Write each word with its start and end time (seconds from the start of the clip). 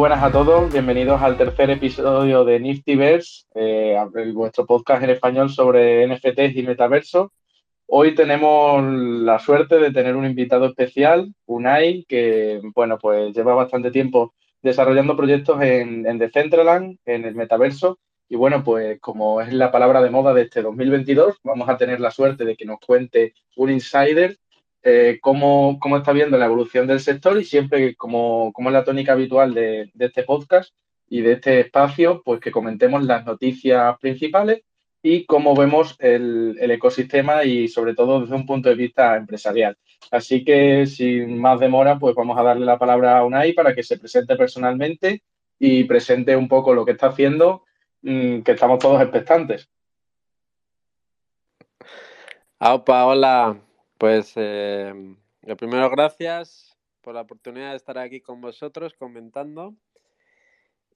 buenas 0.00 0.22
a 0.22 0.32
todos, 0.32 0.72
bienvenidos 0.72 1.20
al 1.20 1.36
tercer 1.36 1.68
episodio 1.68 2.42
de 2.42 2.58
Niftyverse, 2.58 3.44
eh, 3.54 3.98
vuestro 4.32 4.64
podcast 4.64 5.02
en 5.02 5.10
español 5.10 5.50
sobre 5.50 6.06
NFTs 6.06 6.56
y 6.56 6.62
metaverso. 6.62 7.34
Hoy 7.84 8.14
tenemos 8.14 8.82
la 8.82 9.38
suerte 9.38 9.78
de 9.78 9.92
tener 9.92 10.16
un 10.16 10.24
invitado 10.24 10.64
especial, 10.64 11.34
Unai, 11.44 12.06
que 12.08 12.62
bueno, 12.74 12.96
pues 12.98 13.36
lleva 13.36 13.52
bastante 13.54 13.90
tiempo 13.90 14.32
desarrollando 14.62 15.18
proyectos 15.18 15.60
en, 15.60 16.06
en 16.06 16.16
Decentraland, 16.16 16.96
en 17.04 17.26
el 17.26 17.34
metaverso. 17.34 17.98
Y 18.26 18.36
bueno, 18.36 18.64
pues 18.64 18.98
como 19.00 19.42
es 19.42 19.52
la 19.52 19.70
palabra 19.70 20.00
de 20.00 20.08
moda 20.08 20.32
de 20.32 20.44
este 20.44 20.62
2022, 20.62 21.40
vamos 21.44 21.68
a 21.68 21.76
tener 21.76 22.00
la 22.00 22.10
suerte 22.10 22.46
de 22.46 22.56
que 22.56 22.64
nos 22.64 22.80
cuente 22.80 23.34
un 23.54 23.68
insider 23.68 24.38
eh, 24.82 25.18
cómo, 25.20 25.78
está 25.96 26.12
viendo 26.12 26.38
la 26.38 26.46
evolución 26.46 26.86
del 26.86 27.00
sector 27.00 27.38
y 27.38 27.44
siempre, 27.44 27.94
como, 27.96 28.52
como 28.52 28.70
es 28.70 28.72
la 28.72 28.84
tónica 28.84 29.12
habitual 29.12 29.52
de, 29.52 29.90
este 29.98 30.22
podcast 30.22 30.74
y 31.08 31.20
de 31.20 31.32
este 31.32 31.60
espacio, 31.60 32.22
pues 32.24 32.40
que 32.40 32.50
comentemos 32.50 33.02
las 33.04 33.26
noticias 33.26 33.98
principales 33.98 34.62
y 35.02 35.24
cómo 35.26 35.54
vemos 35.54 35.96
el, 35.98 36.56
ecosistema 36.58 37.44
y 37.44 37.68
sobre 37.68 37.94
todo 37.94 38.22
desde 38.22 38.34
un 38.34 38.46
punto 38.46 38.68
de 38.68 38.74
vista 38.74 39.16
empresarial. 39.16 39.76
Así 40.10 40.44
que 40.44 40.86
sin 40.86 41.38
más 41.38 41.60
demora, 41.60 41.98
pues 41.98 42.14
vamos 42.14 42.38
a 42.38 42.42
darle 42.42 42.64
la 42.64 42.78
palabra 42.78 43.18
a 43.18 43.24
Unai 43.24 43.52
para 43.52 43.74
que 43.74 43.82
se 43.82 43.98
presente 43.98 44.36
personalmente 44.36 45.22
y 45.58 45.84
presente 45.84 46.36
un 46.36 46.48
poco 46.48 46.74
lo 46.74 46.86
que 46.86 46.92
está 46.92 47.08
haciendo, 47.08 47.64
mm, 48.02 48.40
que 48.40 48.52
estamos 48.52 48.78
todos 48.78 49.02
expectantes. 49.02 49.68
Aupa, 52.58 53.06
hola. 53.06 53.69
Pues 54.00 54.32
eh, 54.36 54.94
lo 55.42 55.56
primero, 55.58 55.90
gracias 55.90 56.74
por 57.02 57.12
la 57.12 57.20
oportunidad 57.20 57.72
de 57.72 57.76
estar 57.76 57.98
aquí 57.98 58.22
con 58.22 58.40
vosotros 58.40 58.94
comentando. 58.94 59.74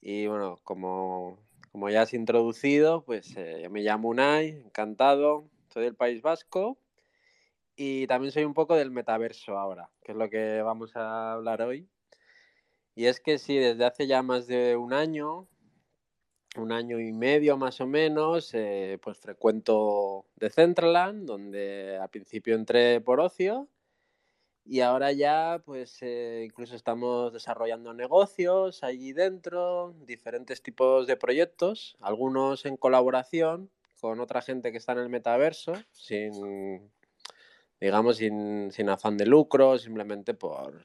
Y 0.01 0.25
bueno, 0.25 0.57
como, 0.63 1.37
como 1.71 1.91
ya 1.91 2.01
has 2.01 2.15
introducido, 2.15 3.05
pues 3.05 3.37
eh, 3.37 3.59
yo 3.61 3.69
me 3.69 3.83
llamo 3.83 4.09
Unai, 4.09 4.59
encantado, 4.65 5.47
soy 5.71 5.83
del 5.83 5.95
País 5.95 6.23
Vasco 6.23 6.79
y 7.75 8.07
también 8.07 8.31
soy 8.31 8.43
un 8.43 8.55
poco 8.55 8.75
del 8.75 8.89
metaverso 8.89 9.55
ahora, 9.55 9.91
que 10.03 10.13
es 10.13 10.17
lo 10.17 10.27
que 10.27 10.63
vamos 10.63 10.95
a 10.95 11.33
hablar 11.33 11.61
hoy. 11.61 11.87
Y 12.95 13.05
es 13.05 13.19
que 13.19 13.37
sí, 13.37 13.55
desde 13.55 13.85
hace 13.85 14.07
ya 14.07 14.23
más 14.23 14.47
de 14.47 14.77
un 14.77 14.93
año 14.93 15.47
un 16.57 16.71
año 16.71 16.99
y 16.99 17.11
medio 17.11 17.57
más 17.57 17.81
o 17.81 17.87
menos, 17.87 18.53
eh, 18.53 18.97
pues 19.01 19.17
frecuento 19.17 20.25
Decentraland, 20.35 21.25
donde 21.25 21.97
al 22.01 22.09
principio 22.09 22.55
entré 22.55 23.01
por 23.01 23.19
ocio 23.19 23.67
y 24.65 24.81
ahora 24.81 25.11
ya 25.11 25.61
pues 25.63 25.97
eh, 26.01 26.43
incluso 26.45 26.75
estamos 26.75 27.31
desarrollando 27.31 27.93
negocios 27.93 28.83
allí 28.83 29.13
dentro, 29.13 29.93
diferentes 30.05 30.63
tipos 30.63 31.05
de 31.07 31.17
proyectos, 31.17 31.97
algunos 32.01 32.65
en 32.65 32.75
colaboración 32.77 33.69
con 34.01 34.19
otra 34.19 34.41
gente 34.41 34.71
que 34.71 34.77
está 34.77 34.93
en 34.93 34.99
el 34.99 35.09
metaverso, 35.09 35.73
sin 35.91 36.91
digamos 37.79 38.17
sin, 38.17 38.89
afán 38.89 39.17
de 39.17 39.25
lucro, 39.25 39.77
simplemente 39.77 40.33
por 40.33 40.83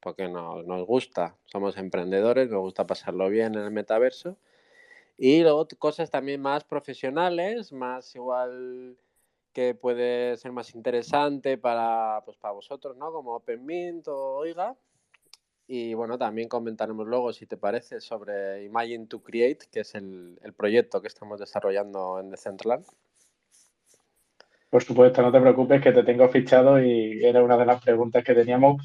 porque 0.00 0.28
nos 0.28 0.86
gusta, 0.86 1.36
somos 1.46 1.78
emprendedores, 1.78 2.50
nos 2.50 2.60
gusta 2.60 2.86
pasarlo 2.86 3.30
bien 3.30 3.54
en 3.54 3.62
el 3.62 3.70
metaverso 3.70 4.36
y 5.16 5.42
luego 5.42 5.66
cosas 5.78 6.10
también 6.10 6.40
más 6.40 6.64
profesionales, 6.64 7.72
más 7.72 8.14
igual 8.14 8.96
que 9.52 9.74
puede 9.74 10.36
ser 10.36 10.52
más 10.52 10.74
interesante 10.74 11.56
para, 11.56 12.22
pues, 12.24 12.36
para 12.36 12.54
vosotros, 12.54 12.96
¿no? 12.96 13.12
Como 13.12 13.36
OpenMint 13.36 14.08
o 14.08 14.36
Oiga. 14.36 14.76
Y 15.66 15.94
bueno, 15.94 16.18
también 16.18 16.48
comentaremos 16.48 17.06
luego, 17.06 17.32
si 17.32 17.46
te 17.46 17.56
parece, 17.56 18.00
sobre 18.00 18.64
Imagine 18.64 19.06
to 19.06 19.22
Create, 19.22 19.66
que 19.70 19.80
es 19.80 19.94
el, 19.94 20.38
el 20.42 20.52
proyecto 20.52 21.00
que 21.00 21.08
estamos 21.08 21.40
desarrollando 21.40 22.18
en 22.18 22.30
Decentraland. 22.30 22.84
Por 24.68 24.82
supuesto, 24.82 25.22
no 25.22 25.30
te 25.30 25.40
preocupes 25.40 25.80
que 25.80 25.92
te 25.92 26.02
tengo 26.02 26.28
fichado 26.28 26.82
y 26.82 27.24
era 27.24 27.42
una 27.42 27.56
de 27.56 27.64
las 27.64 27.80
preguntas 27.80 28.24
que 28.24 28.34
teníamos 28.34 28.82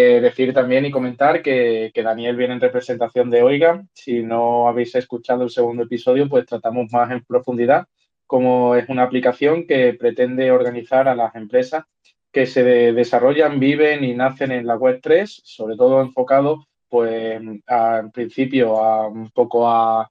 decir 0.00 0.54
también 0.54 0.86
y 0.86 0.90
comentar 0.90 1.42
que, 1.42 1.92
Daniel 1.94 2.36
viene 2.36 2.54
en 2.54 2.60
representación 2.60 3.30
de 3.30 3.42
Oiga. 3.42 3.84
Si 3.92 4.22
no 4.22 4.68
habéis 4.68 4.94
escuchado 4.94 5.44
el 5.44 5.50
segundo 5.50 5.84
episodio, 5.84 6.28
pues 6.28 6.46
tratamos 6.46 6.90
más 6.90 7.10
en 7.10 7.24
profundidad 7.24 7.86
cómo 8.26 8.76
es 8.76 8.88
una 8.88 9.02
aplicación 9.02 9.66
que 9.66 9.92
pretende 9.92 10.50
organizar 10.50 11.06
a 11.06 11.14
las 11.14 11.34
empresas 11.34 11.84
que 12.32 12.46
se 12.46 12.64
desarrollan, 12.64 13.60
viven 13.60 14.04
y 14.04 14.14
nacen 14.14 14.52
en 14.52 14.66
la 14.66 14.76
web 14.76 15.00
3, 15.02 15.42
sobre 15.44 15.76
todo 15.76 16.00
enfocado, 16.00 16.66
pues, 16.88 17.42
al 17.66 18.10
principio 18.10 18.82
a 18.82 19.06
un 19.08 19.30
poco 19.32 19.68
a, 19.68 20.10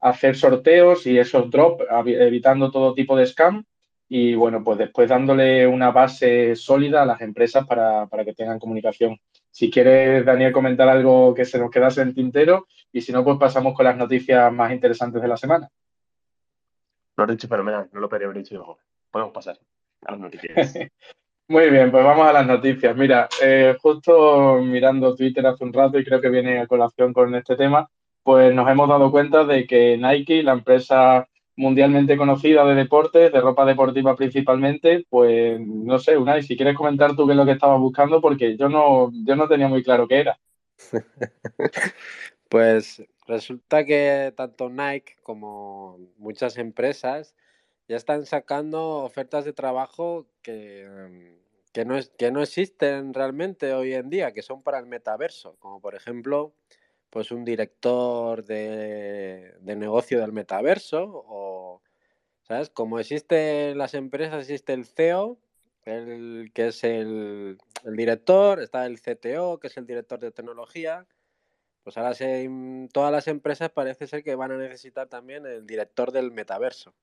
hacer 0.00 0.36
sorteos 0.36 1.06
y 1.06 1.16
esos 1.18 1.48
drops, 1.48 1.84
evitando 2.06 2.70
todo 2.70 2.92
tipo 2.92 3.16
de 3.16 3.24
scam 3.24 3.64
y 4.14 4.34
bueno, 4.34 4.62
pues 4.62 4.76
después 4.76 5.08
dándole 5.08 5.66
una 5.66 5.90
base 5.90 6.54
sólida 6.54 7.00
a 7.00 7.06
las 7.06 7.22
empresas 7.22 7.66
para, 7.66 8.06
que 8.26 8.34
tengan 8.34 8.58
comunicación. 8.58 9.18
Si 9.50 9.70
quieres, 9.70 10.22
Daniel, 10.26 10.52
comentar 10.52 10.86
algo 10.86 11.32
que 11.32 11.46
se 11.46 11.58
nos 11.58 11.70
quedase 11.70 12.02
en 12.02 12.12
tintero 12.12 12.66
y 12.92 13.00
si 13.00 13.10
no, 13.10 13.24
pues 13.24 13.38
pasamos 13.38 13.72
con 13.72 13.86
las 13.86 13.96
noticias 13.96 14.52
más 14.52 14.70
interesantes 14.70 15.22
de 15.22 15.28
la 15.28 15.38
semana. 15.38 15.66
Lo 17.16 17.24
has 17.24 17.30
dicho 17.30 17.48
fenomenal, 17.48 17.88
no 17.90 18.00
lo 18.00 18.08
podría 18.10 18.26
haber 18.26 18.42
dicho 18.42 18.54
mejor. 18.54 18.76
Podemos 19.10 19.32
pasar 19.32 19.58
a 20.04 20.10
las 20.10 20.20
noticias. 20.20 20.74
Muy 21.48 21.70
bien, 21.70 21.90
pues 21.90 22.04
vamos 22.04 22.26
a 22.26 22.34
las 22.34 22.46
noticias. 22.46 22.94
Mira, 22.94 23.30
eh, 23.42 23.78
justo 23.80 24.58
mirando 24.58 25.14
Twitter 25.14 25.46
hace 25.46 25.64
un 25.64 25.72
rato 25.72 25.98
y 25.98 26.04
creo 26.04 26.20
que 26.20 26.28
viene 26.28 26.58
a 26.58 26.66
colación 26.66 27.14
con 27.14 27.34
este 27.34 27.56
tema, 27.56 27.88
pues 28.22 28.54
nos 28.54 28.68
hemos 28.68 28.90
dado 28.90 29.10
cuenta 29.10 29.46
de 29.46 29.66
que 29.66 29.96
Nike, 29.96 30.42
la 30.42 30.52
empresa 30.52 31.26
mundialmente 31.56 32.16
conocida 32.16 32.64
de 32.64 32.74
deportes, 32.74 33.32
de 33.32 33.40
ropa 33.40 33.64
deportiva 33.64 34.16
principalmente, 34.16 35.06
pues 35.08 35.60
no 35.60 35.98
sé, 35.98 36.16
Unai, 36.16 36.42
si 36.42 36.56
quieres 36.56 36.76
comentar 36.76 37.14
tú 37.14 37.26
qué 37.26 37.32
es 37.32 37.36
lo 37.36 37.44
que 37.44 37.52
estabas 37.52 37.80
buscando, 37.80 38.20
porque 38.20 38.56
yo 38.56 38.68
no, 38.68 39.10
yo 39.24 39.36
no 39.36 39.48
tenía 39.48 39.68
muy 39.68 39.82
claro 39.82 40.08
qué 40.08 40.20
era. 40.20 40.38
pues 42.48 43.02
resulta 43.26 43.84
que 43.84 44.32
tanto 44.36 44.68
Nike 44.70 45.16
como 45.22 45.98
muchas 46.16 46.58
empresas 46.58 47.34
ya 47.88 47.96
están 47.96 48.26
sacando 48.26 48.98
ofertas 48.98 49.44
de 49.44 49.52
trabajo 49.52 50.26
que, 50.42 51.36
que, 51.72 51.84
no, 51.84 51.96
que 52.16 52.30
no 52.30 52.42
existen 52.42 53.12
realmente 53.12 53.74
hoy 53.74 53.94
en 53.94 54.08
día, 54.08 54.32
que 54.32 54.42
son 54.42 54.62
para 54.62 54.78
el 54.78 54.86
metaverso, 54.86 55.56
como 55.58 55.80
por 55.80 55.94
ejemplo 55.94 56.54
pues 57.12 57.30
un 57.30 57.44
director 57.44 58.42
de, 58.42 59.54
negocio 59.60 60.18
del 60.18 60.32
metaverso 60.32 61.04
o, 61.12 61.82
¿sabes? 62.40 62.70
Como 62.70 62.98
existe 62.98 63.68
en 63.70 63.78
las 63.78 63.92
empresas, 63.92 64.40
existe 64.40 64.72
el 64.72 64.86
CEO, 64.86 65.38
el, 65.84 66.52
que 66.54 66.68
es 66.68 66.82
el, 66.84 67.58
director, 67.84 68.62
está 68.62 68.86
el 68.86 68.98
CTO, 68.98 69.60
que 69.60 69.66
es 69.66 69.76
el 69.76 69.86
director 69.86 70.20
de 70.20 70.30
tecnología, 70.30 71.06
pues 71.82 71.98
ahora 71.98 72.14
se, 72.14 72.48
todas 72.94 73.12
las 73.12 73.28
empresas 73.28 73.68
parece 73.68 74.06
ser 74.06 74.24
que 74.24 74.34
van 74.34 74.52
a 74.52 74.56
necesitar 74.56 75.06
también 75.08 75.44
el 75.44 75.66
director 75.66 76.12
del 76.12 76.32
metaverso. 76.32 76.94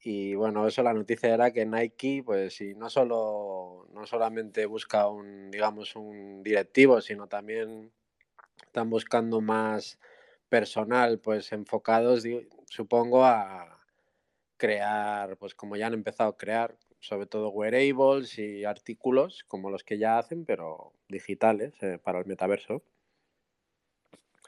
Y 0.00 0.34
bueno, 0.34 0.66
eso 0.66 0.82
la 0.82 0.94
noticia 0.94 1.32
era 1.32 1.52
que 1.52 1.64
Nike, 1.64 2.24
pues 2.24 2.56
sí, 2.56 2.74
no 2.74 2.90
solo 2.90 3.86
no 3.92 4.04
solamente 4.04 4.66
busca 4.66 5.06
un, 5.06 5.52
digamos, 5.52 5.94
un 5.94 6.42
directivo, 6.42 7.00
sino 7.00 7.28
también 7.28 7.92
están 8.72 8.88
buscando 8.88 9.42
más 9.42 9.98
personal, 10.48 11.18
pues 11.18 11.52
enfocados, 11.52 12.24
supongo, 12.70 13.22
a 13.22 13.78
crear, 14.56 15.36
pues 15.36 15.54
como 15.54 15.76
ya 15.76 15.88
han 15.88 15.92
empezado 15.92 16.30
a 16.30 16.36
crear, 16.38 16.74
sobre 16.98 17.26
todo 17.26 17.50
wearables 17.50 18.38
y 18.38 18.64
artículos 18.64 19.44
como 19.46 19.68
los 19.68 19.84
que 19.84 19.98
ya 19.98 20.16
hacen, 20.16 20.46
pero 20.46 20.94
digitales 21.06 21.74
eh, 21.82 21.98
para 22.02 22.20
el 22.20 22.24
metaverso. 22.24 22.82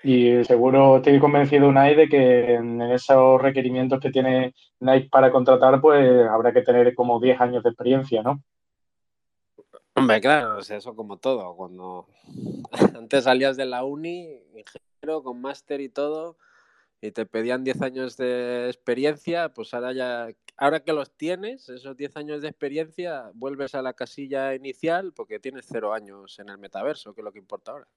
Y 0.03 0.43
seguro 0.45 0.97
estoy 0.97 1.21
convencido, 1.21 1.71
Nike, 1.71 1.97
de 1.97 2.09
que 2.09 2.55
en 2.55 2.81
esos 2.81 3.43
requerimientos 3.43 4.01
que 4.01 4.11
tiene 4.11 4.55
Nike 4.81 5.11
para 5.11 5.31
contratar, 5.31 5.83
pues 5.83 6.27
habrá 6.31 6.51
que 6.55 6.63
tener 6.63 6.95
como 6.95 7.21
10 7.21 7.39
años 7.43 7.63
de 7.63 7.69
experiencia, 7.69 8.23
¿no? 8.23 8.43
Hombre, 9.97 10.21
claro, 10.21 10.59
eso 10.59 10.97
como 10.97 11.19
todo. 11.19 11.55
Cuando 11.57 12.09
antes 12.97 13.25
salías 13.25 13.57
de 13.57 13.65
la 13.65 13.85
uni, 13.85 14.41
ingeniero 14.55 15.23
con 15.23 15.41
máster 15.41 15.81
y 15.81 15.89
todo, 15.89 16.37
y 17.01 17.13
te 17.13 17.27
pedían 17.27 17.65
10 17.65 17.83
años 17.83 18.17
de 18.17 18.67
experiencia, 18.67 19.51
pues 19.55 19.73
ahora 19.73 19.93
ya, 19.93 20.29
ahora 20.57 20.81
que 20.81 20.93
los 20.93 21.17
tienes, 21.17 21.69
esos 21.69 21.97
10 21.97 22.17
años 22.17 22.43
de 22.43 22.49
experiencia, 22.49 23.31
vuelves 23.35 23.75
a 23.75 23.83
la 23.83 23.93
casilla 23.93 24.55
inicial 24.55 25.13
porque 25.13 25.39
tienes 25.39 25.67
cero 25.69 25.93
años 25.93 26.39
en 26.41 26.49
el 26.49 26.59
metaverso, 26.59 27.15
que 27.15 27.21
es 27.21 27.25
lo 27.25 27.33
que 27.33 27.39
importa 27.39 27.73
ahora. 27.73 27.89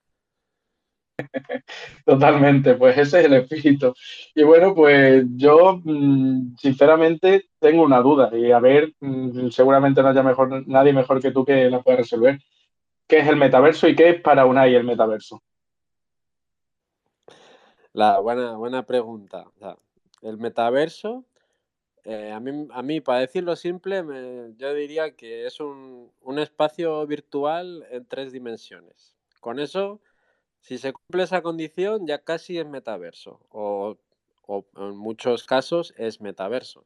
Totalmente, 2.06 2.76
pues 2.76 2.98
ese 2.98 3.20
es 3.20 3.26
el 3.26 3.34
espíritu. 3.34 3.94
Y 4.36 4.44
bueno, 4.44 4.74
pues 4.76 5.26
yo 5.36 5.82
mm, 5.84 6.56
sinceramente 6.58 7.50
tengo 7.60 7.84
una 7.84 8.02
duda 8.02 8.30
y 8.38 8.52
a 8.52 8.60
ver, 8.60 8.94
mm, 9.00 9.50
seguramente 9.50 10.02
no 10.02 10.10
haya 10.10 10.24
mejor, 10.24 10.68
nadie 10.68 10.94
mejor 10.94 11.22
que 11.22 11.32
tú 11.32 11.46
que 11.46 11.70
la 11.70 11.82
pueda 11.82 11.98
resolver. 11.98 12.40
¿Qué 13.08 13.20
es 13.20 13.28
el 13.28 13.38
metaverso 13.38 13.88
y 13.88 13.96
qué 13.96 14.10
es 14.10 14.22
para 14.22 14.46
Unai 14.46 14.76
el 14.76 14.84
metaverso? 14.84 15.42
La 17.94 18.20
buena, 18.20 18.56
buena 18.58 18.86
pregunta. 18.86 19.46
el 20.22 20.38
metaverso, 20.38 21.26
eh, 22.04 22.32
a, 22.32 22.40
mí, 22.40 22.68
a 22.72 22.82
mí, 22.84 23.02
para 23.02 23.20
decirlo 23.20 23.56
simple, 23.56 24.04
yo 24.58 24.74
diría 24.74 25.16
que 25.16 25.46
es 25.46 25.60
un, 25.60 26.12
un 26.22 26.40
espacio 26.40 27.06
virtual 27.08 27.86
en 27.90 28.06
tres 28.06 28.32
dimensiones. 28.32 29.16
Con 29.40 29.60
eso, 29.60 30.00
si 30.68 30.78
se 30.78 30.92
cumple 30.92 31.24
esa 31.24 31.42
condición, 31.42 32.06
ya 32.06 32.26
casi 32.26 32.60
es 32.60 32.68
metaverso. 32.68 33.40
O, 33.50 33.98
o 34.46 34.66
en 34.76 34.98
muchos 34.98 35.46
casos 35.46 35.94
es 35.98 36.20
metaverso. 36.20 36.86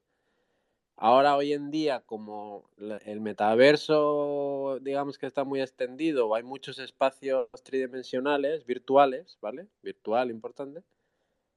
Ahora, 0.95 1.35
hoy 1.35 1.53
en 1.53 1.71
día, 1.71 2.01
como 2.05 2.69
el 2.77 3.21
metaverso, 3.21 4.77
digamos 4.81 5.17
que 5.17 5.25
está 5.25 5.43
muy 5.45 5.61
extendido, 5.61 6.35
hay 6.35 6.43
muchos 6.43 6.77
espacios 6.77 7.47
tridimensionales, 7.63 8.67
virtuales, 8.67 9.39
¿vale? 9.41 9.67
Virtual, 9.81 10.29
importante. 10.29 10.83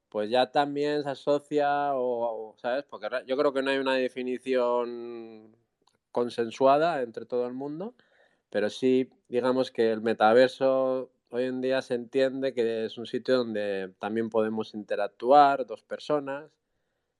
Pues 0.08 0.30
ya 0.30 0.50
también 0.50 1.02
se 1.02 1.10
asocia, 1.10 1.90
o, 1.94 2.54
¿sabes? 2.56 2.84
Porque 2.84 3.08
yo 3.26 3.36
creo 3.36 3.52
que 3.52 3.60
no 3.60 3.70
hay 3.70 3.76
una 3.76 3.96
definición 3.96 5.54
consensuada 6.10 7.02
entre 7.02 7.26
todo 7.26 7.46
el 7.46 7.52
mundo, 7.52 7.94
pero 8.48 8.70
sí, 8.70 9.10
digamos 9.28 9.70
que 9.70 9.92
el 9.92 10.00
metaverso 10.00 11.10
hoy 11.34 11.44
en 11.46 11.60
día 11.60 11.82
se 11.82 11.94
entiende 11.94 12.54
que 12.54 12.84
es 12.84 12.96
un 12.96 13.06
sitio 13.06 13.38
donde 13.38 13.92
también 13.98 14.30
podemos 14.30 14.72
interactuar 14.72 15.66
dos 15.66 15.82
personas, 15.82 16.48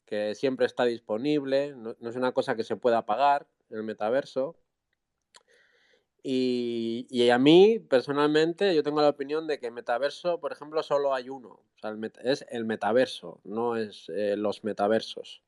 que 0.06 0.36
siempre 0.36 0.66
está 0.66 0.84
disponible, 0.84 1.74
no, 1.74 1.96
es 2.00 2.14
una 2.14 2.30
cosa 2.30 2.54
que 2.54 2.62
se 2.62 2.76
pueda 2.76 3.04
pagar 3.06 3.48
en 3.70 3.78
el 3.78 3.82
metaverso. 3.82 4.54
Y, 6.22 7.28
a 7.28 7.38
mí, 7.38 7.80
personalmente, 7.80 8.74
yo 8.74 8.84
tengo 8.84 9.02
la 9.02 9.08
opinión 9.08 9.48
de 9.48 9.58
que 9.58 9.72
metaverso, 9.72 10.38
por 10.40 10.52
ejemplo, 10.52 10.82
solo 10.84 11.12
hay 11.12 11.28
uno. 11.28 11.60
es 12.22 12.46
el 12.50 12.64
metaverso, 12.64 13.40
no 13.42 13.76
es 13.76 14.08
eh, 14.10 14.36
los 14.36 14.62
metaversos. 14.62 15.42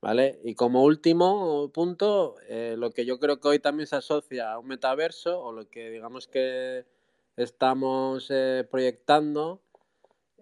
¿Vale? 0.00 0.40
Y 0.44 0.54
como 0.56 0.82
último 0.82 1.70
punto, 1.72 2.34
eh, 2.48 2.74
lo 2.76 2.90
que 2.90 3.06
yo 3.06 3.18
creo 3.20 3.40
que 3.40 3.48
hoy 3.48 3.58
también 3.60 3.86
se 3.86 3.96
asocia 3.96 4.52
a 4.52 4.58
un 4.58 4.66
metaverso, 4.66 5.40
o 5.40 5.52
lo 5.52 5.70
que 5.70 5.88
digamos 5.90 6.26
que 6.26 6.84
estamos 7.36 8.28
eh, 8.30 8.66
proyectando, 8.70 9.62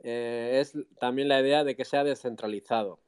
es 0.03 0.75
también 0.99 1.29
la 1.29 1.41
idea 1.41 1.65
de 1.65 1.77
que 1.77 1.87
sea 1.87 2.05
descentralizado. 2.05 3.01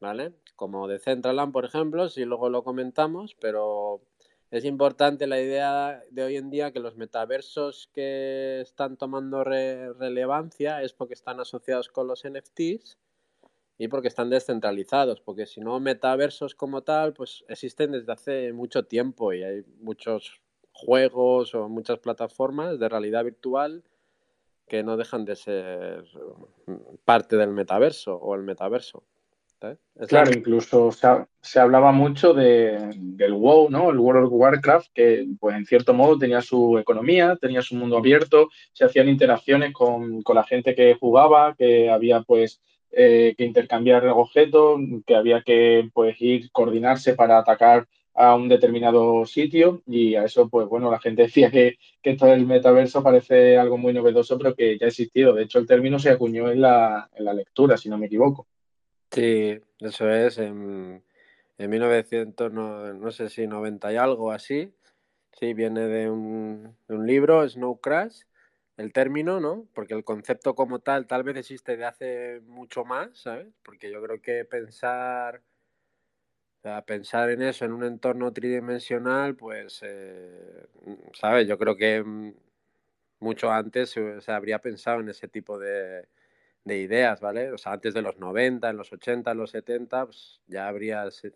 ¿vale? 0.00 0.32
Como 0.56 0.88
de 0.88 0.98
Centraland, 0.98 1.52
por 1.52 1.64
ejemplo, 1.64 2.08
si 2.08 2.24
luego 2.24 2.48
lo 2.48 2.64
comentamos, 2.64 3.36
pero 3.40 4.02
es 4.50 4.64
importante 4.64 5.26
la 5.26 5.40
idea 5.40 6.02
de 6.10 6.22
hoy 6.24 6.36
en 6.36 6.50
día 6.50 6.72
que 6.72 6.80
los 6.80 6.96
metaversos 6.96 7.88
que 7.92 8.60
están 8.62 8.96
tomando 8.96 9.44
relevancia 9.44 10.82
es 10.82 10.92
porque 10.92 11.14
están 11.14 11.38
asociados 11.38 11.88
con 11.88 12.08
los 12.08 12.24
NFTs 12.24 12.98
y 13.78 13.88
porque 13.88 14.08
están 14.08 14.28
descentralizados, 14.30 15.20
porque 15.20 15.46
si 15.46 15.60
no, 15.60 15.78
metaversos 15.80 16.54
como 16.54 16.82
tal, 16.82 17.14
pues 17.14 17.44
existen 17.48 17.92
desde 17.92 18.12
hace 18.12 18.52
mucho 18.52 18.84
tiempo 18.84 19.32
y 19.32 19.42
hay 19.42 19.64
muchos 19.80 20.40
juegos 20.80 21.54
o 21.54 21.68
muchas 21.68 21.98
plataformas 21.98 22.78
de 22.78 22.88
realidad 22.88 23.24
virtual 23.24 23.84
que 24.66 24.82
no 24.82 24.96
dejan 24.96 25.24
de 25.24 25.36
ser 25.36 26.04
parte 27.04 27.36
del 27.36 27.50
metaverso 27.50 28.16
o 28.16 28.34
el 28.34 28.42
metaverso. 28.42 29.02
Claro, 30.08 30.30
incluso 30.34 30.90
se, 30.90 31.60
hablaba 31.60 31.92
mucho 31.92 32.32
del 32.32 33.34
WoW, 33.34 33.68
¿no? 33.68 33.90
El 33.90 33.98
World 33.98 34.26
of 34.26 34.32
Warcraft, 34.32 34.88
que 34.94 35.26
pues 35.38 35.54
en 35.54 35.66
cierto 35.66 35.92
modo 35.92 36.16
tenía 36.18 36.40
su 36.40 36.78
economía, 36.78 37.36
tenía 37.38 37.60
su 37.60 37.74
mundo 37.74 37.98
abierto, 37.98 38.48
se 38.72 38.86
hacían 38.86 39.10
interacciones 39.10 39.74
con, 39.74 40.22
la 40.34 40.44
gente 40.44 40.74
que 40.74 40.94
jugaba, 40.94 41.54
que 41.54 41.90
había 41.90 42.22
pues 42.22 42.62
eh, 42.90 43.34
que 43.36 43.44
intercambiar 43.44 44.06
objetos, 44.08 44.80
que 45.06 45.14
había 45.14 45.42
que 45.42 45.90
pues 45.92 46.18
ir 46.20 46.50
coordinarse 46.52 47.14
para 47.14 47.38
atacar 47.38 47.86
a 48.20 48.34
un 48.34 48.48
determinado 48.48 49.24
sitio 49.24 49.82
y 49.86 50.14
a 50.14 50.24
eso, 50.24 50.48
pues 50.48 50.68
bueno, 50.68 50.90
la 50.90 51.00
gente 51.00 51.22
decía 51.22 51.50
que, 51.50 51.78
que 52.02 52.10
esto 52.10 52.26
del 52.26 52.46
metaverso 52.46 53.02
parece 53.02 53.56
algo 53.56 53.78
muy 53.78 53.92
novedoso, 53.92 54.36
pero 54.36 54.54
que 54.54 54.78
ya 54.78 54.86
ha 54.86 54.88
existido. 54.88 55.32
De 55.34 55.44
hecho, 55.44 55.58
el 55.58 55.66
término 55.66 55.98
se 55.98 56.10
acuñó 56.10 56.50
en 56.50 56.60
la, 56.60 57.08
en 57.14 57.24
la 57.24 57.32
lectura, 57.32 57.76
si 57.76 57.88
no 57.88 57.96
me 57.96 58.06
equivoco. 58.06 58.46
Sí, 59.10 59.58
eso 59.80 60.10
es, 60.10 60.38
en, 60.38 61.02
en 61.58 61.70
1900, 61.70 62.52
no, 62.52 62.92
no 62.92 63.10
sé 63.10 63.28
si 63.28 63.46
90 63.46 63.92
y 63.92 63.96
algo 63.96 64.30
así, 64.30 64.72
sí, 65.32 65.54
viene 65.54 65.80
de 65.88 66.10
un, 66.10 66.76
de 66.86 66.94
un 66.94 67.06
libro, 67.06 67.48
Snow 67.48 67.80
Crash, 67.80 68.20
el 68.76 68.92
término, 68.92 69.40
¿no? 69.40 69.66
Porque 69.74 69.94
el 69.94 70.04
concepto 70.04 70.54
como 70.54 70.78
tal 70.78 71.06
tal 71.06 71.22
vez 71.22 71.36
existe 71.36 71.76
de 71.76 71.84
hace 71.84 72.40
mucho 72.46 72.84
más, 72.84 73.18
¿sabes? 73.18 73.48
Porque 73.62 73.90
yo 73.90 74.02
creo 74.02 74.22
que 74.22 74.44
pensar, 74.44 75.42
pensar 76.86 77.30
en 77.30 77.42
eso 77.42 77.64
en 77.64 77.72
un 77.72 77.84
entorno 77.84 78.32
tridimensional, 78.32 79.36
pues, 79.36 79.80
eh, 79.82 80.66
¿sabes? 81.14 81.48
Yo 81.48 81.58
creo 81.58 81.76
que 81.76 82.02
mm, 82.02 82.34
mucho 83.20 83.50
antes 83.50 83.90
se 83.90 84.32
habría 84.32 84.60
pensado 84.60 85.00
en 85.00 85.08
ese 85.08 85.28
tipo 85.28 85.58
de, 85.58 86.08
de 86.64 86.78
ideas, 86.78 87.20
¿vale? 87.20 87.52
O 87.52 87.58
sea, 87.58 87.72
antes 87.72 87.94
de 87.94 88.02
los 88.02 88.18
90, 88.18 88.70
en 88.70 88.76
los 88.76 88.92
80, 88.92 89.30
en 89.32 89.38
los 89.38 89.50
70, 89.50 90.06
pues 90.06 90.40
ya 90.46 90.68
habría 90.68 91.06
ese, 91.06 91.34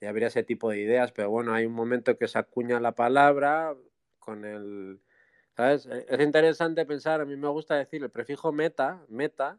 ya 0.00 0.10
habría 0.10 0.28
ese 0.28 0.42
tipo 0.44 0.70
de 0.70 0.80
ideas, 0.80 1.12
pero 1.12 1.30
bueno, 1.30 1.54
hay 1.54 1.66
un 1.66 1.74
momento 1.74 2.16
que 2.18 2.28
se 2.28 2.38
acuña 2.38 2.80
la 2.80 2.94
palabra 2.94 3.76
con 4.18 4.44
el... 4.44 5.00
¿Sabes? 5.56 5.86
E, 5.86 6.06
es 6.08 6.20
interesante 6.20 6.86
pensar, 6.86 7.20
a 7.20 7.26
mí 7.26 7.36
me 7.36 7.48
gusta 7.48 7.76
decir 7.76 8.02
el 8.02 8.10
prefijo 8.10 8.52
meta, 8.52 9.04
meta, 9.08 9.58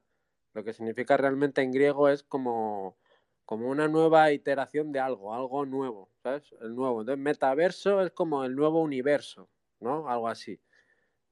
lo 0.54 0.64
que 0.64 0.74
significa 0.74 1.18
realmente 1.18 1.62
en 1.62 1.72
griego 1.72 2.10
es 2.10 2.24
como, 2.24 2.98
como 3.46 3.70
una 3.70 3.88
nueva 3.88 4.32
iteración 4.32 4.92
de 4.92 5.00
algo, 5.00 5.34
algo 5.34 5.66
nuevo, 5.66 6.10
¿sabes? 6.24 6.44
El 6.62 6.76
nuevo. 6.76 7.02
Entonces, 7.02 7.24
metaverso 7.24 8.02
es 8.02 8.12
como 8.12 8.44
el 8.46 8.56
nuevo 8.56 8.82
universo, 8.82 9.50
¿no? 9.80 10.08
Algo 10.10 10.28
así. 10.28 10.60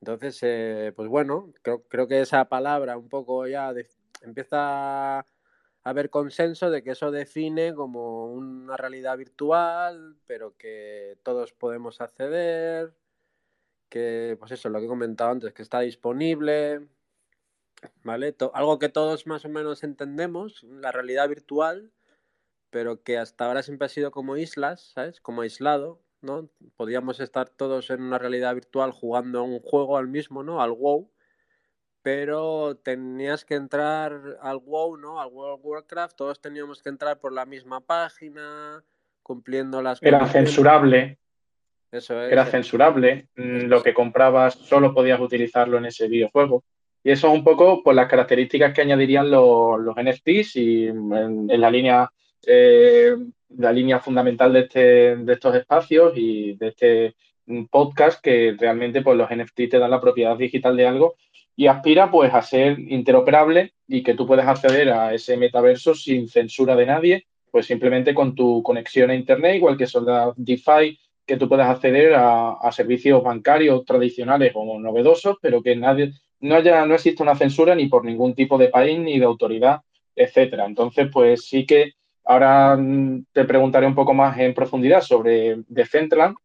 Entonces, 0.01 0.39
eh, 0.43 0.93
pues 0.95 1.09
bueno, 1.09 1.53
creo, 1.61 1.83
creo, 1.87 2.07
que 2.07 2.21
esa 2.21 2.45
palabra 2.49 2.97
un 2.97 3.09
poco 3.09 3.47
ya 3.47 3.73
empieza 4.21 5.19
a 5.19 5.25
haber 5.83 6.09
consenso 6.09 6.69
de 6.69 6.83
que 6.83 6.91
eso 6.91 7.11
define 7.11 7.73
como 7.73 8.27
una 8.33 8.77
realidad 8.77 9.17
virtual, 9.17 10.15
pero 10.27 10.55
que 10.57 11.17
todos 11.23 11.53
podemos 11.53 12.01
acceder, 12.01 12.93
que 13.89 14.37
pues 14.39 14.51
eso, 14.51 14.69
lo 14.69 14.79
que 14.79 14.85
he 14.85 14.89
comentado 14.89 15.31
antes, 15.31 15.53
que 15.53 15.63
está 15.63 15.81
disponible, 15.81 16.87
¿vale? 18.03 18.35
algo 18.53 18.79
que 18.79 18.89
todos 18.89 19.27
más 19.27 19.45
o 19.45 19.49
menos 19.49 19.83
entendemos, 19.83 20.63
la 20.63 20.91
realidad 20.91 21.27
virtual, 21.27 21.91
pero 22.69 23.03
que 23.03 23.17
hasta 23.17 23.45
ahora 23.45 23.63
siempre 23.63 23.85
ha 23.85 23.89
sido 23.89 24.11
como 24.11 24.37
islas, 24.37 24.91
¿sabes? 24.93 25.21
Como 25.21 25.41
aislado, 25.41 26.01
¿no? 26.21 26.49
Podíamos 26.75 27.19
estar 27.19 27.49
todos 27.49 27.89
en 27.89 28.01
una 28.01 28.17
realidad 28.17 28.53
virtual 28.53 28.91
jugando 28.91 29.39
a 29.39 29.43
un 29.43 29.59
juego 29.59 29.97
al 29.97 30.07
mismo, 30.07 30.43
¿no? 30.43 30.61
Al 30.61 30.71
WoW, 30.71 31.11
pero 32.01 32.77
tenías 32.77 33.45
que 33.45 33.55
entrar 33.55 34.39
al 34.41 34.57
WoW, 34.57 34.97
¿no? 34.97 35.19
Al 35.19 35.29
World 35.29 35.59
of 35.59 35.65
Warcraft, 35.65 36.15
todos 36.15 36.41
teníamos 36.41 36.81
que 36.81 36.89
entrar 36.89 37.19
por 37.19 37.33
la 37.33 37.45
misma 37.45 37.81
página, 37.81 38.83
cumpliendo 39.23 39.81
las... 39.81 40.01
Era 40.01 40.25
censurable. 40.27 41.17
Eso 41.91 42.21
es. 42.21 42.31
Era 42.31 42.45
censurable. 42.45 43.27
Mm, 43.35 43.65
lo 43.65 43.81
que 43.81 43.93
comprabas 43.93 44.55
solo 44.55 44.93
podías 44.93 45.19
utilizarlo 45.19 45.77
en 45.77 45.85
ese 45.85 46.07
videojuego. 46.07 46.63
Y 47.03 47.11
eso 47.11 47.27
es 47.27 47.33
un 47.33 47.43
poco 47.43 47.75
por 47.75 47.83
pues, 47.83 47.95
las 47.95 48.07
características 48.07 48.73
que 48.73 48.81
añadirían 48.81 49.31
los, 49.31 49.79
los 49.79 49.95
NFTs 49.95 50.55
y 50.57 50.87
en, 50.87 51.47
la 51.47 51.71
línea 51.71 52.11
eh, 52.45 53.15
la 53.57 53.71
línea 53.71 53.99
fundamental 53.99 54.53
de, 54.53 54.59
este, 54.61 55.15
de 55.15 55.33
estos 55.33 55.55
espacios 55.55 56.13
y 56.15 56.53
de 56.53 56.67
este 56.67 57.15
podcast 57.69 58.21
que 58.21 58.55
realmente 58.57 59.01
pues 59.01 59.17
los 59.17 59.29
NFT 59.29 59.69
te 59.69 59.79
dan 59.79 59.91
la 59.91 60.01
propiedad 60.01 60.37
digital 60.37 60.77
de 60.77 60.87
algo 60.87 61.15
y 61.55 61.67
aspira 61.67 62.09
pues 62.11 62.33
a 62.33 62.41
ser 62.41 62.79
interoperable 62.79 63.73
y 63.87 64.03
que 64.03 64.13
tú 64.13 64.25
puedas 64.25 64.47
acceder 64.47 64.91
a 64.91 65.13
ese 65.13 65.35
metaverso 65.35 65.93
sin 65.93 66.29
censura 66.29 66.75
de 66.75 66.85
nadie, 66.85 67.25
pues 67.51 67.65
simplemente 67.65 68.13
con 68.13 68.35
tu 68.35 68.63
conexión 68.63 69.09
a 69.09 69.15
internet, 69.15 69.55
igual 69.55 69.75
que 69.75 69.87
son 69.87 70.05
las 70.05 70.33
DeFi, 70.37 70.97
que 71.25 71.37
tú 71.37 71.49
puedas 71.49 71.69
acceder 71.69 72.13
a, 72.13 72.51
a 72.51 72.71
servicios 72.71 73.21
bancarios 73.21 73.83
tradicionales 73.83 74.53
o 74.55 74.79
novedosos, 74.79 75.37
pero 75.41 75.61
que 75.61 75.75
nadie, 75.75 76.13
no 76.39 76.55
haya, 76.55 76.85
no 76.85 76.95
existe 76.95 77.23
una 77.23 77.35
censura 77.35 77.75
ni 77.75 77.87
por 77.87 78.05
ningún 78.05 78.33
tipo 78.35 78.57
de 78.57 78.69
país 78.69 78.97
ni 78.97 79.19
de 79.19 79.25
autoridad, 79.25 79.81
etcétera. 80.15 80.65
Entonces, 80.65 81.09
pues 81.11 81.45
sí 81.45 81.65
que 81.65 81.93
Ahora 82.29 82.77
mm, 82.77 83.25
te 83.33 83.43
preguntaré 83.43 83.87
un 83.87 83.95
poco 83.95 84.13
más 84.13 84.37
en 84.37 84.53
profundidad 84.53 85.01
sobre 85.01 85.63
Decentraland, 85.67 86.35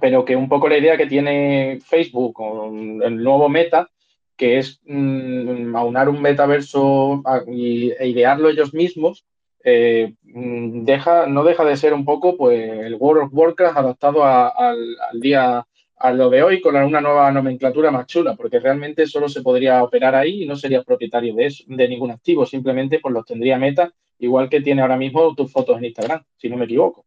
pero 0.00 0.24
que 0.24 0.34
un 0.34 0.48
poco 0.48 0.66
la 0.66 0.78
idea 0.78 0.96
que 0.96 1.06
tiene 1.06 1.78
Facebook 1.84 2.32
con 2.32 3.02
el 3.02 3.22
nuevo 3.22 3.50
Meta, 3.50 3.90
que 4.34 4.56
es 4.56 4.80
mm, 4.86 5.76
aunar 5.76 6.08
un 6.08 6.22
metaverso 6.22 7.22
e 7.46 8.08
idearlo 8.08 8.48
ellos 8.48 8.72
mismos, 8.72 9.26
eh, 9.62 10.14
mm, 10.22 10.84
deja, 10.86 11.26
no 11.26 11.44
deja 11.44 11.66
de 11.66 11.76
ser 11.76 11.92
un 11.92 12.06
poco 12.06 12.38
pues, 12.38 12.58
el 12.86 12.94
World 12.94 13.24
of 13.24 13.34
Warcraft 13.34 13.76
adaptado 13.76 14.24
al, 14.24 14.96
día 15.20 15.66
a 15.98 16.12
lo 16.12 16.30
de 16.30 16.42
hoy 16.42 16.62
con 16.62 16.76
una 16.76 17.02
nueva 17.02 17.30
nomenclatura 17.30 17.90
más 17.90 18.06
chula, 18.06 18.36
porque 18.36 18.58
realmente 18.58 19.06
solo 19.06 19.28
se 19.28 19.42
podría 19.42 19.84
operar 19.84 20.14
ahí 20.14 20.44
y 20.44 20.46
no 20.46 20.56
serías 20.56 20.82
propietario 20.82 21.34
de, 21.34 21.44
eso, 21.44 21.64
de 21.66 21.88
ningún 21.88 22.10
activo, 22.10 22.46
simplemente 22.46 23.00
pues 23.00 23.12
los 23.12 23.26
tendría 23.26 23.58
Meta, 23.58 23.92
igual 24.20 24.48
que 24.48 24.60
tiene 24.60 24.82
ahora 24.82 24.96
mismo 24.96 25.34
tus 25.34 25.50
fotos 25.50 25.78
en 25.78 25.86
Instagram, 25.86 26.24
si 26.36 26.48
no 26.48 26.56
me 26.56 26.66
equivoco. 26.66 27.04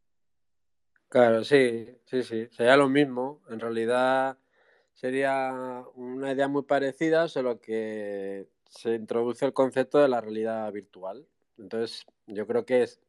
Claro, 1.08 1.44
sí, 1.44 1.88
sí, 2.06 2.24
sí, 2.24 2.48
sería 2.52 2.76
lo 2.76 2.90
mismo. 2.90 3.42
En 3.50 3.60
realidad 3.60 4.38
sería 4.94 5.84
una 5.96 6.32
idea 6.32 6.48
muy 6.48 6.64
parecida, 6.64 7.28
solo 7.28 7.62
que 7.62 8.48
se 8.68 8.96
introduce 8.96 9.46
el 9.46 9.54
concepto 9.54 10.00
de 10.00 10.08
la 10.08 10.22
realidad 10.22 10.72
virtual. 10.72 11.28
Entonces, 11.60 12.04
yo 12.26 12.48
creo 12.48 12.66
que 12.66 12.84
es, 12.84 13.00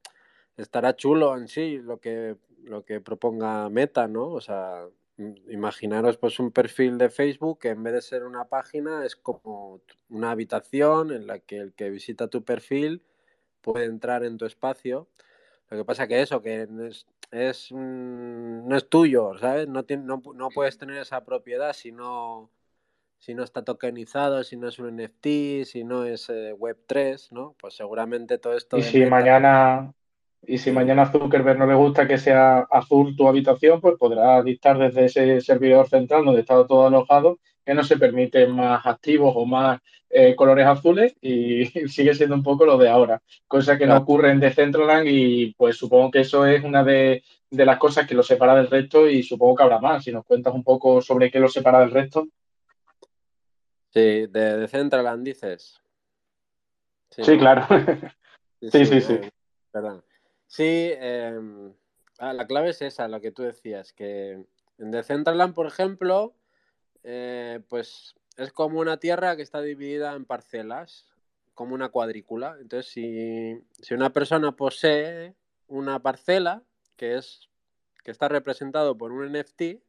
estará 0.59 0.95
chulo 0.95 1.37
en 1.37 1.49
sí 1.49 1.79
lo 1.79 1.99
que, 1.99 2.37
lo 2.63 2.85
que 2.85 3.01
proponga 3.01 3.71
Meta, 3.71 4.07
¿no? 4.07 4.29
O 4.29 4.41
sea, 4.43 4.87
imaginaros 5.49 6.19
pues 6.19 6.39
un 6.39 6.51
perfil 6.51 6.99
de 6.99 7.09
Facebook 7.09 7.61
que 7.61 7.69
en 7.71 7.83
vez 7.83 7.95
de 7.95 8.03
ser 8.03 8.25
una 8.25 8.45
página 8.45 9.07
es 9.07 9.17
como 9.17 9.81
una 10.11 10.33
habitación 10.33 11.11
en 11.11 11.27
la 11.27 11.39
que 11.39 11.57
el 11.57 11.73
que 11.73 11.89
visita 11.89 12.29
tu 12.29 12.45
perfil 12.45 13.03
puede 13.65 13.87
entrar 13.87 14.23
en 14.25 14.37
tu 14.37 14.45
espacio. 14.45 15.09
Lo 15.71 15.79
que 15.79 15.85
pasa 15.85 16.07
que 16.07 16.21
eso, 16.21 16.43
que 16.43 16.69
es, 16.89 17.07
es 17.33 17.73
no 17.73 18.77
es 18.77 18.89
tuyo, 18.89 19.33
¿sabes? 19.39 19.67
No, 19.67 19.85
no, 19.89 20.23
no, 20.35 20.49
puedes 20.51 20.79
tener 20.79 20.99
esa 20.99 21.25
propiedad 21.25 21.73
si 21.73 21.91
no, 21.91 22.51
si 23.19 23.35
no 23.35 23.43
está 23.43 23.65
tokenizado, 23.65 24.45
si 24.45 24.57
no 24.57 24.69
es 24.69 24.79
un 24.79 24.97
NFT, 24.97 25.65
si 25.65 25.83
no 25.85 26.05
es 26.05 26.29
eh, 26.29 26.55
Web3, 26.55 27.33
¿no? 27.33 27.57
Pues 27.59 27.75
seguramente 27.75 28.39
todo 28.39 28.55
esto... 28.57 28.77
Y 28.77 28.83
si 28.83 29.07
mañana 29.07 29.95
y 30.47 30.59
si 30.59 30.71
mañana 30.73 31.03
a 31.03 31.11
Zuckerberg 31.11 31.59
no 31.59 31.67
le 31.67 31.75
gusta 31.75 32.07
que 32.07 32.19
sea 32.19 32.67
azul 32.71 33.17
tu 33.17 33.27
habitación, 33.27 33.81
pues 33.81 33.97
podrá 33.99 34.43
dictar 34.43 34.79
desde 34.79 35.07
ese 35.07 35.41
servidor 35.41 35.89
central 35.89 36.27
donde 36.27 36.43
está 36.43 36.67
todo 36.67 36.87
alojado 36.87 37.39
que 37.65 37.75
no 37.75 37.83
se 37.83 37.97
permiten 37.97 38.53
más 38.53 38.85
activos 38.87 39.33
o 39.37 39.47
más 39.47 39.81
eh, 40.11 40.37
colores 40.37 40.67
azules 40.67 41.17
y 41.21 41.65
sigue 41.89 42.15
siendo 42.15 42.37
un 42.37 42.43
poco 42.43 42.65
lo 42.65 42.79
de 42.79 42.89
ahora, 42.89 43.23
cosa 43.49 43.77
que 43.77 43.87
no 43.87 43.97
ocurre 43.97 44.31
en 44.31 44.41
Decentraland 44.41 45.09
y 45.09 45.55
pues 45.55 45.77
supongo 45.77 46.11
que 46.11 46.21
eso 46.21 46.47
es 46.47 46.63
una 46.63 46.85
de, 46.85 47.25
las 47.51 47.79
cosas 47.79 48.07
que 48.07 48.15
lo 48.15 48.23
separa 48.23 48.55
del 48.55 48.71
resto 48.71 49.09
y 49.09 49.23
supongo 49.23 49.57
que 49.57 49.63
habrá 49.65 49.81
más. 49.81 50.05
Si 50.05 50.13
nos 50.13 50.25
cuentas 50.25 50.55
un 50.55 50.63
poco 50.63 51.01
sobre 51.01 51.31
qué 51.31 51.41
lo 51.41 51.49
separa 51.49 51.81
del 51.81 51.91
resto. 51.91 52.29
Sí, 53.91 54.27
de 54.27 54.59
Decentraland 54.59 55.25
dices. 55.25 55.81
Sí, 57.11 57.39
claro. 57.39 57.67
sí, 58.61 58.87
sí, 58.87 59.01
sí. 59.01 59.19
Perdón. 59.71 60.05
Sí, 60.47 60.93
em, 60.95 61.73
ah, 62.19 62.33
la 62.33 62.47
clave 62.47 62.71
es 62.71 62.83
esa, 62.83 63.09
lo 63.09 63.21
que 63.21 63.33
tú 63.33 63.43
decías, 63.43 63.93
que 63.93 64.45
en 64.79 64.91
Decentraland, 64.91 65.55
por 65.55 65.67
ejemplo, 65.67 66.35
eh, 67.05 67.61
pues 67.69 68.15
es 68.37 68.53
como 68.53 68.81
una 68.81 68.97
tierra 68.97 69.37
que 69.37 69.43
está 69.43 69.61
dividida 69.61 70.15
en 70.15 70.25
parcelas, 70.25 71.07
como 71.55 71.75
una 71.75 71.91
cuadrícula. 71.91 72.57
Entonces, 72.61 72.91
si, 72.93 73.95
una 73.95 74.11
persona 74.11 74.53
posee 74.53 75.35
una 75.69 76.01
parcela 76.01 76.63
que 76.97 77.17
es 77.17 77.49
que 78.03 78.11
está 78.11 78.29
representado 78.29 78.99
por 78.99 79.13
un 79.13 79.33
NFT, 79.33 79.81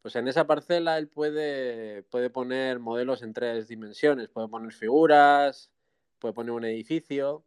pues 0.00 0.16
en 0.16 0.28
esa 0.28 0.46
parcela 0.46 0.96
él 0.98 1.08
puede, 1.08 2.02
puede 2.04 2.30
poner 2.30 2.78
modelos 2.78 3.22
en 3.22 3.34
tres 3.34 3.68
dimensiones, 3.68 4.28
puede 4.28 4.48
poner 4.48 4.72
figuras, 4.72 5.70
puede 6.18 6.32
poner 6.32 6.52
un 6.52 6.64
edificio 6.64 7.44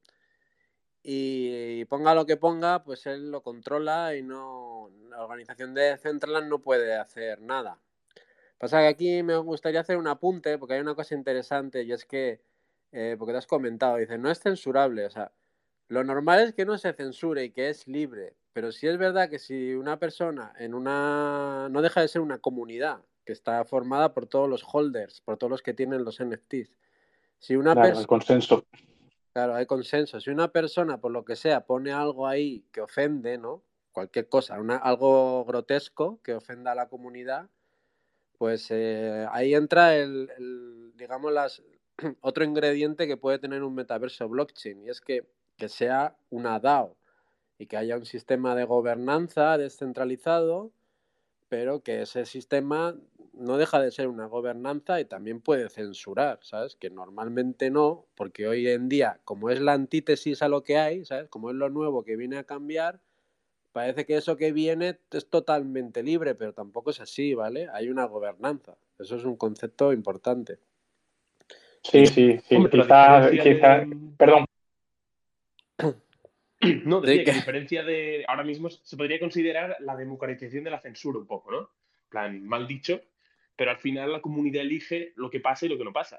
y 1.01 1.85
ponga 1.85 2.13
lo 2.13 2.25
que 2.25 2.37
ponga, 2.37 2.83
pues 2.83 3.07
él 3.07 3.31
lo 3.31 3.41
controla 3.41 4.15
y 4.15 4.21
no 4.21 4.91
la 5.09 5.23
organización 5.23 5.73
de 5.73 5.97
Centraland 5.97 6.49
no 6.49 6.59
puede 6.59 6.95
hacer 6.95 7.41
nada. 7.41 7.79
Pasa 8.57 8.79
que 8.79 8.87
aquí 8.87 9.23
me 9.23 9.37
gustaría 9.37 9.81
hacer 9.81 9.97
un 9.97 10.07
apunte 10.07 10.57
porque 10.57 10.75
hay 10.75 10.81
una 10.81 10.95
cosa 10.95 11.15
interesante 11.15 11.83
y 11.83 11.91
es 11.91 12.05
que, 12.05 12.41
eh, 12.91 13.15
porque 13.17 13.33
te 13.33 13.37
has 13.37 13.47
comentado, 13.47 13.97
dice, 13.97 14.17
no 14.17 14.31
es 14.31 14.39
censurable, 14.39 15.05
o 15.05 15.09
sea, 15.09 15.31
lo 15.87 16.03
normal 16.03 16.39
es 16.39 16.53
que 16.53 16.65
no 16.65 16.77
se 16.77 16.93
censure 16.93 17.43
y 17.43 17.51
que 17.51 17.69
es 17.69 17.87
libre, 17.87 18.35
pero 18.53 18.71
sí 18.71 18.87
es 18.87 18.97
verdad 18.97 19.29
que 19.29 19.39
si 19.39 19.73
una 19.75 19.99
persona 19.99 20.53
en 20.57 20.73
una, 20.73 21.67
no 21.69 21.81
deja 21.81 22.01
de 22.01 22.07
ser 22.07 22.21
una 22.21 22.39
comunidad 22.39 23.03
que 23.25 23.33
está 23.33 23.63
formada 23.63 24.13
por 24.13 24.25
todos 24.25 24.49
los 24.49 24.63
holders, 24.71 25.21
por 25.21 25.37
todos 25.37 25.51
los 25.51 25.61
que 25.61 25.73
tienen 25.73 26.03
los 26.03 26.19
NFTs, 26.19 26.75
si 27.39 27.55
una 27.55 27.75
persona... 27.75 28.07
consenso 28.07 28.65
Claro, 29.37 29.53
hay 29.53 29.67
consenso. 29.67 30.19
Si 30.19 30.31
una 30.31 30.51
persona, 30.51 30.99
por 30.99 31.11
lo 31.11 31.23
que 31.23 31.35
sea, 31.35 31.67
pone 31.67 31.91
algo 31.91 32.25
ahí 32.25 32.65
que 32.71 32.81
ofende, 32.81 33.37
¿no? 33.37 33.61
Cualquier 33.91 34.27
cosa, 34.27 34.55
algo 34.55 35.45
grotesco 35.45 36.19
que 36.23 36.33
ofenda 36.33 36.71
a 36.71 36.75
la 36.75 36.89
comunidad, 36.89 37.47
pues 38.37 38.67
eh, 38.71 39.25
ahí 39.31 39.53
entra 39.53 39.95
el, 39.95 40.93
digamos, 40.95 41.63
otro 42.21 42.43
ingrediente 42.43 43.07
que 43.07 43.17
puede 43.17 43.39
tener 43.39 43.63
un 43.63 43.75
metaverso 43.75 44.27
blockchain, 44.29 44.83
y 44.83 44.89
es 44.89 45.01
que, 45.01 45.27
que 45.57 45.69
sea 45.69 46.15
una 46.29 46.59
DAO 46.59 46.95
y 47.59 47.65
que 47.65 47.77
haya 47.77 47.97
un 47.97 48.05
sistema 48.05 48.55
de 48.55 48.65
gobernanza 48.65 49.57
descentralizado, 49.57 50.71
pero 51.49 51.81
que 51.81 52.03
ese 52.03 52.25
sistema 52.25 52.95
no 53.33 53.57
deja 53.57 53.79
de 53.79 53.91
ser 53.91 54.07
una 54.07 54.25
gobernanza 54.25 54.99
y 54.99 55.05
también 55.05 55.41
puede 55.41 55.69
censurar, 55.69 56.39
¿sabes? 56.41 56.75
Que 56.75 56.89
normalmente 56.89 57.69
no, 57.69 58.05
porque 58.15 58.47
hoy 58.47 58.67
en 58.67 58.89
día, 58.89 59.19
como 59.23 59.49
es 59.49 59.61
la 59.61 59.73
antítesis 59.73 60.41
a 60.41 60.49
lo 60.49 60.63
que 60.63 60.77
hay, 60.77 61.05
¿sabes? 61.05 61.29
Como 61.29 61.49
es 61.49 61.55
lo 61.55 61.69
nuevo 61.69 62.03
que 62.03 62.15
viene 62.15 62.37
a 62.37 62.43
cambiar, 62.43 62.99
parece 63.77 64.05
que 64.05 64.17
eso 64.17 64.37
que 64.37 64.51
viene 64.51 64.97
es 65.11 65.29
totalmente 65.29 66.01
libre, 66.01 66.33
pero 66.33 66.53
tampoco 66.53 66.89
es 66.89 66.99
así, 66.99 67.35
¿vale? 67.35 67.67
Hay 67.71 67.89
una 67.89 68.05
gobernanza. 68.05 68.75
Eso 68.97 69.17
es 69.17 69.23
un 69.23 69.35
concepto 69.35 69.93
importante. 69.93 70.57
Sí, 71.83 72.07
sí, 72.07 72.39
sí. 72.47 72.57
quizá, 72.71 73.85
perdón. 74.17 74.45
No, 76.85 77.01
decía 77.01 77.23
que 77.23 77.31
a 77.31 77.35
diferencia 77.35 77.83
de 77.83 78.25
ahora 78.27 78.43
mismo 78.43 78.67
se 78.71 78.97
podría 78.97 79.19
considerar 79.19 79.77
la 79.79 79.95
democratización 79.95 80.63
de 80.63 80.71
la 80.71 80.81
censura 80.81 81.19
un 81.19 81.27
poco, 81.27 81.51
¿no? 81.51 81.69
plan, 82.09 82.43
mal 82.43 82.67
dicho, 82.67 83.01
pero 83.55 83.69
al 83.69 83.77
final 83.77 84.11
la 84.11 84.21
comunidad 84.21 84.63
elige 84.63 85.13
lo 85.15 85.29
que 85.29 85.39
pasa 85.39 85.65
y 85.65 85.69
lo 85.69 85.77
que 85.77 85.83
no 85.83 85.93
pasa. 85.93 86.17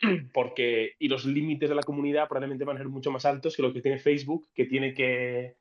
Porque, 0.32 0.94
y 1.00 1.08
los 1.08 1.24
límites 1.24 1.68
de 1.68 1.74
la 1.74 1.82
comunidad 1.82 2.28
probablemente 2.28 2.64
van 2.64 2.76
a 2.76 2.80
ser 2.80 2.88
mucho 2.88 3.10
más 3.10 3.24
altos 3.24 3.56
que 3.56 3.62
lo 3.62 3.72
que 3.72 3.82
tiene 3.82 3.98
Facebook, 3.98 4.48
que 4.54 4.66
tiene 4.66 4.94
que 4.94 5.56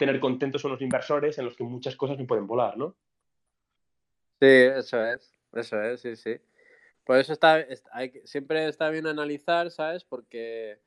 tener 0.00 0.18
contentos 0.18 0.64
a 0.64 0.68
los 0.68 0.80
inversores 0.80 1.36
en 1.36 1.44
los 1.44 1.56
que 1.56 1.62
muchas 1.62 1.94
cosas 1.94 2.18
no 2.18 2.26
pueden 2.26 2.46
volar, 2.46 2.78
¿no? 2.78 2.96
Sí, 4.40 4.46
eso 4.48 5.04
es, 5.04 5.38
eso 5.52 5.82
es, 5.82 6.00
sí, 6.00 6.16
sí. 6.16 6.36
Por 7.04 7.18
eso 7.18 7.34
está, 7.34 7.66
siempre 8.24 8.66
está 8.66 8.88
bien 8.88 9.06
analizar, 9.06 9.70
¿sabes? 9.70 10.04
Porque 10.04 10.78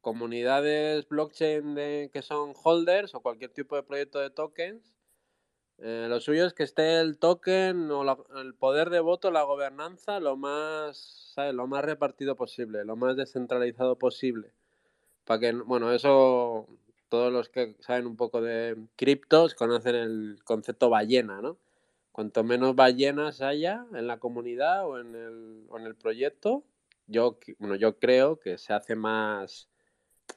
comunidades 0.00 1.08
blockchain 1.08 1.76
de, 1.76 2.10
que 2.12 2.22
son 2.22 2.52
holders 2.60 3.14
o 3.14 3.20
cualquier 3.20 3.52
tipo 3.52 3.76
de 3.76 3.84
proyecto 3.84 4.18
de 4.18 4.30
tokens, 4.30 4.96
eh, 5.78 6.06
lo 6.08 6.18
suyo 6.18 6.44
es 6.44 6.52
que 6.52 6.64
esté 6.64 7.00
el 7.00 7.18
token 7.18 7.88
o 7.92 8.26
el 8.40 8.54
poder 8.54 8.90
de 8.90 8.98
voto, 8.98 9.30
la 9.30 9.44
gobernanza, 9.44 10.18
lo 10.18 10.36
más, 10.36 11.32
¿sabes? 11.36 11.54
lo 11.54 11.68
más 11.68 11.84
repartido 11.84 12.34
posible, 12.34 12.84
lo 12.84 12.96
más 12.96 13.16
descentralizado 13.16 13.96
posible. 13.96 14.50
Para 15.24 15.38
que, 15.38 15.52
bueno, 15.52 15.92
eso 15.92 16.66
todos 17.10 17.30
los 17.30 17.50
que 17.50 17.74
saben 17.80 18.06
un 18.06 18.16
poco 18.16 18.40
de 18.40 18.76
criptos 18.96 19.54
conocen 19.54 19.96
el 19.96 20.38
concepto 20.44 20.88
ballena, 20.88 21.42
¿no? 21.42 21.58
Cuanto 22.12 22.42
menos 22.42 22.74
ballenas 22.74 23.42
haya 23.42 23.84
en 23.94 24.06
la 24.06 24.18
comunidad 24.18 24.86
o 24.86 24.98
en 24.98 25.14
el, 25.14 25.64
o 25.68 25.78
en 25.78 25.86
el 25.86 25.94
proyecto, 25.94 26.64
yo, 27.06 27.38
bueno, 27.58 27.76
yo 27.76 27.98
creo 27.98 28.38
que 28.38 28.56
se 28.56 28.72
hace 28.72 28.94
más, 28.94 29.68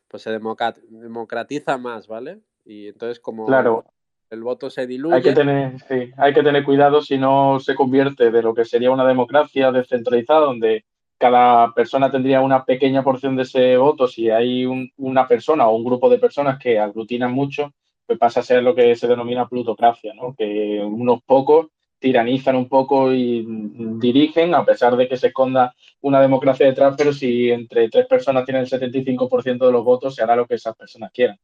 pues 0.07 0.23
se 0.23 0.31
democratiza 0.31 1.77
más, 1.77 2.07
¿vale? 2.07 2.41
Y 2.65 2.89
entonces 2.89 3.19
como... 3.19 3.45
Claro, 3.45 3.85
el 4.29 4.41
voto 4.41 4.71
se 4.71 4.87
diluye. 4.87 5.15
Hay 5.15 5.21
que 5.21 5.33
tener, 5.33 5.79
sí, 5.81 6.11
hay 6.17 6.33
que 6.33 6.41
tener 6.41 6.65
cuidado 6.65 7.03
si 7.03 7.19
no 7.19 7.59
se 7.59 7.75
convierte 7.75 8.31
de 8.31 8.41
lo 8.41 8.55
que 8.55 8.65
sería 8.65 8.89
una 8.89 9.05
democracia 9.05 9.71
descentralizada, 9.71 10.39
donde 10.39 10.85
cada 11.23 11.73
persona 11.73 12.11
tendría 12.11 12.41
una 12.41 12.65
pequeña 12.65 13.01
porción 13.01 13.37
de 13.37 13.43
ese 13.43 13.77
voto. 13.77 14.09
Si 14.09 14.29
hay 14.29 14.65
una 14.97 15.25
persona 15.25 15.69
o 15.69 15.77
un 15.77 15.85
grupo 15.85 16.09
de 16.09 16.19
personas 16.19 16.59
que 16.59 16.77
aglutinan 16.77 17.31
mucho, 17.31 17.73
pues 18.05 18.19
pasa 18.19 18.41
a 18.41 18.43
ser 18.43 18.61
lo 18.61 18.75
que 18.75 18.93
se 18.97 19.07
denomina 19.07 19.47
plutocracia, 19.47 20.13
¿no? 20.13 20.35
que 20.37 20.81
unos 20.83 21.23
pocos 21.23 21.67
tiranizan 21.97 22.57
un 22.57 22.67
poco 22.67 23.13
y 23.13 23.45
dirigen, 23.47 24.53
a 24.53 24.65
pesar 24.65 24.97
de 24.97 25.07
que 25.07 25.15
se 25.15 25.27
esconda 25.27 25.73
una 26.01 26.19
democracia 26.19 26.65
detrás, 26.65 26.95
pero 26.97 27.13
si 27.13 27.49
entre 27.49 27.87
tres 27.87 28.05
personas 28.05 28.43
tienen 28.43 28.63
el 28.63 28.69
75% 28.69 29.65
de 29.65 29.71
los 29.71 29.85
votos, 29.85 30.15
se 30.15 30.23
hará 30.23 30.35
lo 30.35 30.45
que 30.45 30.55
esas 30.55 30.75
personas 30.75 31.09
quieran. 31.13 31.39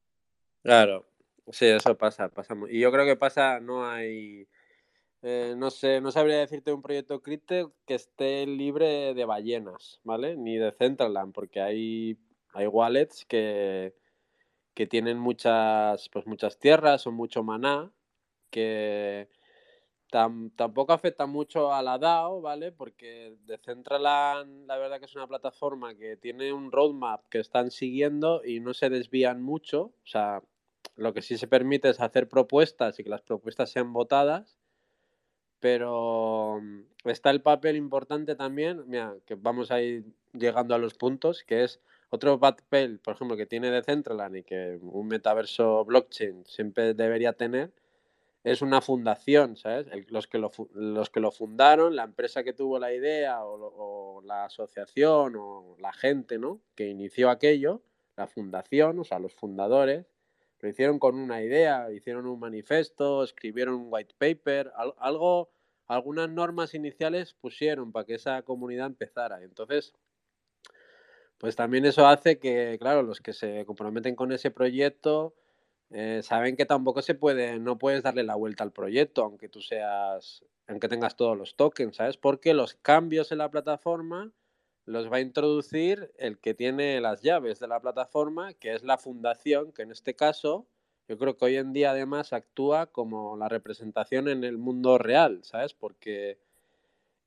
Claro, 0.61 1.05
Sí, 1.51 1.65
eso 1.65 1.97
pasa, 1.97 2.29
pasa. 2.29 2.55
Y 2.69 2.79
yo 2.79 2.91
creo 2.91 3.05
que 3.05 3.15
pasa, 3.15 3.59
no 3.59 3.89
hay. 3.89 4.47
Eh, 5.21 5.53
no 5.57 5.69
sé, 5.69 5.99
no 6.01 6.11
sabría 6.11 6.37
decirte 6.37 6.71
un 6.71 6.81
proyecto 6.81 7.21
cripto 7.21 7.73
que 7.85 7.95
esté 7.95 8.45
libre 8.45 9.13
de 9.13 9.25
ballenas, 9.25 9.99
¿vale? 10.03 10.37
Ni 10.37 10.57
de 10.57 10.71
Centraland, 10.71 11.33
porque 11.33 11.61
hay, 11.61 12.17
hay 12.53 12.67
wallets 12.67 13.25
que, 13.25 13.95
que 14.73 14.87
tienen 14.87 15.19
muchas, 15.19 16.09
pues 16.09 16.25
muchas 16.25 16.57
tierras 16.57 17.05
o 17.05 17.11
mucho 17.11 17.43
maná, 17.43 17.91
que, 18.49 19.29
tampoco 20.09 20.93
afecta 20.93 21.25
mucho 21.25 21.73
a 21.73 21.81
la 21.83 21.97
DAO, 21.97 22.41
¿vale? 22.41 22.71
Porque 22.71 23.35
Decentraland, 23.45 24.67
la 24.67 24.77
verdad 24.77 24.99
que 24.99 25.05
es 25.05 25.15
una 25.15 25.27
plataforma 25.27 25.95
que 25.95 26.17
tiene 26.17 26.51
un 26.51 26.71
roadmap 26.71 27.27
que 27.29 27.39
están 27.39 27.71
siguiendo 27.71 28.41
y 28.43 28.59
no 28.59 28.73
se 28.73 28.89
desvían 28.89 29.41
mucho. 29.41 29.81
O 30.03 30.07
sea, 30.07 30.41
lo 30.95 31.13
que 31.13 31.21
sí 31.21 31.37
se 31.37 31.47
permite 31.47 31.89
es 31.89 31.99
hacer 31.99 32.27
propuestas 32.27 32.99
y 32.99 33.03
que 33.03 33.09
las 33.09 33.21
propuestas 33.21 33.69
sean 33.69 33.93
votadas. 33.93 34.58
Pero 35.59 36.59
mm, 36.61 37.09
está 37.09 37.29
el 37.29 37.41
papel 37.41 37.75
importante 37.75 38.35
también, 38.35 38.83
mira, 38.87 39.15
que 39.25 39.35
vamos 39.35 39.71
a 39.71 39.81
ir 39.81 40.05
llegando 40.33 40.75
a 40.75 40.77
los 40.77 40.93
puntos, 40.93 41.43
que 41.43 41.63
es 41.63 41.79
otro 42.09 42.39
papel, 42.39 42.99
por 42.99 43.15
ejemplo, 43.15 43.37
que 43.37 43.45
tiene 43.45 43.71
Decentraland 43.71 44.37
y 44.37 44.43
que 44.43 44.79
un 44.81 45.07
metaverso 45.07 45.85
blockchain 45.85 46.45
siempre 46.45 46.93
debería 46.93 47.33
tener, 47.33 47.71
es 48.43 48.61
una 48.61 48.81
fundación, 48.81 49.57
¿sabes? 49.57 49.87
los, 50.09 50.27
que 50.27 50.37
lo, 50.37 50.51
los 50.73 51.09
que 51.09 51.19
lo 51.19 51.31
fundaron, 51.31 51.95
la 51.95 52.03
empresa 52.03 52.43
que 52.43 52.53
tuvo 52.53 52.79
la 52.79 52.93
idea 52.93 53.43
o, 53.43 54.21
la 54.23 54.45
asociación 54.45 55.35
o 55.37 55.75
la 55.79 55.93
gente, 55.93 56.37
¿no? 56.37 56.59
Que 56.75 56.87
inició 56.87 57.29
aquello, 57.29 57.81
la 58.15 58.27
fundación, 58.27 58.99
o 58.99 59.03
sea, 59.03 59.19
los 59.19 59.33
fundadores, 59.33 60.05
lo 60.59 60.69
hicieron 60.69 60.99
con 60.99 61.15
una 61.15 61.41
idea, 61.41 61.91
hicieron 61.91 62.27
un 62.27 62.39
manifiesto, 62.39 63.23
escribieron 63.23 63.75
un 63.75 63.87
white 63.89 64.15
paper, 64.17 64.71
algo, 64.97 65.49
algunas 65.87 66.29
normas 66.29 66.73
iniciales 66.73 67.33
pusieron 67.33 67.91
para 67.91 68.05
que 68.05 68.15
esa 68.15 68.41
comunidad 68.41 68.87
empezara. 68.87 69.41
Entonces, 69.43 69.93
pues 71.37 71.55
también 71.55 71.85
eso 71.85 72.05
hace 72.07 72.39
que, 72.39 72.77
claro, 72.79 73.03
los 73.03 73.21
que 73.21 73.33
se 73.33 73.65
comprometen 73.65 74.15
con 74.15 74.31
ese 74.33 74.51
proyecto 74.51 75.33
eh, 75.91 76.21
saben 76.23 76.55
que 76.55 76.65
tampoco 76.65 77.01
se 77.01 77.15
puede, 77.15 77.57
no 77.59 77.77
puedes 77.77 78.03
darle 78.03 78.23
la 78.23 78.35
vuelta 78.35 78.63
al 78.63 78.73
proyecto, 78.73 79.23
aunque 79.23 79.49
tú 79.49 79.61
seas, 79.61 80.45
aunque 80.67 80.89
tengas 80.89 81.15
todos 81.15 81.37
los 81.37 81.55
tokens, 81.55 81.95
¿sabes? 81.95 82.17
Porque 82.17 82.53
los 82.53 82.75
cambios 82.75 83.31
en 83.31 83.39
la 83.39 83.49
plataforma 83.49 84.31
los 84.89 85.11
va 85.11 85.17
a 85.17 85.21
introducir 85.21 86.11
el 86.17 86.39
que 86.39 86.55
tiene 86.55 86.99
las 86.99 87.21
llaves 87.21 87.59
de 87.59 87.67
la 87.67 87.79
plataforma, 87.79 88.53
que 88.55 88.73
es 88.73 88.83
la 88.83 88.97
fundación, 88.97 89.71
que 89.71 89.83
en 89.83 89.91
este 89.91 90.15
caso 90.15 90.65
yo 91.07 91.17
creo 91.19 91.37
que 91.37 91.45
hoy 91.45 91.57
en 91.57 91.73
día 91.73 91.91
además 91.91 92.33
actúa 92.33 92.87
como 92.87 93.37
la 93.37 93.47
representación 93.49 94.27
en 94.27 94.43
el 94.43 94.57
mundo 94.57 94.97
real, 94.97 95.41
¿sabes? 95.43 95.75
Porque 95.75 96.39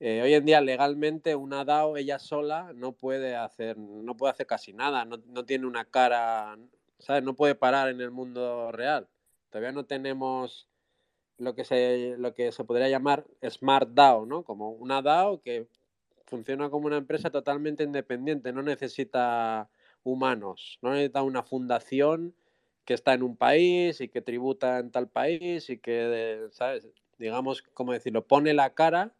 eh, 0.00 0.22
hoy 0.22 0.34
en 0.34 0.44
día 0.44 0.60
legalmente 0.60 1.36
una 1.36 1.64
DAO 1.64 1.96
ella 1.96 2.18
sola 2.18 2.72
no 2.74 2.92
puede 2.92 3.36
hacer, 3.36 3.78
no 3.78 4.16
puede 4.16 4.32
hacer 4.32 4.46
casi 4.46 4.72
nada, 4.72 5.04
no, 5.04 5.18
no 5.26 5.44
tiene 5.44 5.66
una 5.66 5.84
cara, 5.84 6.58
¿sabes? 6.98 7.22
No 7.22 7.34
puede 7.34 7.54
parar 7.54 7.88
en 7.90 8.00
el 8.00 8.10
mundo 8.10 8.72
real. 8.72 9.08
Todavía 9.50 9.70
no 9.70 9.84
tenemos 9.84 10.68
lo 11.38 11.54
que 11.54 11.64
se, 11.64 12.16
lo 12.18 12.34
que 12.34 12.50
se 12.50 12.64
podría 12.64 12.88
llamar 12.88 13.24
Smart 13.48 13.88
DAO, 13.90 14.26
¿no? 14.26 14.42
Como 14.42 14.70
una 14.70 15.00
DAO 15.00 15.40
que 15.40 15.68
funciona 16.32 16.70
como 16.70 16.86
una 16.86 16.96
empresa 16.96 17.28
totalmente 17.28 17.84
independiente, 17.84 18.54
no 18.54 18.62
necesita 18.62 19.68
humanos, 20.02 20.78
no 20.80 20.92
necesita 20.92 21.22
una 21.22 21.42
fundación 21.42 22.34
que 22.86 22.94
está 22.94 23.12
en 23.12 23.22
un 23.22 23.36
país 23.36 24.00
y 24.00 24.08
que 24.08 24.22
tributa 24.22 24.78
en 24.78 24.90
tal 24.90 25.10
país 25.10 25.68
y 25.68 25.76
que, 25.76 26.48
¿sabes? 26.52 26.88
Digamos, 27.18 27.60
como 27.74 27.92
decirlo, 27.92 28.26
pone 28.26 28.54
la 28.54 28.72
cara 28.72 29.12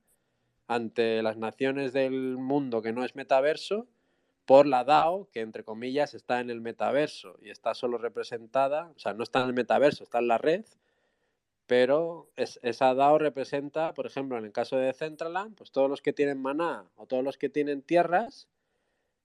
ante 0.68 1.22
las 1.22 1.36
naciones 1.36 1.92
del 1.92 2.38
mundo 2.38 2.80
que 2.80 2.94
no 2.94 3.04
es 3.04 3.14
metaverso 3.14 3.86
por 4.46 4.66
la 4.66 4.82
DAO, 4.82 5.28
que 5.30 5.40
entre 5.40 5.64
comillas 5.64 6.14
está 6.14 6.40
en 6.40 6.48
el 6.48 6.62
metaverso 6.62 7.36
y 7.42 7.50
está 7.50 7.74
solo 7.74 7.98
representada, 7.98 8.90
o 8.96 8.98
sea, 8.98 9.12
no 9.12 9.22
está 9.22 9.42
en 9.42 9.48
el 9.48 9.54
metaverso, 9.54 10.02
está 10.02 10.18
en 10.20 10.28
la 10.28 10.38
red, 10.38 10.64
pero 11.72 12.28
esa 12.36 12.92
DAO 12.92 13.16
representa, 13.16 13.94
por 13.94 14.04
ejemplo, 14.04 14.36
en 14.36 14.44
el 14.44 14.52
caso 14.52 14.76
de 14.76 14.88
Decentraland, 14.88 15.54
pues 15.56 15.72
todos 15.72 15.88
los 15.88 16.02
que 16.02 16.12
tienen 16.12 16.38
maná 16.38 16.84
o 16.96 17.06
todos 17.06 17.24
los 17.24 17.38
que 17.38 17.48
tienen 17.48 17.80
tierras 17.80 18.46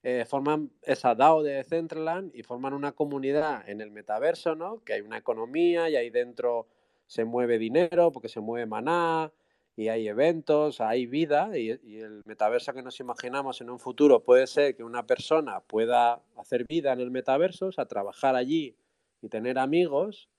eh, 0.02 0.24
forman 0.26 0.72
esa 0.84 1.14
DAO 1.14 1.44
de 1.44 1.56
Decentraland 1.56 2.34
y 2.34 2.44
forman 2.44 2.74
una 2.74 2.94
comunidad 2.94 3.68
en 3.68 3.82
el 3.82 3.92
metaverso, 3.92 4.56
¿no? 4.56 4.82
Que 4.86 4.94
hay 4.94 5.02
una 5.02 5.18
economía 5.18 5.90
y 5.90 5.98
ahí 5.98 6.10
dentro 6.10 6.70
se 7.06 7.26
mueve 7.26 7.58
dinero 7.58 8.14
porque 8.14 8.30
se 8.30 8.40
mueve 8.40 8.66
maná, 8.66 9.34
y 9.76 9.90
hay 9.90 10.08
eventos, 10.08 10.80
hay 10.80 11.06
vida 11.06 11.58
y, 11.58 11.72
el 12.00 12.22
metaverso 12.24 12.72
que 12.72 12.82
nos 12.82 12.98
imaginamos 13.02 13.60
en 13.60 13.70
un 13.70 13.78
futuro 13.78 14.24
puede 14.24 14.48
ser 14.48 14.74
que 14.74 14.86
una 14.86 15.06
persona 15.06 15.60
pueda 15.60 16.22
hacer 16.38 16.66
vida 16.66 16.94
en 16.94 17.02
el 17.02 17.12
metaverso, 17.12 17.66
o 17.66 17.72
sea, 17.74 17.88
trabajar 17.88 18.38
allí 18.38 18.78
y 19.22 19.28
tener 19.28 19.60
amigos, 19.60 20.30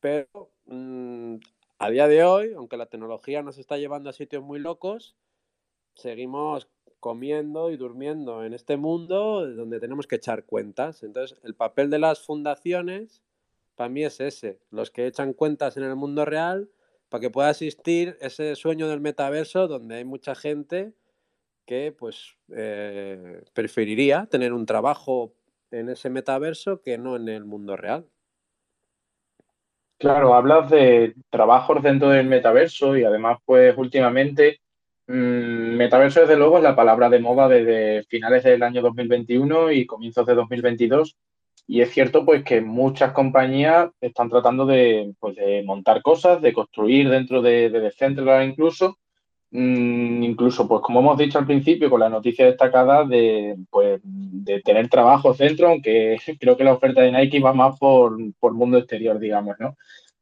pero 0.00 0.50
mm, 0.66 1.36
a 1.78 1.90
día 1.90 2.08
de 2.08 2.24
hoy, 2.24 2.52
aunque 2.54 2.76
la 2.76 2.86
tecnología 2.86 3.42
nos 3.42 3.58
está 3.58 3.78
llevando 3.78 4.10
a 4.10 4.12
sitios 4.12 4.42
muy 4.42 4.58
locos, 4.58 5.16
seguimos 5.94 6.68
comiendo 7.00 7.70
y 7.70 7.76
durmiendo 7.76 8.44
en 8.44 8.54
este 8.54 8.76
mundo 8.76 9.48
donde 9.48 9.80
tenemos 9.80 10.06
que 10.06 10.16
echar 10.16 10.44
cuentas. 10.44 11.02
Entonces, 11.02 11.38
el 11.44 11.54
papel 11.54 11.90
de 11.90 11.98
las 11.98 12.20
fundaciones 12.20 13.22
para 13.76 13.88
mí 13.88 14.04
es 14.04 14.20
ese, 14.20 14.58
los 14.70 14.90
que 14.90 15.06
echan 15.06 15.32
cuentas 15.32 15.76
en 15.76 15.84
el 15.84 15.94
mundo 15.94 16.24
real 16.24 16.68
para 17.08 17.20
que 17.20 17.30
pueda 17.30 17.50
existir 17.50 18.18
ese 18.20 18.56
sueño 18.56 18.88
del 18.88 19.00
metaverso 19.00 19.68
donde 19.68 19.96
hay 19.96 20.04
mucha 20.04 20.34
gente 20.34 20.94
que 21.64 21.94
pues 21.96 22.36
eh, 22.54 23.42
preferiría 23.52 24.26
tener 24.26 24.52
un 24.52 24.66
trabajo 24.66 25.32
en 25.70 25.90
ese 25.90 26.10
metaverso 26.10 26.82
que 26.82 26.98
no 26.98 27.14
en 27.14 27.28
el 27.28 27.44
mundo 27.44 27.76
real. 27.76 28.08
Claro, 29.98 30.34
hablas 30.34 30.70
de 30.70 31.14
trabajos 31.28 31.82
dentro 31.82 32.10
del 32.10 32.26
metaverso 32.28 32.96
y 32.96 33.02
además 33.02 33.38
pues 33.44 33.76
últimamente 33.76 34.60
mmm, 35.08 35.74
metaverso 35.76 36.20
desde 36.20 36.36
luego 36.36 36.58
es 36.58 36.62
la 36.62 36.76
palabra 36.76 37.08
de 37.08 37.18
moda 37.18 37.48
desde 37.48 38.04
finales 38.04 38.44
del 38.44 38.62
año 38.62 38.80
2021 38.82 39.72
y 39.72 39.86
comienzos 39.86 40.24
de 40.26 40.34
2022 40.36 41.16
y 41.66 41.80
es 41.80 41.90
cierto 41.90 42.24
pues 42.24 42.44
que 42.44 42.60
muchas 42.60 43.12
compañías 43.12 43.90
están 44.00 44.30
tratando 44.30 44.66
de, 44.66 45.14
pues, 45.18 45.34
de 45.36 45.62
montar 45.64 46.00
cosas, 46.02 46.40
de 46.42 46.52
construir 46.52 47.10
dentro 47.10 47.42
de, 47.42 47.68
de 47.70 47.80
Decentraland 47.80 48.50
incluso, 48.52 48.98
mm, 48.98 49.07
incluso 49.50 50.68
pues 50.68 50.82
como 50.82 51.00
hemos 51.00 51.18
dicho 51.18 51.38
al 51.38 51.46
principio 51.46 51.88
con 51.88 52.00
la 52.00 52.10
noticia 52.10 52.44
destacada 52.46 53.04
de, 53.04 53.56
pues, 53.70 54.00
de 54.04 54.60
tener 54.60 54.88
trabajos 54.88 55.38
dentro, 55.38 55.68
aunque 55.68 56.18
creo 56.40 56.56
que 56.56 56.64
la 56.64 56.74
oferta 56.74 57.00
de 57.00 57.12
Nike 57.12 57.40
va 57.40 57.52
más 57.52 57.78
por, 57.78 58.16
por 58.38 58.52
mundo 58.52 58.78
exterior, 58.78 59.18
digamos, 59.18 59.56
¿no? 59.58 59.76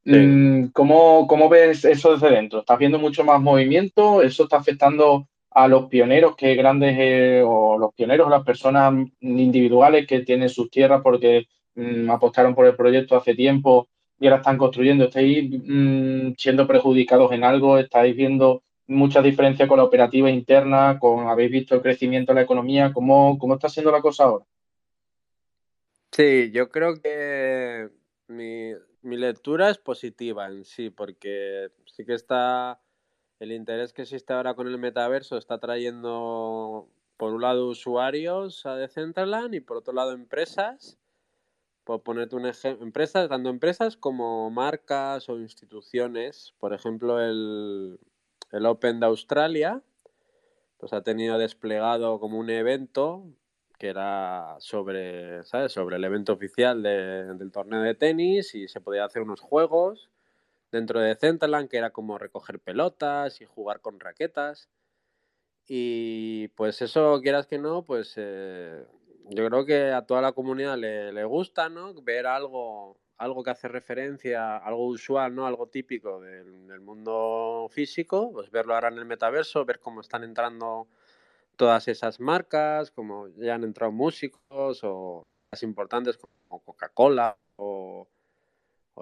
Mm, 0.04 0.68
¿Cómo, 0.68 1.26
¿Cómo 1.26 1.48
ves 1.48 1.84
eso 1.84 2.12
desde 2.12 2.30
dentro? 2.30 2.60
¿Estás 2.60 2.78
viendo 2.78 2.98
mucho 2.98 3.24
más 3.24 3.40
movimiento? 3.40 4.22
¿Eso 4.22 4.44
está 4.44 4.58
afectando 4.58 5.26
a 5.50 5.66
los 5.66 5.86
pioneros 5.88 6.36
que 6.36 6.54
grandes 6.54 6.96
eh, 6.98 7.42
o 7.44 7.78
los 7.78 7.92
pioneros, 7.94 8.30
las 8.30 8.44
personas 8.44 8.94
individuales 9.20 10.06
que 10.06 10.20
tienen 10.20 10.48
sus 10.48 10.70
tierras 10.70 11.00
porque 11.02 11.46
mm, 11.74 12.10
apostaron 12.10 12.54
por 12.54 12.66
el 12.66 12.76
proyecto 12.76 13.16
hace 13.16 13.34
tiempo 13.34 13.88
y 14.20 14.26
ahora 14.26 14.36
están 14.38 14.58
construyendo, 14.58 15.04
¿estáis 15.04 15.50
mm, 15.50 16.34
siendo 16.36 16.66
perjudicados 16.66 17.32
en 17.32 17.42
algo? 17.42 17.78
¿Estáis 17.78 18.14
viendo 18.14 18.62
mucha 18.86 19.22
diferencia 19.22 19.66
con 19.66 19.78
la 19.78 19.84
operativa 19.84 20.30
interna? 20.30 20.98
Con, 20.98 21.28
¿Habéis 21.28 21.50
visto 21.50 21.74
el 21.74 21.82
crecimiento 21.82 22.32
de 22.32 22.36
la 22.36 22.42
economía? 22.42 22.92
¿Cómo, 22.92 23.38
cómo 23.38 23.54
está 23.54 23.68
siendo 23.68 23.90
la 23.90 24.00
cosa 24.00 24.24
ahora? 24.24 24.44
Sí, 26.12 26.50
yo 26.52 26.68
creo 26.70 27.00
que 27.00 27.90
mi, 28.28 28.72
mi 29.02 29.16
lectura 29.16 29.70
es 29.70 29.78
positiva 29.78 30.46
en 30.46 30.64
sí, 30.64 30.90
porque 30.90 31.68
sí 31.86 32.04
que 32.04 32.14
está 32.14 32.80
el 33.38 33.52
interés 33.52 33.92
que 33.92 34.02
existe 34.02 34.32
ahora 34.32 34.54
con 34.54 34.66
el 34.66 34.78
metaverso 34.78 35.36
está 35.36 35.58
trayendo, 35.58 36.88
por 37.16 37.34
un 37.34 37.42
lado, 37.42 37.68
usuarios 37.68 38.64
a 38.64 38.76
Decentraland 38.76 39.54
y 39.54 39.60
por 39.60 39.78
otro 39.78 39.92
lado, 39.92 40.12
empresas. 40.12 40.98
Por 41.84 42.02
ponerte 42.02 42.34
un 42.34 42.46
ejemplo, 42.46 42.84
empresas, 42.84 43.28
tanto 43.28 43.48
empresas 43.48 43.96
como 43.96 44.50
marcas 44.50 45.28
o 45.28 45.38
instituciones. 45.38 46.54
Por 46.58 46.72
ejemplo, 46.72 47.20
el, 47.20 48.00
el 48.52 48.66
Open 48.66 49.00
de 49.00 49.06
Australia, 49.06 49.82
pues 50.78 50.92
ha 50.92 51.02
tenido 51.02 51.38
desplegado 51.38 52.20
como 52.20 52.38
un 52.38 52.50
evento 52.50 53.24
que 53.78 53.88
era 53.88 54.56
sobre, 54.58 55.44
¿sabes? 55.44 55.72
Sobre 55.72 55.96
el 55.96 56.04
evento 56.04 56.32
oficial 56.32 56.82
del 56.82 57.50
torneo 57.52 57.82
de 57.82 57.94
tenis 57.94 58.54
y 58.54 58.68
se 58.68 58.80
podía 58.80 59.04
hacer 59.04 59.22
unos 59.22 59.40
juegos 59.40 60.10
dentro 60.72 61.00
de 61.00 61.14
Centerland, 61.14 61.68
que 61.68 61.78
era 61.78 61.90
como 61.90 62.18
recoger 62.18 62.58
pelotas 62.60 63.40
y 63.40 63.44
jugar 63.44 63.80
con 63.80 64.00
raquetas. 64.00 64.68
Y 65.68 66.48
pues 66.48 66.80
eso, 66.82 67.20
quieras 67.22 67.46
que 67.46 67.58
no, 67.58 67.82
pues 67.82 68.14
eh, 68.16 68.84
yo 69.30 69.46
creo 69.48 69.66
que 69.66 69.92
a 69.92 70.02
toda 70.06 70.22
la 70.22 70.32
comunidad 70.32 70.78
le, 70.78 71.24
gusta, 71.24 71.68
¿no? 71.68 71.94
Ver 72.02 72.26
algo, 72.26 72.96
algo 73.18 73.42
que 73.42 73.50
hace 73.50 73.68
referencia, 73.68 74.56
algo 74.58 74.86
usual, 74.86 75.34
¿no? 75.34 75.46
Algo 75.46 75.66
típico 75.68 76.20
del, 76.20 76.80
mundo 76.80 77.68
físico, 77.70 78.30
pues 78.32 78.50
verlo 78.50 78.74
ahora 78.74 78.88
en 78.88 78.98
el 78.98 79.06
metaverso, 79.06 79.64
ver 79.64 79.80
cómo 79.80 80.00
están 80.00 80.22
entrando 80.22 80.86
todas 81.56 81.88
esas 81.88 82.20
marcas, 82.20 82.90
como 82.90 83.28
ya 83.38 83.54
han 83.54 83.64
entrado 83.64 83.90
músicos 83.90 84.80
o 84.84 85.26
más 85.50 85.62
importantes 85.62 86.18
como 86.18 86.60
Coca-Cola 86.60 87.36
o 87.56 88.06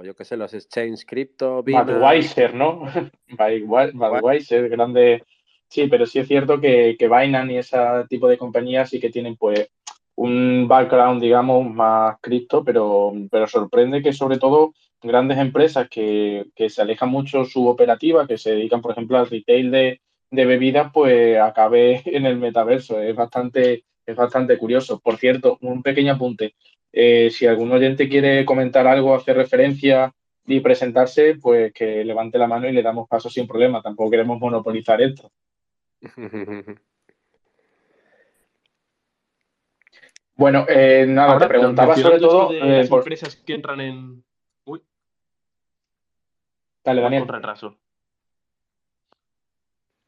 yo 0.02 0.14
qué 0.14 0.24
sé, 0.24 0.36
los 0.36 0.52
exchange 0.54 1.04
cripto. 1.06 1.62
Budweiser, 1.62 2.54
¿no? 2.54 2.82
Budweiser, 3.94 4.68
grande. 4.68 5.24
Sí, 5.68 5.86
pero 5.86 6.06
sí 6.06 6.18
es 6.18 6.28
cierto 6.28 6.60
que, 6.60 6.96
que 6.98 7.08
Binance 7.08 7.52
y 7.52 7.56
ese 7.56 7.78
tipo 8.08 8.28
de 8.28 8.38
compañías 8.38 8.90
sí 8.90 9.00
que 9.00 9.10
tienen 9.10 9.36
pues 9.36 9.68
un 10.16 10.68
background, 10.68 11.20
digamos, 11.20 11.68
más 11.72 12.16
cripto, 12.20 12.64
pero, 12.64 13.12
pero 13.30 13.46
sorprende 13.46 14.02
que 14.02 14.12
sobre 14.12 14.38
todo 14.38 14.74
grandes 15.02 15.38
empresas 15.38 15.88
que, 15.88 16.46
que, 16.54 16.70
se 16.70 16.82
alejan 16.82 17.10
mucho 17.10 17.44
su 17.44 17.66
operativa, 17.66 18.26
que 18.26 18.38
se 18.38 18.52
dedican, 18.52 18.80
por 18.80 18.92
ejemplo, 18.92 19.18
al 19.18 19.28
retail 19.28 19.70
de, 19.70 20.00
de 20.30 20.46
bebidas, 20.46 20.90
pues 20.92 21.38
acabe 21.38 22.02
en 22.06 22.26
el 22.26 22.36
metaverso. 22.36 23.00
Es 23.00 23.14
bastante, 23.14 23.84
es 24.06 24.16
bastante 24.16 24.58
curioso. 24.58 25.00
Por 25.00 25.16
cierto, 25.16 25.58
un 25.62 25.82
pequeño 25.82 26.14
apunte. 26.14 26.54
Eh, 26.92 27.30
si 27.30 27.46
algún 27.46 27.72
oyente 27.72 28.08
quiere 28.08 28.44
comentar 28.44 28.86
algo, 28.86 29.14
hacer 29.14 29.36
referencia 29.36 30.14
y 30.46 30.60
presentarse, 30.60 31.36
pues 31.36 31.72
que 31.72 32.04
levante 32.04 32.38
la 32.38 32.46
mano 32.46 32.68
y 32.68 32.72
le 32.72 32.82
damos 32.82 33.08
paso 33.08 33.28
sin 33.28 33.46
problema. 33.46 33.82
Tampoco 33.82 34.10
queremos 34.10 34.38
monopolizar 34.38 35.02
esto. 35.02 35.30
Bueno, 40.36 40.66
eh, 40.68 41.06
nada, 41.06 41.38
te 41.38 41.46
preguntaba 41.46 41.96
sobre 41.96 42.18
todo 42.18 42.48
de 42.50 42.60
las 42.60 42.90
eh, 42.90 42.94
empresas 42.94 43.36
que 43.36 43.54
entran 43.54 43.80
en. 43.80 44.24
Uy. 44.64 44.82
Dale, 46.84 47.00
Daniel. 47.00 47.22
Con 47.22 47.34
retraso. 47.34 47.78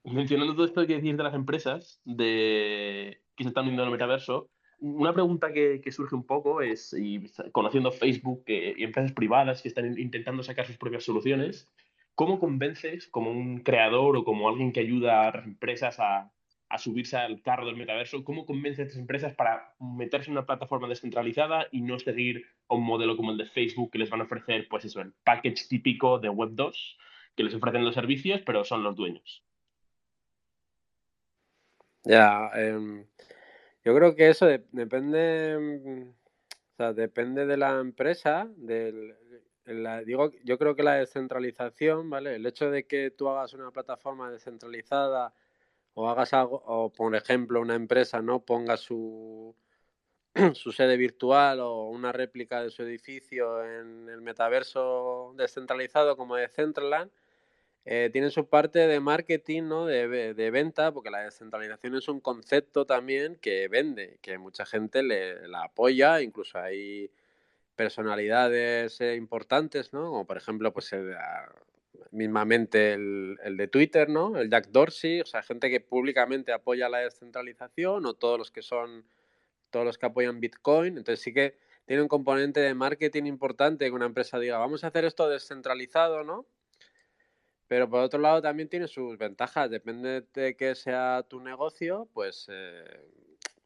Mencionando 0.04 0.54
todo 0.54 0.66
esto 0.66 0.86
que 0.86 0.94
decís 0.94 1.16
de 1.16 1.22
las 1.22 1.34
empresas 1.34 2.00
de 2.04 3.22
que 3.34 3.44
se 3.44 3.48
están 3.48 3.64
uniendo 3.64 3.84
al 3.84 3.90
metaverso, 3.90 4.50
una 4.78 5.12
pregunta 5.12 5.52
que, 5.52 5.82
surge 5.90 6.14
un 6.14 6.24
poco 6.24 6.60
es, 6.62 6.92
y 6.92 7.30
conociendo 7.52 7.90
Facebook 7.90 8.44
y 8.46 8.82
empresas 8.82 9.12
privadas 9.12 9.62
que 9.62 9.68
están 9.68 9.98
intentando 9.98 10.42
sacar 10.42 10.66
sus 10.66 10.76
propias 10.76 11.04
soluciones, 11.04 11.68
¿cómo 12.14 12.38
convences 12.38 13.08
como 13.08 13.30
un 13.30 13.60
creador 13.60 14.16
o 14.16 14.24
como 14.24 14.48
alguien 14.48 14.72
que 14.72 14.80
ayuda 14.80 15.28
a 15.28 15.36
las 15.36 15.44
empresas 15.44 15.98
a, 15.98 16.30
subirse 16.78 17.16
al 17.16 17.40
carro 17.42 17.66
del 17.66 17.76
metaverso, 17.76 18.24
cómo 18.24 18.44
convences 18.44 18.80
a 18.80 18.82
estas 18.84 19.00
empresas 19.00 19.34
para 19.34 19.74
meterse 19.80 20.30
en 20.30 20.36
una 20.36 20.46
plataforma 20.46 20.88
descentralizada 20.88 21.66
y 21.70 21.80
no 21.80 21.98
seguir 21.98 22.44
un 22.68 22.82
modelo 22.82 23.16
como 23.16 23.30
el 23.30 23.38
de 23.38 23.46
Facebook 23.46 23.92
que 23.92 23.98
les 23.98 24.10
van 24.10 24.20
a 24.20 24.24
ofrecer, 24.24 24.66
pues 24.68 24.84
eso, 24.84 25.00
el 25.00 25.12
package 25.24 25.68
típico 25.68 26.18
de 26.18 26.28
Web 26.28 26.50
2, 26.52 26.98
que 27.36 27.44
les 27.44 27.54
ofrecen 27.54 27.84
los 27.84 27.94
servicios, 27.94 28.42
pero 28.44 28.64
son 28.64 28.82
los 28.82 28.96
dueños? 28.96 29.44
Ya, 32.02 32.50
em, 32.54 33.06
yo 33.84 33.94
creo 33.94 34.14
que 34.14 34.28
eso 34.28 34.46
depende, 34.46 35.56
mm, 35.58 36.08
o 36.08 36.76
sea, 36.76 36.92
depende 36.92 37.46
de 37.46 37.56
la 37.56 37.80
empresa, 37.80 38.48
digo, 40.04 40.32
yo 40.44 40.58
creo 40.58 40.76
que 40.76 40.82
la 40.82 40.94
descentralización, 40.94 42.08
¿vale? 42.10 42.36
El 42.36 42.46
hecho 42.46 42.70
de 42.70 42.86
que 42.86 43.10
tú 43.10 43.28
hagas 43.28 43.54
una 43.54 43.70
plataforma 43.70 44.30
descentralizada 44.30 45.34
o 45.98 46.10
hagas 46.10 46.34
algo, 46.34 46.62
o 46.66 46.92
por 46.92 47.16
ejemplo 47.16 47.60
una 47.60 47.74
empresa, 47.74 48.20
¿no? 48.22 48.44
Ponga 48.44 48.76
su, 48.76 49.56
su 50.54 50.72
sede 50.72 50.96
virtual 50.98 51.60
o 51.60 51.88
una 51.88 52.12
réplica 52.12 52.62
de 52.62 52.70
su 52.70 52.82
edificio 52.82 53.64
en 53.64 54.08
el 54.10 54.20
metaverso 54.20 55.32
descentralizado 55.36 56.16
como 56.16 56.36
de 56.36 56.48
Centraland, 56.48 57.10
eh, 57.86 58.10
tienen 58.12 58.30
su 58.30 58.48
parte 58.48 58.80
de 58.80 59.00
marketing, 59.00 59.64
¿no? 59.64 59.86
De, 59.86 60.34
de, 60.34 60.50
venta, 60.50 60.92
porque 60.92 61.10
la 61.10 61.20
descentralización 61.24 61.96
es 61.96 62.08
un 62.08 62.20
concepto 62.20 62.84
también 62.86 63.36
que 63.36 63.68
vende, 63.68 64.18
que 64.22 64.38
mucha 64.38 64.66
gente 64.66 65.02
le, 65.02 65.48
la 65.48 65.64
apoya, 65.64 66.20
incluso 66.20 66.58
hay 66.58 67.10
personalidades 67.76 69.00
eh, 69.00 69.16
importantes, 69.16 69.92
¿no? 69.94 70.10
Como 70.10 70.26
por 70.26 70.36
ejemplo, 70.36 70.72
pues 70.72 70.92
ah, 70.92 71.48
mismamente 72.10 72.92
el, 72.94 73.38
el, 73.42 73.56
de 73.56 73.68
Twitter, 73.68 74.08
¿no? 74.08 74.38
El 74.38 74.50
Jack 74.50 74.68
Dorsey, 74.68 75.20
o 75.20 75.26
sea, 75.26 75.42
gente 75.42 75.70
que 75.70 75.80
públicamente 75.80 76.52
apoya 76.52 76.88
la 76.88 76.98
descentralización 76.98 78.06
o 78.06 78.14
todos 78.14 78.38
los 78.38 78.50
que 78.50 78.62
son, 78.62 79.04
todos 79.70 79.84
los 79.86 79.98
que 79.98 80.06
apoyan 80.06 80.40
Bitcoin. 80.40 80.98
Entonces 80.98 81.22
sí 81.22 81.32
que 81.32 81.56
tiene 81.86 82.02
un 82.02 82.08
componente 82.08 82.60
de 82.60 82.74
marketing 82.74 83.24
importante 83.24 83.86
que 83.86 83.92
una 83.92 84.06
empresa 84.06 84.38
diga, 84.38 84.58
vamos 84.58 84.84
a 84.84 84.88
hacer 84.88 85.04
esto 85.04 85.28
descentralizado, 85.28 86.24
¿no? 86.24 86.46
Pero 87.68 87.88
por 87.88 88.00
otro 88.00 88.20
lado 88.20 88.42
también 88.42 88.68
tiene 88.68 88.88
sus 88.88 89.18
ventajas. 89.18 89.70
Depende 89.70 90.22
de 90.34 90.56
qué 90.56 90.74
sea 90.74 91.24
tu 91.28 91.40
negocio, 91.40 92.08
pues 92.12 92.46
eh, 92.48 92.84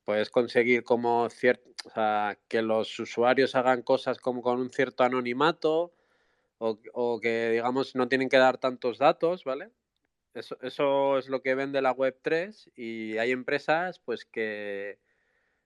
puedes 0.05 0.31
conseguir 0.31 0.85
como 0.85 1.29
cierto, 1.31 1.71
sea, 1.95 2.38
que 2.49 2.62
los 2.62 2.99
usuarios 2.99 3.55
hagan 3.55 3.83
cosas 3.83 4.19
como 4.19 4.43
con 4.43 4.61
un 4.61 4.71
cierto 4.71 5.05
anonimato 5.05 5.93
o, 6.61 6.79
o, 6.92 7.20
que 7.20 7.51
digamos 7.53 7.96
no 7.96 8.09
tienen 8.09 8.29
que 8.29 8.37
dar 8.37 8.59
tantos 8.59 8.99
datos, 8.99 9.44
¿vale? 9.44 9.70
Eso, 10.35 10.59
eso 10.62 11.18
es 11.18 11.29
lo 11.29 11.42
que 11.42 11.55
vende 11.55 11.83
la 11.83 11.92
web 11.92 12.16
3 12.23 12.70
y 12.77 13.18
hay 13.18 13.33
empresas 13.33 13.99
pues 13.99 14.25
que 14.27 14.99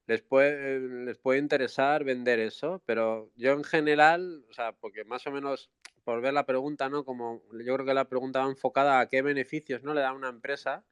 les 0.07 0.23
puede, 0.23 0.81
les 1.05 1.19
puede 1.19 1.41
interesar 1.41 2.05
vender 2.05 2.39
eso, 2.39 2.81
pero 2.87 3.31
yo 3.37 3.53
en 3.53 3.65
general, 3.65 4.45
o 4.49 4.53
sea, 4.53 4.73
porque 4.73 5.05
más 5.05 5.27
o 5.27 5.33
menos 5.33 5.71
por 6.05 6.21
ver 6.21 6.35
la 6.35 6.47
pregunta, 6.47 6.89
¿no? 6.89 7.05
Como 7.05 7.43
yo 7.53 7.75
creo 7.75 7.87
que 7.87 7.95
la 7.95 8.09
pregunta 8.09 8.45
va 8.45 8.51
enfocada 8.51 9.01
a 9.01 9.09
qué 9.09 9.23
beneficios 9.23 9.83
no 9.83 9.95
le 9.95 10.03
da 10.03 10.11
a 10.11 10.15
una 10.15 10.29
empresa 10.29 10.85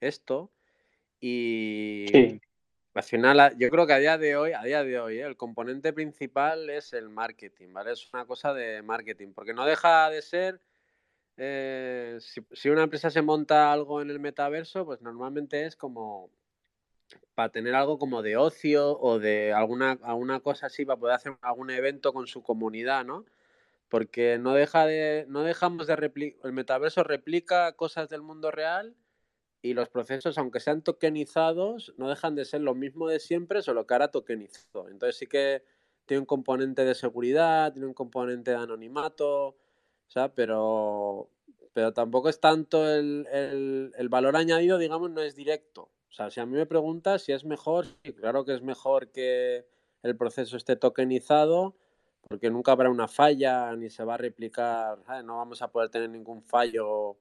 esto. 0.00 0.50
Y 1.20 2.40
al 2.96 3.02
final, 3.02 3.56
yo 3.58 3.68
creo 3.68 3.86
que 3.86 3.92
a 3.92 3.98
día 3.98 4.16
de 4.16 4.36
hoy, 4.36 4.52
a 4.52 4.62
día 4.62 4.82
de 4.82 4.98
hoy, 4.98 5.18
¿eh? 5.18 5.26
el 5.26 5.36
componente 5.36 5.92
principal 5.92 6.70
es 6.70 6.94
el 6.94 7.10
marketing, 7.10 7.72
¿vale? 7.72 7.92
Es 7.92 8.08
una 8.14 8.24
cosa 8.24 8.54
de 8.54 8.80
marketing, 8.82 9.32
porque 9.34 9.52
no 9.52 9.66
deja 9.66 10.08
de 10.08 10.22
ser. 10.22 10.60
Eh, 11.36 12.18
si, 12.52 12.70
una 12.70 12.84
empresa 12.84 13.10
se 13.10 13.20
monta 13.20 13.70
algo 13.70 14.00
en 14.00 14.08
el 14.10 14.18
metaverso, 14.18 14.86
pues 14.86 15.02
normalmente 15.02 15.66
es 15.66 15.76
como 15.76 16.30
para 17.34 17.50
tener 17.50 17.74
algo 17.74 17.98
como 17.98 18.22
de 18.22 18.38
ocio 18.38 18.98
o 18.98 19.18
de 19.18 19.52
alguna, 19.52 19.98
alguna 20.02 20.40
cosa 20.40 20.66
así, 20.66 20.86
para 20.86 20.98
poder 20.98 21.16
hacer 21.16 21.36
algún 21.42 21.70
evento 21.70 22.14
con 22.14 22.26
su 22.26 22.42
comunidad, 22.42 23.04
¿no? 23.04 23.26
porque 23.88 24.38
no 24.38 24.54
deja 24.54 24.86
de 24.86 25.26
no 25.28 25.42
dejamos 25.42 25.86
de 25.86 25.96
replicar 25.96 26.40
el 26.44 26.52
metaverso 26.52 27.04
replica 27.04 27.72
cosas 27.72 28.08
del 28.08 28.22
mundo 28.22 28.50
real 28.50 28.96
y 29.66 29.74
los 29.74 29.88
procesos 29.88 30.38
aunque 30.38 30.60
sean 30.60 30.82
tokenizados 30.82 31.94
no 31.96 32.08
dejan 32.08 32.34
de 32.34 32.44
ser 32.44 32.60
lo 32.60 32.74
mismo 32.74 33.08
de 33.08 33.20
siempre 33.20 33.62
solo 33.62 33.86
que 33.86 33.94
ahora 33.94 34.10
tokenizado. 34.10 34.88
Entonces 34.88 35.16
sí 35.16 35.26
que 35.26 35.64
tiene 36.06 36.20
un 36.20 36.26
componente 36.26 36.84
de 36.84 36.94
seguridad 36.94 37.72
tiene 37.72 37.88
un 37.88 37.94
componente 37.94 38.52
de 38.52 38.56
anonimato 38.56 39.56
o 39.56 40.28
pero 40.34 41.30
pero 41.72 41.92
tampoco 41.92 42.28
es 42.28 42.40
tanto 42.40 42.88
el, 42.88 43.26
el, 43.30 44.08
valor 44.08 44.36
añadido 44.36 44.78
digamos 44.78 45.10
no 45.10 45.20
es 45.20 45.34
directo. 45.34 45.90
O 46.08 46.12
sea 46.12 46.30
si 46.30 46.40
a 46.40 46.46
mí 46.46 46.52
me 46.56 46.66
preguntas 46.66 47.22
si 47.22 47.32
es 47.32 47.44
mejor 47.44 47.86
claro 48.16 48.44
que 48.44 48.54
es 48.54 48.62
mejor 48.62 49.10
que 49.10 49.66
el 50.02 50.16
proceso 50.16 50.56
esté 50.56 50.76
tokenizado 50.76 51.76
porque 52.28 52.50
nunca 52.50 52.72
habrá 52.72 52.90
una 52.90 53.08
falla 53.08 53.74
ni 53.76 53.88
se 53.90 54.04
va 54.04 54.14
a 54.14 54.18
replicar, 54.18 54.98
no 55.24 55.36
vamos 55.36 55.62
a 55.62 55.70
poder 55.70 55.90
tener 55.90 56.10
ningún 56.10 56.42
fallo. 56.42 57.16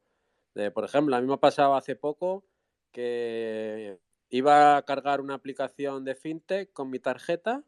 Por 0.73 0.85
ejemplo, 0.85 1.15
a 1.15 1.21
mí 1.21 1.27
me 1.27 1.33
ha 1.33 1.37
pasado 1.37 1.75
hace 1.75 1.95
poco 1.95 2.45
que 2.91 3.99
iba 4.29 4.77
a 4.77 4.81
cargar 4.83 5.21
una 5.21 5.35
aplicación 5.35 6.05
de 6.05 6.15
fintech 6.15 6.71
con 6.71 6.89
mi 6.89 6.99
tarjeta 6.99 7.63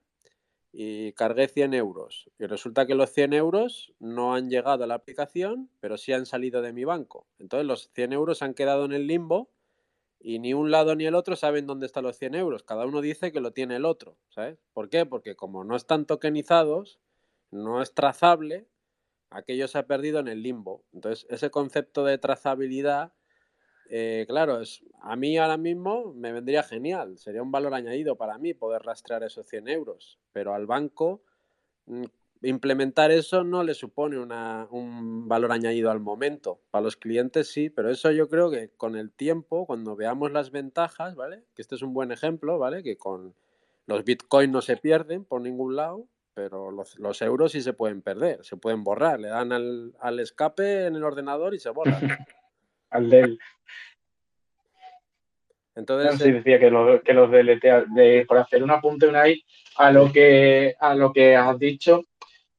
y 0.72 1.14
cargué 1.14 1.48
100 1.48 1.74
euros. 1.74 2.30
Y 2.40 2.46
resulta 2.46 2.86
que 2.86 2.96
los 2.96 3.12
100 3.12 3.34
euros 3.34 3.94
no 4.00 4.36
han 4.36 4.50
llegado 4.50 4.84
a 4.84 4.88
la 4.88 4.96
aplicación, 4.96 5.70
pero 5.80 5.98
sí 5.98 6.14
han 6.14 6.26
salido 6.26 6.62
de 6.62 6.74
mi 6.74 6.86
banco. 6.86 7.28
Entonces 7.40 7.68
los 7.68 7.90
100 7.94 8.14
euros 8.14 8.42
han 8.42 8.54
quedado 8.54 8.86
en 8.86 8.94
el 8.94 9.08
limbo 9.08 9.50
y 10.20 10.40
ni 10.40 10.54
un 10.54 10.72
lado 10.72 10.96
ni 10.96 11.06
el 11.06 11.16
otro 11.16 11.36
saben 11.36 11.68
dónde 11.68 11.88
están 11.88 12.04
los 12.04 12.18
100 12.18 12.36
euros. 12.36 12.64
Cada 12.64 12.86
uno 12.86 13.02
dice 13.02 13.32
que 13.32 13.42
lo 13.42 13.52
tiene 13.52 13.76
el 13.78 13.86
otro. 13.86 14.18
¿Sabes? 14.30 14.60
¿Por 14.74 14.90
qué? 14.90 15.06
Porque 15.06 15.36
como 15.36 15.64
no 15.64 15.76
están 15.76 16.06
tokenizados, 16.06 17.00
no 17.52 17.82
es 17.82 17.94
trazable, 17.94 18.68
aquello 19.30 19.68
se 19.68 19.78
ha 19.78 19.88
perdido 19.88 20.20
en 20.20 20.28
el 20.28 20.44
limbo. 20.44 20.84
Entonces, 20.94 21.26
ese 21.30 21.50
concepto 21.50 22.06
de 22.06 22.18
trazabilidad, 22.18 23.14
eh, 23.90 24.26
claro, 24.28 24.62
es, 24.62 24.84
a 25.02 25.16
mí 25.16 25.38
ahora 25.38 25.58
mismo 25.58 26.14
me 26.14 26.32
vendría 26.32 26.64
genial, 26.64 27.18
sería 27.18 27.42
un 27.42 27.52
valor 27.52 27.74
añadido 27.74 28.16
para 28.18 28.38
mí 28.38 28.54
poder 28.54 28.84
rastrear 28.84 29.24
esos 29.24 29.48
100 29.48 29.68
euros, 29.70 30.20
pero 30.34 30.54
al 30.54 30.66
banco 30.66 31.24
mm, 31.86 32.04
implementar 32.44 33.12
eso 33.12 33.44
no 33.44 33.64
le 33.64 33.74
supone 33.74 34.18
un 34.20 35.28
valor 35.28 35.52
añadido 35.52 35.90
al 35.90 36.00
momento. 36.00 36.62
Para 36.70 36.84
los 36.84 36.98
clientes 36.98 37.50
sí, 37.50 37.70
pero 37.70 37.90
eso 37.90 38.12
yo 38.12 38.30
creo 38.30 38.52
que 38.52 38.70
con 38.70 38.96
el 38.96 39.12
tiempo, 39.12 39.66
cuando 39.66 39.96
veamos 39.96 40.32
las 40.32 40.52
ventajas, 40.52 41.16
¿vale? 41.16 41.44
Que 41.56 41.62
este 41.62 41.76
es 41.76 41.82
un 41.82 41.94
buen 41.94 42.12
ejemplo, 42.12 42.60
¿vale? 42.60 42.84
Que 42.84 42.98
con 42.98 43.34
los 43.86 44.04
bitcoins 44.04 44.52
no 44.52 44.62
se 44.62 44.78
pierden 44.78 45.24
por 45.26 45.42
ningún 45.42 45.76
lado, 45.76 46.08
pero 46.38 46.70
los, 46.70 47.22
euros 47.24 47.52
sí 47.52 47.62
se 47.62 47.74
pueden 47.74 48.04
perder, 48.04 48.46
se 48.46 48.58
pueden 48.58 48.84
borrar. 48.84 49.20
Le 49.20 49.30
dan 49.30 49.52
al, 49.52 50.20
escape 50.20 50.86
en 50.86 50.96
el 50.96 51.04
ordenador 51.04 51.56
y 51.56 51.60
se 51.60 51.72
borran. 51.72 52.00
al 52.92 53.10
del. 53.10 53.40
Entonces. 55.76 56.22
sí, 56.22 56.32
decía 56.32 56.60
que 56.60 56.70
los, 56.70 57.02
que 57.02 57.14
de, 57.16 58.26
por 58.28 58.38
hacer 58.38 58.62
un 58.62 58.70
apunte, 58.70 59.08
una 59.08 59.24
a 59.78 59.92
lo 59.92 60.12
que 60.12 60.76
a 60.80 60.94
lo 60.94 61.12
que 61.12 61.36
has 61.36 61.58
dicho. 61.58 62.04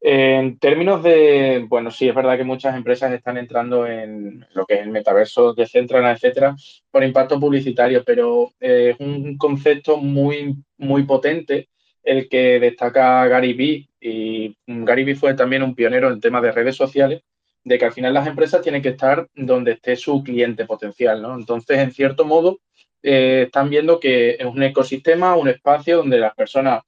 En 0.01 0.59
términos 0.59 1.05
de, 1.05 1.65
bueno, 1.69 1.93
sí, 1.93 2.09
es 2.09 2.15
verdad 2.17 2.37
que 2.37 2.43
muchas 2.43 2.75
empresas 2.75 3.13
están 3.13 3.37
entrando 3.37 3.87
en 3.87 4.45
lo 4.55 4.67
que 4.67 4.75
es 4.75 4.81
el 4.81 4.91
metaverso 4.91 5.55
de 5.55 5.67
Centrana, 5.67 6.11
etcétera, 6.11 6.57
por 6.91 7.05
impacto 7.05 7.39
publicitario, 7.39 8.03
pero 8.05 8.51
eh, 8.59 8.91
es 8.91 9.01
un 9.01 9.39
concepto 9.39 9.99
muy, 9.99 10.57
muy 10.79 11.05
potente 11.05 11.69
el 12.09 12.29
que 12.29 12.59
destaca 12.59 13.27
Gary 13.27 13.53
Vee. 13.53 13.89
Y 14.01 14.57
Gary 14.67 15.05
Vee 15.05 15.15
fue 15.15 15.35
también 15.35 15.63
un 15.63 15.75
pionero 15.75 16.11
en 16.11 16.21
temas 16.21 16.43
de 16.43 16.53
redes 16.53 16.77
sociales, 16.77 17.23
de 17.65 17.79
que 17.79 17.85
al 17.85 17.93
final 17.93 18.15
las 18.15 18.27
empresas 18.27 18.63
tienen 18.63 18.83
que 18.83 18.91
estar 18.91 19.29
donde 19.35 19.73
esté 19.73 19.97
su 19.97 20.23
cliente 20.23 20.65
potencial, 20.65 21.21
¿no? 21.21 21.35
Entonces, 21.35 21.79
en 21.79 21.93
cierto 21.93 22.25
modo, 22.25 22.61
eh, 23.03 23.45
están 23.47 23.69
viendo 23.69 24.01
que 24.01 24.31
es 24.39 24.47
un 24.47 24.63
ecosistema, 24.63 25.37
un 25.37 25.49
espacio 25.49 25.99
donde 25.99 26.19
las 26.19 26.35
personas 26.35 26.83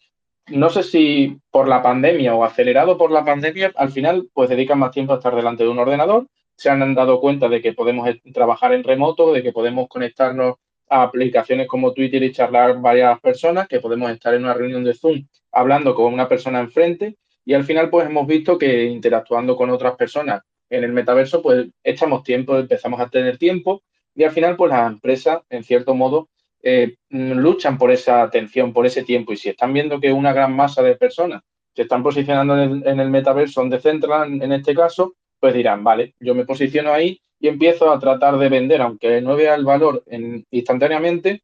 no 0.50 0.70
sé 0.70 0.82
si 0.82 1.38
por 1.50 1.68
la 1.68 1.82
pandemia 1.82 2.34
o 2.34 2.44
acelerado 2.44 2.98
por 2.98 3.10
la 3.10 3.24
pandemia, 3.24 3.72
al 3.76 3.90
final 3.92 4.28
pues 4.32 4.48
dedican 4.48 4.78
más 4.78 4.90
tiempo 4.90 5.12
a 5.12 5.16
estar 5.16 5.34
delante 5.34 5.62
de 5.62 5.68
un 5.68 5.78
ordenador, 5.78 6.26
se 6.56 6.70
han 6.70 6.94
dado 6.94 7.20
cuenta 7.20 7.48
de 7.48 7.62
que 7.62 7.72
podemos 7.72 8.08
trabajar 8.34 8.72
en 8.72 8.84
remoto, 8.84 9.32
de 9.32 9.42
que 9.42 9.52
podemos 9.52 9.88
conectarnos 9.88 10.56
a 10.90 11.02
aplicaciones 11.02 11.66
como 11.66 11.94
Twitter 11.94 12.22
y 12.22 12.32
charlar 12.32 12.80
varias 12.80 13.18
personas, 13.20 13.66
que 13.66 13.80
podemos 13.80 14.10
estar 14.10 14.34
en 14.34 14.44
una 14.44 14.54
reunión 14.54 14.84
de 14.84 14.94
Zoom 14.94 15.26
hablando 15.52 15.94
con 15.94 16.12
una 16.12 16.28
persona 16.28 16.60
enfrente 16.60 17.16
y 17.44 17.54
al 17.54 17.64
final 17.64 17.88
pues 17.88 18.06
hemos 18.06 18.26
visto 18.26 18.58
que 18.58 18.84
interactuando 18.84 19.56
con 19.56 19.70
otras 19.70 19.96
personas 19.96 20.42
en 20.68 20.84
el 20.84 20.92
metaverso 20.92 21.40
pues 21.42 21.66
echamos 21.82 22.22
tiempo, 22.22 22.58
empezamos 22.58 23.00
a 23.00 23.08
tener 23.08 23.38
tiempo 23.38 23.82
y 24.14 24.24
al 24.24 24.30
final 24.32 24.56
pues 24.56 24.70
las 24.70 24.92
empresas 24.92 25.40
en 25.48 25.64
cierto 25.64 25.94
modo 25.94 26.28
eh, 26.62 26.96
luchan 27.08 27.78
por 27.78 27.90
esa 27.90 28.22
atención, 28.22 28.72
por 28.72 28.86
ese 28.86 29.02
tiempo. 29.02 29.32
Y 29.32 29.36
si 29.36 29.48
están 29.48 29.72
viendo 29.72 30.00
que 30.00 30.12
una 30.12 30.32
gran 30.32 30.54
masa 30.54 30.82
de 30.82 30.96
personas 30.96 31.42
se 31.74 31.82
están 31.82 32.02
posicionando 32.02 32.60
en 32.60 33.00
el, 33.00 33.10
metaverso, 33.10 33.60
donde 33.60 33.80
centran 33.80 34.42
en 34.42 34.52
este 34.52 34.74
caso, 34.74 35.14
pues 35.38 35.54
dirán, 35.54 35.82
vale, 35.84 36.14
yo 36.20 36.34
me 36.34 36.44
posiciono 36.44 36.92
ahí 36.92 37.20
y 37.40 37.48
empiezo 37.48 37.90
a 37.90 37.98
tratar 37.98 38.38
de 38.38 38.48
vender, 38.48 38.82
aunque 38.82 39.20
no 39.20 39.34
vea 39.34 39.54
el 39.54 39.64
valor 39.64 40.04
instantáneamente, 40.50 41.42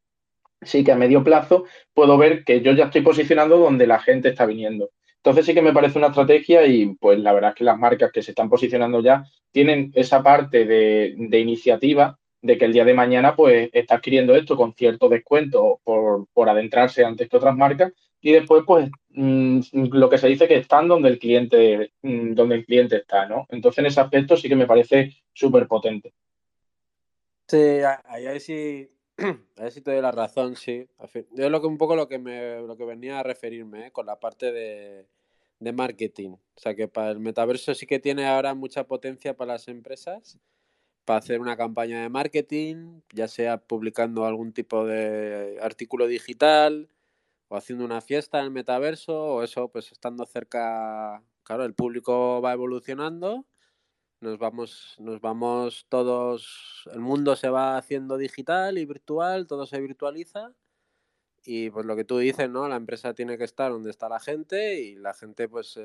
sí 0.62 0.84
que 0.84 0.92
a 0.92 0.96
medio 0.96 1.24
plazo 1.24 1.64
puedo 1.94 2.18
ver 2.18 2.44
que 2.44 2.60
yo 2.60 2.72
ya 2.72 2.84
estoy 2.84 3.00
posicionando 3.00 3.58
donde 3.58 3.86
la 3.86 3.98
gente 3.98 4.28
está 4.28 4.46
viniendo. 4.46 4.90
Entonces 5.16 5.46
sí 5.46 5.54
que 5.54 5.62
me 5.62 5.72
parece 5.72 5.98
una 5.98 6.08
estrategia 6.08 6.66
y 6.66 6.94
pues 6.94 7.18
la 7.18 7.32
verdad 7.32 7.50
es 7.50 7.56
que 7.56 7.64
las 7.64 7.78
marcas 7.78 8.12
que 8.12 8.22
se 8.22 8.30
están 8.30 8.48
posicionando 8.48 9.00
ya 9.00 9.24
tienen 9.50 9.90
esa 9.94 10.22
parte 10.22 10.64
de, 10.64 11.14
de 11.16 11.40
iniciativa 11.40 12.18
de 12.42 12.58
que 12.58 12.64
el 12.64 12.72
día 12.72 12.84
de 12.84 12.94
mañana 12.94 13.34
pues 13.34 13.68
está 13.72 13.96
adquiriendo 13.96 14.34
esto 14.34 14.56
con 14.56 14.74
cierto 14.74 15.08
descuento 15.08 15.80
por, 15.82 16.48
adentrarse 16.48 17.04
antes 17.04 17.28
que 17.28 17.36
otras 17.36 17.56
marcas 17.56 17.92
y 18.20 18.32
después 18.32 18.62
pues 18.66 18.88
mm, 19.10 19.60
lo 19.92 20.08
que 20.08 20.18
se 20.18 20.28
dice 20.28 20.46
que 20.46 20.56
están 20.56 20.86
donde 20.88 21.08
el 21.08 21.18
cliente 21.18 21.90
mm, 22.02 22.34
donde 22.34 22.56
el 22.56 22.64
cliente 22.64 22.96
está, 22.96 23.26
¿no? 23.26 23.46
Entonces 23.48 23.78
en 23.78 23.86
ese 23.86 24.00
aspecto 24.00 24.36
sí 24.36 24.48
que 24.48 24.56
me 24.56 24.66
parece 24.66 25.12
súper 25.36 25.68
potente. 25.68 26.14
Sí, 27.46 27.80
ahí, 28.04 28.40
sí, 28.40 28.90
ahí 29.56 29.70
sí 29.70 29.82
te 29.82 29.92
doy 29.92 30.00
la 30.00 30.10
razón, 30.10 30.56
sí. 30.56 30.88
Es 31.36 31.50
lo 31.50 31.60
que 31.60 31.66
un 31.66 31.78
poco 31.78 31.94
lo 31.94 32.08
que 32.08 32.18
me 32.18 32.60
lo 32.62 32.76
que 32.76 32.84
venía 32.84 33.20
a 33.20 33.22
referirme 33.22 33.88
¿eh? 33.88 33.92
con 33.92 34.06
la 34.06 34.18
parte 34.18 34.50
de, 34.50 35.06
de 35.60 35.72
marketing. 35.72 36.30
O 36.30 36.60
sea 36.60 36.74
que 36.74 36.88
para 36.88 37.10
el 37.10 37.20
metaverso 37.20 37.74
sí 37.74 37.86
que 37.86 38.00
tiene 38.00 38.26
ahora 38.26 38.54
mucha 38.54 38.86
potencia 38.86 39.36
para 39.36 39.52
las 39.52 39.68
empresas 39.68 40.38
para 41.06 41.20
hacer 41.20 41.40
una 41.40 41.56
campaña 41.56 42.02
de 42.02 42.08
marketing, 42.08 43.00
ya 43.14 43.28
sea 43.28 43.58
publicando 43.58 44.26
algún 44.26 44.52
tipo 44.52 44.84
de 44.84 45.56
artículo 45.62 46.08
digital 46.08 46.90
o 47.48 47.56
haciendo 47.56 47.84
una 47.84 48.00
fiesta 48.00 48.40
en 48.40 48.46
el 48.46 48.50
metaverso 48.50 49.16
o 49.16 49.42
eso, 49.44 49.68
pues 49.68 49.92
estando 49.92 50.26
cerca, 50.26 51.22
claro, 51.44 51.64
el 51.64 51.74
público 51.74 52.42
va 52.42 52.52
evolucionando, 52.52 53.46
nos 54.26 54.38
vamos, 54.38 54.96
nos 54.98 55.20
vamos 55.20 55.86
todos, 55.88 56.82
el 56.92 56.98
mundo 56.98 57.36
se 57.36 57.48
va 57.48 57.76
haciendo 57.76 58.16
digital 58.16 58.76
y 58.76 58.84
virtual, 58.84 59.46
todo 59.46 59.66
se 59.66 59.80
virtualiza 59.80 60.52
y 61.44 61.70
pues 61.70 61.86
lo 61.86 61.94
que 61.94 62.04
tú 62.04 62.18
dices, 62.18 62.50
¿no? 62.50 62.68
La 62.68 62.74
empresa 62.74 63.14
tiene 63.14 63.38
que 63.38 63.44
estar 63.44 63.70
donde 63.70 63.90
está 63.90 64.08
la 64.08 64.18
gente 64.18 64.80
y 64.80 64.96
la 64.96 65.14
gente 65.14 65.48
pues 65.48 65.78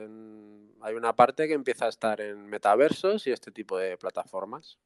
hay 0.82 0.96
una 0.96 1.16
parte 1.16 1.48
que 1.48 1.54
empieza 1.54 1.86
a 1.86 1.90
estar 1.90 2.20
en 2.20 2.48
metaversos 2.48 3.28
y 3.28 3.32
este 3.32 3.52
tipo 3.52 3.78
de 3.78 3.96
plataformas. 3.96 4.80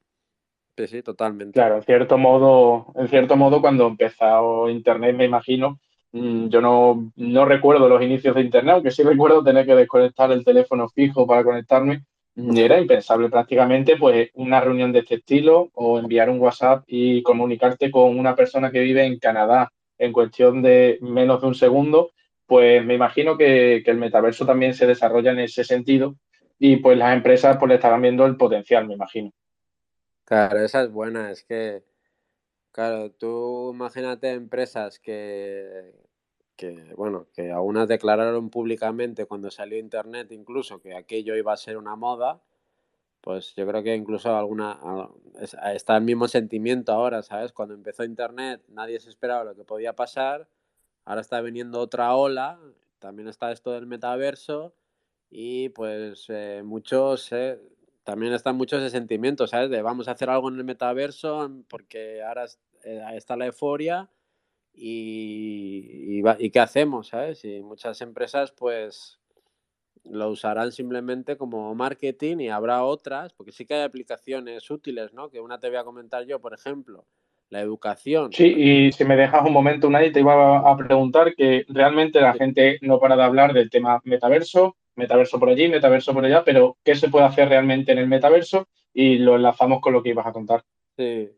Sí, 0.77 0.87
sí, 0.87 1.01
totalmente. 1.01 1.53
Claro, 1.53 1.77
en 1.77 1.83
cierto 1.83 2.17
modo, 2.17 2.87
en 2.95 3.07
cierto 3.07 3.37
modo 3.37 3.61
cuando 3.61 3.87
empezó 3.87 4.69
Internet, 4.69 5.15
me 5.15 5.23
imagino, 5.23 5.79
mm, 6.11 6.49
yo 6.49 6.59
no, 6.59 7.09
no 7.15 7.45
recuerdo 7.45 7.87
los 7.87 8.01
inicios 8.01 8.35
de 8.35 8.41
Internet, 8.41 8.73
aunque 8.73 8.91
sí 8.91 9.01
recuerdo 9.01 9.41
tener 9.41 9.65
que 9.65 9.75
desconectar 9.75 10.29
el 10.33 10.43
teléfono 10.43 10.89
fijo 10.89 11.25
para 11.25 11.45
conectarme. 11.45 12.03
Era 12.35 12.79
impensable 12.79 13.29
prácticamente 13.29 13.95
pues 13.95 14.29
una 14.33 14.59
reunión 14.59 14.91
de 14.91 14.99
este 14.99 15.15
estilo 15.15 15.69
o 15.73 15.99
enviar 15.99 16.29
un 16.29 16.39
WhatsApp 16.39 16.83
y 16.87 17.23
comunicarte 17.23 17.89
con 17.89 18.19
una 18.19 18.35
persona 18.35 18.71
que 18.71 18.81
vive 18.81 19.05
en 19.05 19.19
Canadá 19.19 19.71
en 19.97 20.11
cuestión 20.11 20.61
de 20.61 20.97
menos 21.01 21.39
de 21.39 21.47
un 21.47 21.55
segundo, 21.55 22.11
pues 22.45 22.85
me 22.85 22.93
imagino 22.93 23.37
que, 23.37 23.81
que 23.85 23.91
el 23.91 23.97
metaverso 23.97 24.45
también 24.45 24.73
se 24.73 24.85
desarrolla 24.85 25.31
en 25.31 25.39
ese 25.39 25.63
sentido 25.63 26.17
y 26.59 26.77
pues 26.77 26.97
las 26.97 27.13
empresas 27.13 27.57
pues 27.57 27.69
le 27.69 27.75
estarán 27.75 28.01
viendo 28.01 28.25
el 28.25 28.35
potencial, 28.35 28.85
me 28.85 28.95
imagino. 28.95 29.31
Claro, 30.25 30.59
esa 30.59 30.83
es 30.83 30.91
buena, 30.91 31.31
es 31.31 31.43
que, 31.43 31.83
claro, 32.71 33.11
tú 33.11 33.71
imagínate 33.73 34.31
empresas 34.31 34.99
que, 34.99 35.93
que, 36.55 36.93
bueno, 36.95 37.27
que 37.33 37.51
algunas 37.51 37.87
declararon 37.87 38.49
públicamente 38.49 39.25
cuando 39.25 39.51
salió 39.51 39.77
Internet 39.77 40.31
incluso 40.31 40.79
que 40.79 40.95
aquello 40.95 41.35
iba 41.35 41.53
a 41.53 41.57
ser 41.57 41.77
una 41.77 41.95
moda, 41.95 42.41
pues 43.21 43.55
yo 43.55 43.67
creo 43.67 43.83
que 43.83 43.95
incluso 43.95 44.35
alguna, 44.35 44.79
está 45.73 45.97
el 45.97 46.03
mismo 46.03 46.27
sentimiento 46.27 46.91
ahora, 46.93 47.23
¿sabes? 47.23 47.51
Cuando 47.51 47.73
empezó 47.73 48.03
Internet 48.03 48.63
nadie 48.69 48.99
se 48.99 49.09
esperaba 49.09 49.43
lo 49.43 49.55
que 49.55 49.65
podía 49.65 49.93
pasar, 49.95 50.47
ahora 51.05 51.21
está 51.21 51.41
viniendo 51.41 51.79
otra 51.79 52.15
ola, 52.15 52.59
también 52.99 53.27
está 53.27 53.51
esto 53.51 53.71
del 53.71 53.87
metaverso 53.87 54.75
y 55.29 55.69
pues 55.69 56.25
eh, 56.29 56.61
muchos... 56.63 57.31
También 58.03 58.33
está 58.33 58.53
mucho 58.53 58.77
ese 58.77 58.91
sentimiento, 58.91 59.47
¿sabes? 59.47 59.71
De 59.71 59.81
vamos 59.81 60.07
a 60.07 60.11
hacer 60.11 60.29
algo 60.29 60.49
en 60.49 60.57
el 60.57 60.63
metaverso 60.63 61.49
porque 61.67 62.21
ahora 62.21 62.45
eh, 62.83 63.03
está 63.15 63.35
la 63.35 63.47
euforia 63.47 64.11
y, 64.77 66.21
y, 66.39 66.49
qué 66.51 66.59
hacemos, 66.59 67.07
¿sabes? 67.07 67.45
Y 67.45 67.61
muchas 67.61 68.01
empresas 68.01 68.51
pues 68.51 69.19
lo 70.03 70.29
usarán 70.29 70.71
simplemente 70.71 71.37
como 71.37 71.73
marketing 71.73 72.37
y 72.39 72.49
habrá 72.49 72.83
otras, 72.83 73.33
porque 73.33 73.51
sí 73.51 73.65
que 73.65 73.75
hay 73.75 73.83
aplicaciones 73.83 74.69
útiles, 74.69 75.13
¿no? 75.13 75.29
Que 75.29 75.39
una 75.39 75.59
te 75.59 75.69
voy 75.69 75.77
a 75.77 75.83
comentar 75.83 76.25
yo, 76.25 76.39
por 76.39 76.53
ejemplo, 76.53 77.05
la 77.49 77.61
educación. 77.61 78.31
Sí, 78.31 78.45
y 78.45 78.91
si 78.91 79.05
me 79.05 79.15
dejas 79.15 79.45
un 79.45 79.53
momento, 79.53 79.87
Unai, 79.87 80.11
te 80.11 80.19
iba 80.19 80.59
a 80.59 80.77
preguntar 80.77 81.33
que 81.35 81.65
realmente 81.69 82.21
la 82.21 82.33
gente 82.33 82.77
no 82.81 82.99
para 82.99 83.15
de 83.15 83.23
hablar 83.23 83.53
del 83.53 83.69
tema 83.69 83.99
metaverso, 84.03 84.75
metaverso 84.95 85.39
por 85.39 85.49
allí, 85.49 85.67
metaverso 85.67 86.13
por 86.13 86.25
allá, 86.25 86.43
pero 86.43 86.77
¿qué 86.83 86.95
se 86.95 87.09
puede 87.09 87.25
hacer 87.25 87.49
realmente 87.49 87.91
en 87.91 87.97
el 87.97 88.07
metaverso? 88.07 88.67
Y 88.93 89.17
lo 89.17 89.35
enlazamos 89.35 89.81
con 89.81 89.93
lo 89.93 90.03
que 90.03 90.09
ibas 90.09 90.27
a 90.27 90.33
contar. 90.33 90.63
Sí. 90.97 91.29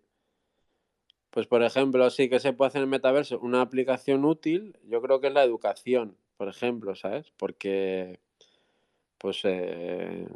Pues 1.37 1.45
por 1.45 1.61
ejemplo, 1.61 2.09
sí, 2.09 2.29
que 2.29 2.39
se 2.39 2.51
puede 2.51 2.69
hacer 2.69 2.79
en 2.79 2.85
el 2.85 2.89
metaverso? 2.89 3.39
Una 3.39 3.61
aplicación 3.61 4.25
útil, 4.25 4.75
yo 4.89 5.03
creo 5.03 5.21
que 5.21 5.27
es 5.27 5.33
la 5.33 5.43
educación, 5.43 6.17
por 6.35 6.47
ejemplo, 6.47 6.95
¿sabes? 6.95 7.31
Porque, 7.37 8.19
pues, 9.19 9.41
eh, 9.43 10.27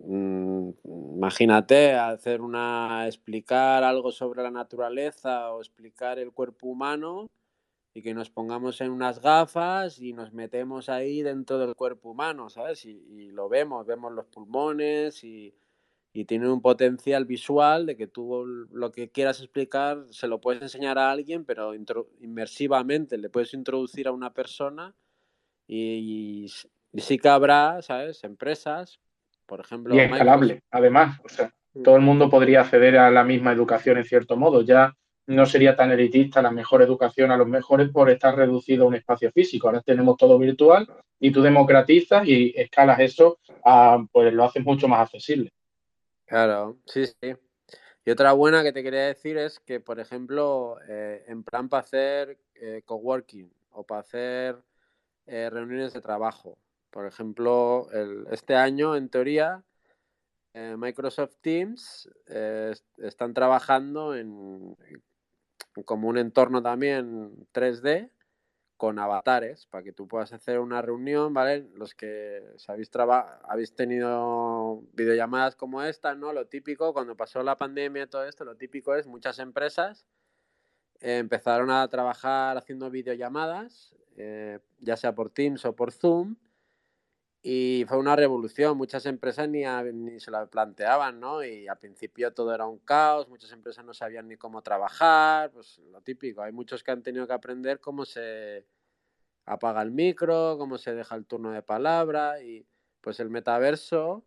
mm, 0.00 0.70
imagínate 1.16 1.94
hacer 1.94 2.42
una, 2.42 3.06
explicar 3.06 3.84
algo 3.84 4.12
sobre 4.12 4.42
la 4.42 4.50
naturaleza 4.50 5.50
o 5.50 5.60
explicar 5.60 6.18
el 6.18 6.30
cuerpo 6.30 6.66
humano 6.66 7.26
y 7.94 8.02
que 8.02 8.12
nos 8.12 8.28
pongamos 8.28 8.82
en 8.82 8.90
unas 8.90 9.22
gafas 9.22 9.98
y 9.98 10.12
nos 10.12 10.34
metemos 10.34 10.90
ahí 10.90 11.22
dentro 11.22 11.58
del 11.58 11.74
cuerpo 11.74 12.10
humano, 12.10 12.50
¿sabes? 12.50 12.84
Y, 12.84 13.30
lo 13.32 13.48
vemos, 13.48 13.86
vemos 13.86 14.12
los 14.12 14.26
pulmones 14.26 15.24
y, 15.24 15.54
tiene 16.12 16.48
un 16.48 16.60
potencial 16.60 17.24
visual 17.24 17.86
de 17.86 17.96
que 17.96 18.06
tú 18.08 18.44
lo 18.72 18.90
que 18.90 19.10
quieras 19.10 19.40
explicar 19.40 20.04
se 20.10 20.26
lo 20.26 20.40
puedes 20.40 20.60
enseñar 20.60 20.98
a 20.98 21.10
alguien, 21.10 21.44
pero 21.44 21.72
inmersivamente 22.20 23.16
le 23.16 23.30
puedes 23.30 23.54
introducir 23.54 24.08
a 24.08 24.12
una 24.12 24.32
persona 24.32 24.94
y, 25.68 26.46
sí 26.94 27.18
que 27.18 27.28
habrá, 27.28 27.80
¿sabes? 27.80 28.24
Empresas, 28.24 28.98
por 29.46 29.60
ejemplo... 29.60 29.94
Y 29.94 30.00
escalable, 30.00 30.62
además, 30.72 31.20
o 31.24 31.28
sea, 31.28 31.52
mm. 31.74 31.82
todo 31.82 31.94
el 31.94 32.02
mundo 32.02 32.28
podría 32.28 32.62
acceder 32.62 32.98
a 32.98 33.10
la 33.10 33.22
misma 33.22 33.52
educación 33.52 33.98
en 33.98 34.04
cierto 34.04 34.36
modo. 34.36 34.62
Ya 34.62 34.92
no 35.28 35.46
sería 35.46 35.76
tan 35.76 35.92
elitista 35.92 36.42
la 36.42 36.50
mejor 36.50 36.82
educación 36.82 37.30
a 37.30 37.36
los 37.36 37.46
mejores 37.46 37.90
por 37.90 38.10
estar 38.10 38.34
reducido 38.34 38.84
a 38.84 38.88
un 38.88 38.96
espacio 38.96 39.30
físico. 39.30 39.68
Ahora 39.68 39.80
tenemos 39.80 40.16
todo 40.16 40.36
virtual 40.40 40.88
y 41.20 41.30
tú 41.30 41.40
democratizas 41.40 42.26
y 42.26 42.52
escalas 42.56 42.98
eso, 42.98 43.38
pues 44.10 44.34
lo 44.34 44.44
haces 44.44 44.64
mucho 44.64 44.88
más 44.88 45.02
accesible. 45.02 45.52
Claro, 46.30 46.78
sí, 46.86 47.06
sí. 47.06 47.34
Y 48.04 48.10
otra 48.12 48.32
buena 48.32 48.62
que 48.62 48.72
te 48.72 48.82
quería 48.84 49.06
decir 49.06 49.38
es 49.38 49.60
que, 49.60 49.80
por 49.80 50.00
ejemplo, 50.00 50.78
eh, 50.88 51.24
en 51.28 51.44
plan 51.44 51.68
para 51.68 51.82
hacer 51.82 52.38
eh, 52.56 52.82
coworking 52.86 53.52
o 53.72 53.84
para 53.84 54.02
hacer 54.02 54.56
eh, 55.26 55.50
reuniones 55.50 55.92
de 55.94 56.00
trabajo, 56.02 56.58
Por 56.90 57.06
ejemplo, 57.06 57.88
este 58.32 58.56
año, 58.56 58.96
en 58.96 59.10
teoría, 59.10 59.64
eh, 60.54 60.76
Microsoft 60.78 61.36
Teams 61.42 62.08
están 62.98 63.34
trabajando 63.34 64.14
en, 64.16 64.76
como 65.84 66.08
un 66.08 66.18
entorno 66.18 66.62
también 66.62 67.46
3D 67.52 68.10
con 68.80 68.98
avatares 68.98 69.66
para 69.66 69.84
que 69.84 69.92
tú 69.92 70.08
puedas 70.08 70.32
hacer 70.32 70.58
una 70.58 70.80
reunión, 70.80 71.34
¿vale? 71.34 71.68
Los 71.74 71.94
que 71.94 72.42
habéis, 72.66 72.90
habéis 73.44 73.74
tenido 73.74 74.82
videollamadas 74.94 75.54
como 75.54 75.82
esta, 75.82 76.14
¿no? 76.14 76.32
Lo 76.32 76.46
típico, 76.46 76.94
cuando 76.94 77.14
pasó 77.14 77.42
la 77.42 77.58
pandemia 77.58 78.08
todo 78.08 78.24
esto, 78.24 78.46
lo 78.46 78.56
típico 78.56 78.94
es 78.94 79.06
muchas 79.06 79.38
empresas 79.38 80.06
empezaron 81.00 81.70
a 81.70 81.86
trabajar 81.88 82.56
haciendo 82.56 82.90
videollamadas, 82.90 83.94
eh, 84.16 84.60
ya 84.78 84.96
sea 84.96 85.14
por 85.14 85.28
Teams 85.28 85.62
o 85.66 85.76
por 85.76 85.92
Zoom, 85.92 86.36
y 87.42 87.84
fue 87.88 87.98
una 87.98 88.16
revolución. 88.16 88.76
Muchas 88.76 89.06
empresas 89.06 89.48
ni, 89.48 89.64
ni 89.92 90.20
se 90.20 90.30
la 90.30 90.46
planteaban, 90.46 91.20
¿no? 91.20 91.42
Y 91.42 91.68
al 91.68 91.78
principio 91.78 92.32
todo 92.32 92.54
era 92.54 92.66
un 92.66 92.78
caos, 92.78 93.28
muchas 93.28 93.52
empresas 93.52 93.84
no 93.84 93.94
sabían 93.94 94.28
ni 94.28 94.36
cómo 94.36 94.62
trabajar, 94.62 95.50
pues 95.52 95.78
lo 95.90 96.00
típico. 96.02 96.42
Hay 96.42 96.52
muchos 96.52 96.82
que 96.82 96.90
han 96.90 97.02
tenido 97.02 97.26
que 97.26 97.32
aprender 97.32 97.80
cómo 97.80 98.04
se 98.04 98.66
apaga 99.46 99.82
el 99.82 99.90
micro, 99.90 100.56
cómo 100.58 100.78
se 100.78 100.94
deja 100.94 101.16
el 101.16 101.26
turno 101.26 101.50
de 101.52 101.62
palabra 101.62 102.42
y 102.42 102.66
pues 103.00 103.20
el 103.20 103.30
metaverso 103.30 104.24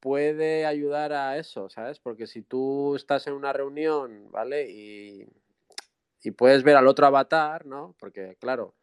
puede 0.00 0.66
ayudar 0.66 1.14
a 1.14 1.38
eso, 1.38 1.70
¿sabes? 1.70 1.98
Porque 1.98 2.26
si 2.26 2.42
tú 2.42 2.94
estás 2.94 3.26
en 3.26 3.32
una 3.32 3.54
reunión, 3.54 4.30
¿vale? 4.30 4.70
Y, 4.70 5.26
y 6.22 6.30
puedes 6.32 6.62
ver 6.62 6.76
al 6.76 6.88
otro 6.88 7.06
avatar, 7.06 7.64
¿no? 7.64 7.96
Porque 7.98 8.36
claro, 8.38 8.74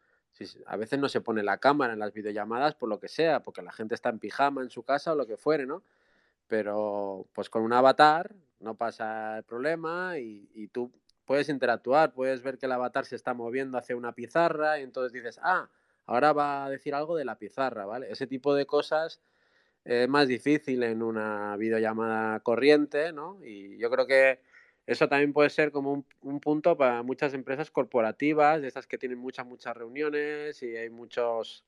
a 0.66 0.76
veces 0.76 0.98
no 0.98 1.08
se 1.08 1.20
pone 1.20 1.42
la 1.42 1.58
cámara 1.58 1.92
en 1.92 1.98
las 1.98 2.12
videollamadas 2.12 2.74
por 2.74 2.88
lo 2.88 2.98
que 3.00 3.08
sea, 3.08 3.42
porque 3.42 3.62
la 3.62 3.72
gente 3.72 3.94
está 3.94 4.08
en 4.08 4.18
pijama 4.18 4.62
en 4.62 4.70
su 4.70 4.82
casa 4.82 5.12
o 5.12 5.16
lo 5.16 5.26
que 5.26 5.36
fuere, 5.36 5.66
¿no? 5.66 5.82
Pero 6.46 7.26
pues 7.32 7.50
con 7.50 7.62
un 7.62 7.72
avatar 7.72 8.34
no 8.60 8.76
pasa 8.76 9.38
el 9.38 9.44
problema 9.44 10.18
y, 10.18 10.68
tú 10.72 10.92
puedes 11.24 11.48
interactuar, 11.48 12.12
puedes 12.12 12.42
ver 12.42 12.58
que 12.58 12.66
el 12.66 12.72
avatar 12.72 13.04
se 13.06 13.16
está 13.16 13.34
moviendo 13.34 13.78
hacia 13.78 13.96
una 13.96 14.12
pizarra 14.12 14.78
y 14.78 14.82
entonces 14.82 15.12
dices, 15.12 15.40
ah, 15.42 15.68
ahora 16.06 16.32
va 16.32 16.64
a 16.64 16.70
decir 16.70 16.94
algo 16.94 17.16
de 17.16 17.24
la 17.24 17.38
pizarra, 17.38 17.86
¿vale? 17.86 18.10
Ese 18.10 18.26
tipo 18.26 18.54
de 18.54 18.66
cosas 18.66 19.20
es 19.84 20.08
más 20.08 20.28
difícil 20.28 20.82
en 20.82 21.02
una 21.02 21.56
videollamada 21.56 22.40
corriente, 22.40 23.12
¿no? 23.12 23.38
Y 23.42 23.78
yo 23.78 23.90
creo 23.90 24.06
que 24.06 24.40
eso 24.86 25.08
también 25.08 25.32
puede 25.32 25.50
ser 25.50 25.70
como 25.70 26.04
un, 26.22 26.40
punto 26.40 26.76
para 26.76 27.02
muchas 27.02 27.34
empresas 27.34 27.70
corporativas, 27.70 28.60
de 28.60 28.68
estas 28.68 28.86
que 28.86 28.98
tienen 28.98 29.18
muchas, 29.18 29.46
muchas 29.46 29.76
reuniones 29.76 30.62
y 30.62 30.76
hay 30.76 30.90
muchos 30.90 31.64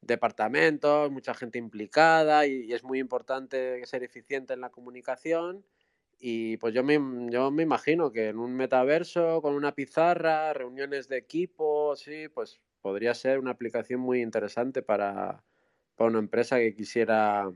departamentos, 0.00 1.10
mucha 1.10 1.34
gente 1.34 1.58
implicada 1.58 2.46
y, 2.46 2.72
es 2.72 2.82
muy 2.82 2.98
importante 2.98 3.84
ser 3.86 4.02
eficiente 4.04 4.54
en 4.54 4.60
la 4.62 4.70
comunicación. 4.70 5.64
Y 6.18 6.56
pues 6.58 6.74
yo 6.74 6.82
me, 6.84 6.98
yo 7.30 7.50
me 7.50 7.62
imagino 7.62 8.12
que 8.12 8.28
en 8.28 8.38
un 8.38 8.54
metaverso, 8.54 9.40
con 9.42 9.54
una 9.54 9.74
pizarra, 9.74 10.52
reuniones 10.52 11.08
de 11.08 11.18
equipo, 11.18 11.96
sí, 11.96 12.28
pues 12.28 12.60
podría 12.82 13.14
ser 13.14 13.38
una 13.38 13.52
aplicación 13.52 14.00
muy 14.00 14.22
interesante 14.22 14.82
para, 14.82 15.42
para 15.96 16.10
una 16.10 16.18
empresa 16.18 16.58
que 16.58 16.74
quisiera, 16.74 17.50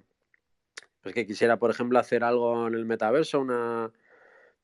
pues 1.02 1.14
que 1.14 1.26
quisiera, 1.26 1.58
por 1.58 1.70
ejemplo, 1.70 1.98
hacer 1.98 2.24
algo 2.24 2.66
en 2.68 2.74
el 2.74 2.86
metaverso, 2.86 3.40
una 3.40 3.92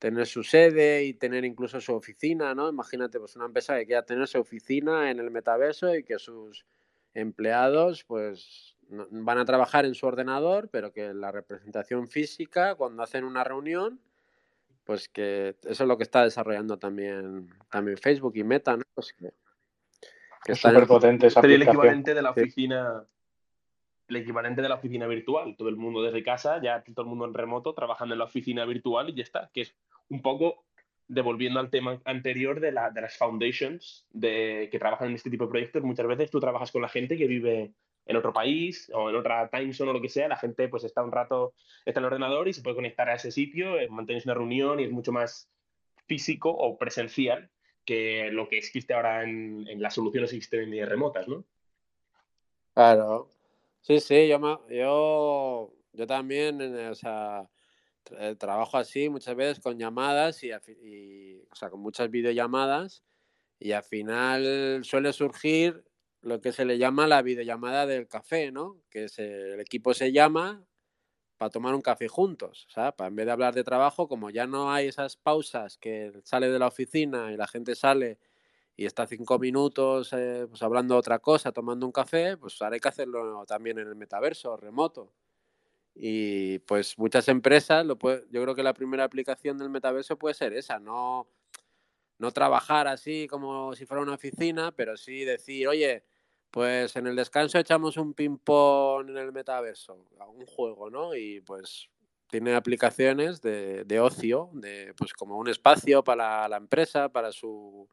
tener 0.00 0.26
su 0.26 0.42
sede 0.42 1.04
y 1.04 1.12
tener 1.12 1.44
incluso 1.44 1.78
su 1.78 1.94
oficina, 1.94 2.54
¿no? 2.54 2.70
Imagínate, 2.70 3.20
pues 3.20 3.36
una 3.36 3.44
empresa 3.44 3.76
que 3.76 3.86
quiera 3.86 4.02
tener 4.02 4.26
su 4.26 4.40
oficina 4.40 5.10
en 5.10 5.20
el 5.20 5.30
metaverso 5.30 5.94
y 5.94 6.02
que 6.02 6.18
sus 6.18 6.64
empleados, 7.12 8.02
pues, 8.04 8.78
van 8.88 9.38
a 9.38 9.44
trabajar 9.44 9.84
en 9.84 9.94
su 9.94 10.06
ordenador, 10.06 10.70
pero 10.72 10.90
que 10.90 11.12
la 11.12 11.30
representación 11.30 12.08
física, 12.08 12.76
cuando 12.76 13.02
hacen 13.02 13.24
una 13.24 13.44
reunión, 13.44 14.00
pues 14.84 15.10
que 15.10 15.56
eso 15.64 15.84
es 15.84 15.88
lo 15.88 15.98
que 15.98 16.04
está 16.04 16.24
desarrollando 16.24 16.78
también, 16.78 17.48
también 17.70 17.98
Facebook 17.98 18.32
y 18.36 18.42
Meta, 18.42 18.78
¿no? 18.78 18.84
Pues 18.94 19.12
que, 19.12 19.32
es 20.46 20.58
súper 20.58 20.86
potente 20.86 21.26
esa 21.26 21.42
Sería 21.42 21.56
el 21.56 21.62
equivalente 21.62 22.14
de 22.14 22.22
la 22.22 22.30
oficina 22.30 23.06
el 24.10 24.16
equivalente 24.16 24.60
de 24.60 24.68
la 24.68 24.74
oficina 24.74 25.06
virtual. 25.06 25.54
Todo 25.56 25.68
el 25.68 25.76
mundo 25.76 26.02
desde 26.02 26.22
casa, 26.22 26.60
ya 26.60 26.82
todo 26.82 27.02
el 27.02 27.08
mundo 27.08 27.24
en 27.24 27.34
remoto, 27.34 27.74
trabajando 27.74 28.14
en 28.14 28.18
la 28.18 28.24
oficina 28.24 28.64
virtual 28.64 29.08
y 29.08 29.14
ya 29.14 29.22
está. 29.22 29.50
Que 29.52 29.62
es 29.62 29.74
un 30.10 30.22
poco 30.22 30.64
devolviendo 31.08 31.58
al 31.58 31.70
tema 31.70 32.00
anterior 32.04 32.60
de, 32.60 32.70
la, 32.70 32.92
las 32.94 33.16
foundations 33.16 34.06
de, 34.10 34.68
que 34.70 34.78
trabajan 34.78 35.08
en 35.08 35.14
este 35.14 35.30
tipo 35.30 35.44
de 35.44 35.50
proyectos. 35.50 35.82
Muchas 35.82 36.06
veces 36.06 36.30
tú 36.30 36.38
trabajas 36.38 36.70
con 36.70 36.82
la 36.82 36.88
gente 36.88 37.16
que 37.16 37.26
vive 37.26 37.72
en 38.06 38.16
otro 38.16 38.32
país 38.32 38.90
o 38.94 39.10
en 39.10 39.16
otra 39.16 39.48
time 39.48 39.72
zone 39.72 39.90
o 39.90 39.94
lo 39.94 40.00
que 40.00 40.08
sea. 40.08 40.28
La 40.28 40.36
gente 40.36 40.68
pues 40.68 40.84
está 40.84 41.02
un 41.02 41.10
rato, 41.10 41.54
está 41.84 41.98
en 42.00 42.04
el 42.04 42.12
ordenador 42.12 42.46
y 42.46 42.52
se 42.52 42.62
puede 42.62 42.76
conectar 42.76 43.08
a 43.08 43.14
ese 43.14 43.32
sitio, 43.32 43.78
eh, 43.78 43.88
mantienes 43.88 44.24
una 44.24 44.34
reunión 44.34 44.78
y 44.78 44.84
es 44.84 44.92
mucho 44.92 45.10
más 45.10 45.50
físico 46.06 46.50
o 46.50 46.78
presencial 46.78 47.50
que 47.84 48.30
lo 48.30 48.48
que 48.48 48.58
existe 48.58 48.94
ahora 48.94 49.24
en, 49.24 49.64
las 49.80 49.94
soluciones 49.94 50.30
que 50.30 50.36
existen 50.36 50.72
en 50.72 50.88
remotas, 50.88 51.26
¿no? 51.26 51.44
Claro, 52.74 53.28
Sí, 53.82 53.98
sí, 53.98 54.28
yo, 54.28 54.68
yo, 54.68 55.72
yo 55.92 56.06
también, 56.06 56.60
o 56.60 56.94
sea, 56.94 57.48
trabajo 58.38 58.76
así 58.78 59.08
muchas 59.08 59.36
veces 59.36 59.60
con 59.60 59.78
llamadas 59.78 60.42
y, 60.42 60.52
o 60.52 61.54
sea, 61.54 61.70
con 61.70 61.80
muchas 61.80 62.10
videollamadas 62.10 63.02
y 63.58 63.72
al 63.72 63.84
final 63.84 64.80
suele 64.84 65.12
surgir 65.12 65.84
lo 66.22 66.40
que 66.40 66.52
se 66.52 66.64
le 66.64 66.78
llama 66.78 67.06
la 67.06 67.22
videollamada 67.22 67.86
del 67.86 68.08
café, 68.08 68.52
¿no? 68.52 68.82
Que 68.90 69.06
el 69.18 69.60
equipo 69.60 69.94
se 69.94 70.12
llama 70.12 70.64
para 71.38 71.50
tomar 71.50 71.74
un 71.74 71.82
café 71.82 72.08
juntos, 72.08 72.66
o 72.68 72.70
sea, 72.72 72.92
para 72.92 73.08
en 73.08 73.16
vez 73.16 73.26
de 73.26 73.32
hablar 73.32 73.54
de 73.54 73.64
trabajo, 73.64 74.08
como 74.08 74.30
ya 74.30 74.46
no 74.46 74.72
hay 74.72 74.88
esas 74.88 75.16
pausas 75.16 75.78
que 75.78 76.12
sale 76.24 76.50
de 76.50 76.58
la 76.58 76.68
oficina 76.68 77.32
y 77.32 77.36
la 77.36 77.48
gente 77.48 77.74
sale 77.74 78.18
y 78.76 78.86
está 78.86 79.06
cinco 79.06 79.38
minutos 79.38 80.12
eh, 80.14 80.46
pues 80.48 80.62
hablando 80.62 80.94
de 80.94 81.00
otra 81.00 81.18
cosa, 81.20 81.52
tomando 81.52 81.86
un 81.86 81.92
café, 81.92 82.36
pues 82.36 82.60
ahora 82.62 82.74
hay 82.74 82.80
que 82.80 82.88
hacerlo 82.88 83.44
también 83.46 83.78
en 83.78 83.88
el 83.88 83.96
metaverso, 83.96 84.56
remoto. 84.56 85.14
Y 85.94 86.60
pues 86.60 86.98
muchas 86.98 87.28
empresas, 87.28 87.84
lo 87.84 87.98
yo 87.98 88.42
creo 88.42 88.54
que 88.54 88.62
la 88.62 88.74
primera 88.74 89.04
aplicación 89.04 89.58
del 89.58 89.70
metaverso 89.70 90.18
puede 90.18 90.34
ser 90.34 90.52
esa, 90.52 90.78
no, 90.78 91.28
no 92.18 92.30
trabajar 92.32 92.86
así 92.86 93.26
como 93.28 93.74
si 93.74 93.86
fuera 93.86 94.02
una 94.02 94.14
oficina, 94.14 94.72
pero 94.72 94.96
sí 94.96 95.24
decir, 95.24 95.68
oye, 95.68 96.04
pues 96.50 96.96
en 96.96 97.06
el 97.06 97.16
descanso 97.16 97.58
echamos 97.58 97.96
un 97.96 98.14
ping-pong 98.14 99.10
en 99.10 99.16
el 99.16 99.32
metaverso, 99.32 100.06
un 100.28 100.46
juego, 100.46 100.90
¿no? 100.90 101.14
Y 101.14 101.40
pues 101.40 101.88
tiene 102.28 102.54
aplicaciones 102.54 103.40
de, 103.42 103.84
de 103.84 104.00
ocio, 104.00 104.50
de, 104.52 104.94
pues 104.96 105.12
como 105.12 105.36
un 105.38 105.48
espacio 105.48 106.04
para 106.04 106.48
la 106.48 106.56
empresa, 106.56 107.08
para 107.08 107.32
su 107.32 107.88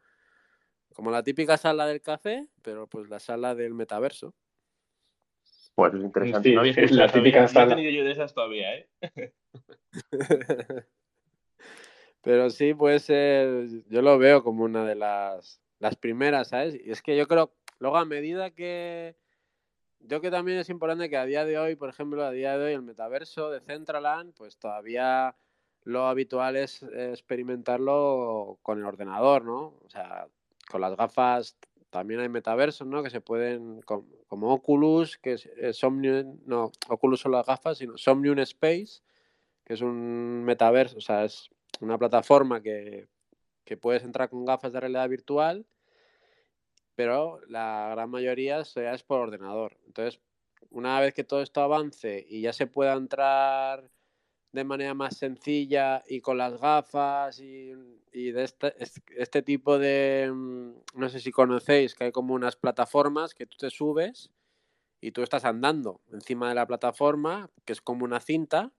como 0.93 1.11
la 1.11 1.21
típica 1.21 1.57
sala 1.57 1.85
del 1.85 2.01
café, 2.01 2.47
pero 2.63 2.87
pues 2.87 3.07
la 3.07 3.19
sala 3.19 3.53
del 3.53 3.75
metaverso. 3.75 4.33
Pues 5.77 5.93
es 5.93 6.01
interesante. 6.01 6.55
no 6.55 6.63
es 6.63 6.91
la 6.91 7.07
típica 7.07 7.47
sala. 7.47 7.67
No 7.67 7.71
he 7.73 7.75
tenido 7.75 7.91
yo 7.91 8.03
de 8.03 8.11
esas 8.11 8.33
todavía, 8.33 8.77
¿eh? 8.77 8.89
pero 12.23 12.49
sí, 12.49 12.73
puede 12.73 12.97
ser. 12.97 13.67
Yo 13.87 14.01
lo 14.01 14.17
veo 14.17 14.43
como 14.43 14.63
una 14.63 14.83
de 14.85 14.95
las, 14.95 15.61
las 15.77 15.95
primeras, 15.95 16.47
¿sabes? 16.47 16.73
Y 16.83 16.89
es 16.89 17.03
que 17.03 17.15
yo 17.15 17.27
creo, 17.27 17.53
luego 17.77 17.97
a 17.97 18.05
medida 18.05 18.49
que. 18.49 19.17
Yo 19.99 20.19
que 20.19 20.31
también 20.31 20.57
es 20.57 20.69
importante 20.71 21.11
que 21.11 21.17
a 21.17 21.25
día 21.25 21.45
de 21.45 21.59
hoy, 21.59 21.75
por 21.75 21.89
ejemplo, 21.89 22.23
a 22.25 22.31
día 22.31 22.57
de 22.57 22.65
hoy 22.65 22.73
el 22.73 22.81
metaverso 22.81 23.51
de 23.51 23.61
Centraland, 23.61 24.33
pues 24.33 24.57
todavía 24.57 25.35
lo 25.83 26.07
habitual 26.07 26.55
es 26.55 26.81
experimentarlo 26.81 28.57
con 28.63 28.79
el 28.79 28.85
ordenador, 28.85 29.45
¿no? 29.45 29.77
O 29.85 29.89
sea, 29.89 30.27
con 30.71 30.81
las 30.81 30.95
gafas 30.95 31.55
también 31.89 32.19
hay 32.19 32.29
metaversos, 32.29 32.87
¿no? 32.87 33.03
Que 33.03 33.09
se 33.09 33.21
pueden, 33.21 33.81
como, 33.81 34.53
Oculus, 34.53 35.17
que 35.17 35.33
es, 35.33 35.77
Somnium, 35.77 36.39
no, 36.45 36.71
Oculus 36.89 37.21
son 37.21 37.31
las 37.31 37.45
gafas, 37.45 37.77
sino 37.77 37.97
Somnium 37.97 38.39
Space, 38.39 39.01
que 39.63 39.73
es 39.73 39.81
un 39.81 40.43
metaverso, 40.43 40.97
o 40.97 41.01
sea, 41.01 41.25
es 41.25 41.49
una 41.79 41.97
plataforma 41.97 42.61
que, 42.61 43.07
que 43.63 43.77
puedes 43.77 44.03
entrar 44.03 44.29
con 44.29 44.45
gafas 44.45 44.71
de 44.71 44.79
realidad 44.79 45.09
virtual, 45.09 45.65
pero 46.95 47.39
la 47.47 47.89
gran 47.91 48.09
mayoría 48.09 48.59
es 48.59 49.03
por 49.03 49.19
ordenador. 49.19 49.77
Entonces, 49.85 50.19
una 50.71 50.99
vez 50.99 51.13
que 51.13 51.23
todo 51.23 51.41
esto 51.41 51.61
avance 51.61 52.25
y 52.27 52.41
ya 52.41 52.53
se 52.53 52.67
pueda 52.67 52.93
entrar 52.93 53.89
de 54.57 54.63
manera 54.63 54.95
más 54.95 55.15
sencilla 55.15 56.03
y 56.07 56.19
con 56.19 56.39
las 56.39 56.59
gafas 56.59 57.39
y, 57.39 57.73
de 58.11 58.43
este, 58.43 58.73
este, 59.15 59.43
tipo 59.43 59.77
de, 59.77 60.31
mm, 60.33 60.71
no 60.95 61.09
sé 61.09 61.19
si 61.19 61.31
conocéis, 61.31 61.93
que 61.93 62.05
hay 62.05 62.11
como 62.11 62.33
unas 62.33 62.55
plataformas 62.55 63.35
que 63.35 63.45
tú 63.45 63.55
te 63.57 63.69
subes 63.69 64.31
y 64.99 65.11
tú 65.11 65.21
estás 65.21 65.45
andando 65.45 66.01
encima 66.11 66.49
de 66.49 66.55
la 66.55 66.65
plataforma, 66.65 67.51
que 67.65 67.73
es 67.73 67.81
como 67.81 68.03
una 68.03 68.19
cinta, 68.19 68.73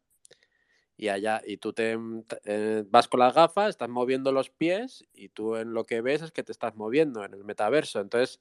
y 0.96 1.10
allá, 1.10 1.42
y 1.46 1.58
tú 1.58 1.72
te 1.72 1.96
mm, 1.96 2.24
eh, 2.44 2.84
vas 2.88 3.06
con 3.06 3.20
las 3.20 3.32
gafas, 3.34 3.68
estás 3.68 3.88
moviendo 3.88 4.32
los 4.32 4.50
pies 4.50 5.04
y 5.14 5.28
tú 5.28 5.54
en 5.54 5.74
lo 5.74 5.84
que 5.84 6.00
ves 6.00 6.22
es 6.22 6.32
que 6.32 6.42
te 6.42 6.50
estás 6.50 6.74
moviendo 6.74 7.24
en 7.24 7.34
el 7.34 7.44
metaverso. 7.44 8.00
Entonces, 8.00 8.40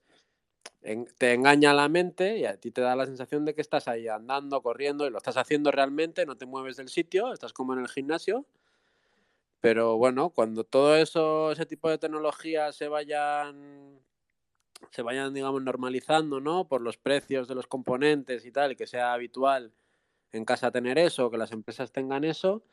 te 1.17 1.33
engaña 1.33 1.73
la 1.73 1.89
mente 1.89 2.37
y 2.37 2.45
a 2.45 2.57
ti 2.57 2.71
te 2.71 2.81
da 2.81 2.95
la 2.95 3.05
sensación 3.05 3.45
de 3.45 3.53
que 3.53 3.61
estás 3.61 3.87
ahí 3.87 4.07
andando, 4.07 4.61
corriendo 4.61 5.05
y 5.05 5.09
lo 5.09 5.17
estás 5.17 5.37
haciendo 5.37 5.71
realmente, 5.71 6.25
no 6.25 6.37
te 6.37 6.45
mueves 6.45 6.77
del 6.77 6.89
sitio, 6.89 7.33
estás 7.33 7.53
como 7.53 7.73
en 7.73 7.79
el 7.79 7.87
gimnasio. 7.87 8.45
Pero 9.59 9.97
bueno, 9.97 10.29
cuando 10.29 10.63
todo 10.63 10.95
eso, 10.95 11.51
ese 11.51 11.65
tipo 11.65 11.89
de 11.89 11.97
tecnologías 11.97 12.75
se 12.75 12.87
vayan, 12.87 13.99
se 14.91 15.01
vayan, 15.01 15.33
digamos, 15.33 15.63
normalizando, 15.63 16.39
¿no? 16.39 16.67
Por 16.67 16.81
los 16.81 16.97
precios 16.97 17.47
de 17.47 17.55
los 17.55 17.67
componentes 17.67 18.45
y 18.45 18.51
tal, 18.51 18.75
que 18.75 18.87
sea 18.87 19.13
habitual 19.13 19.73
en 20.31 20.45
casa 20.45 20.71
tener 20.71 20.97
eso, 20.97 21.31
que 21.31 21.37
las 21.37 21.51
empresas 21.51 21.91
tengan 21.91 22.23
eso, 22.23 22.63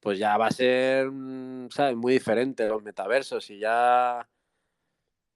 pues 0.00 0.18
ya 0.18 0.36
va 0.38 0.48
a 0.48 0.50
ser, 0.50 1.10
mm, 1.10 1.70
¿sabes? 1.70 1.96
Muy 1.96 2.14
diferente 2.14 2.68
los 2.68 2.82
metaversos 2.82 3.50
y 3.50 3.58
ya 3.58 4.26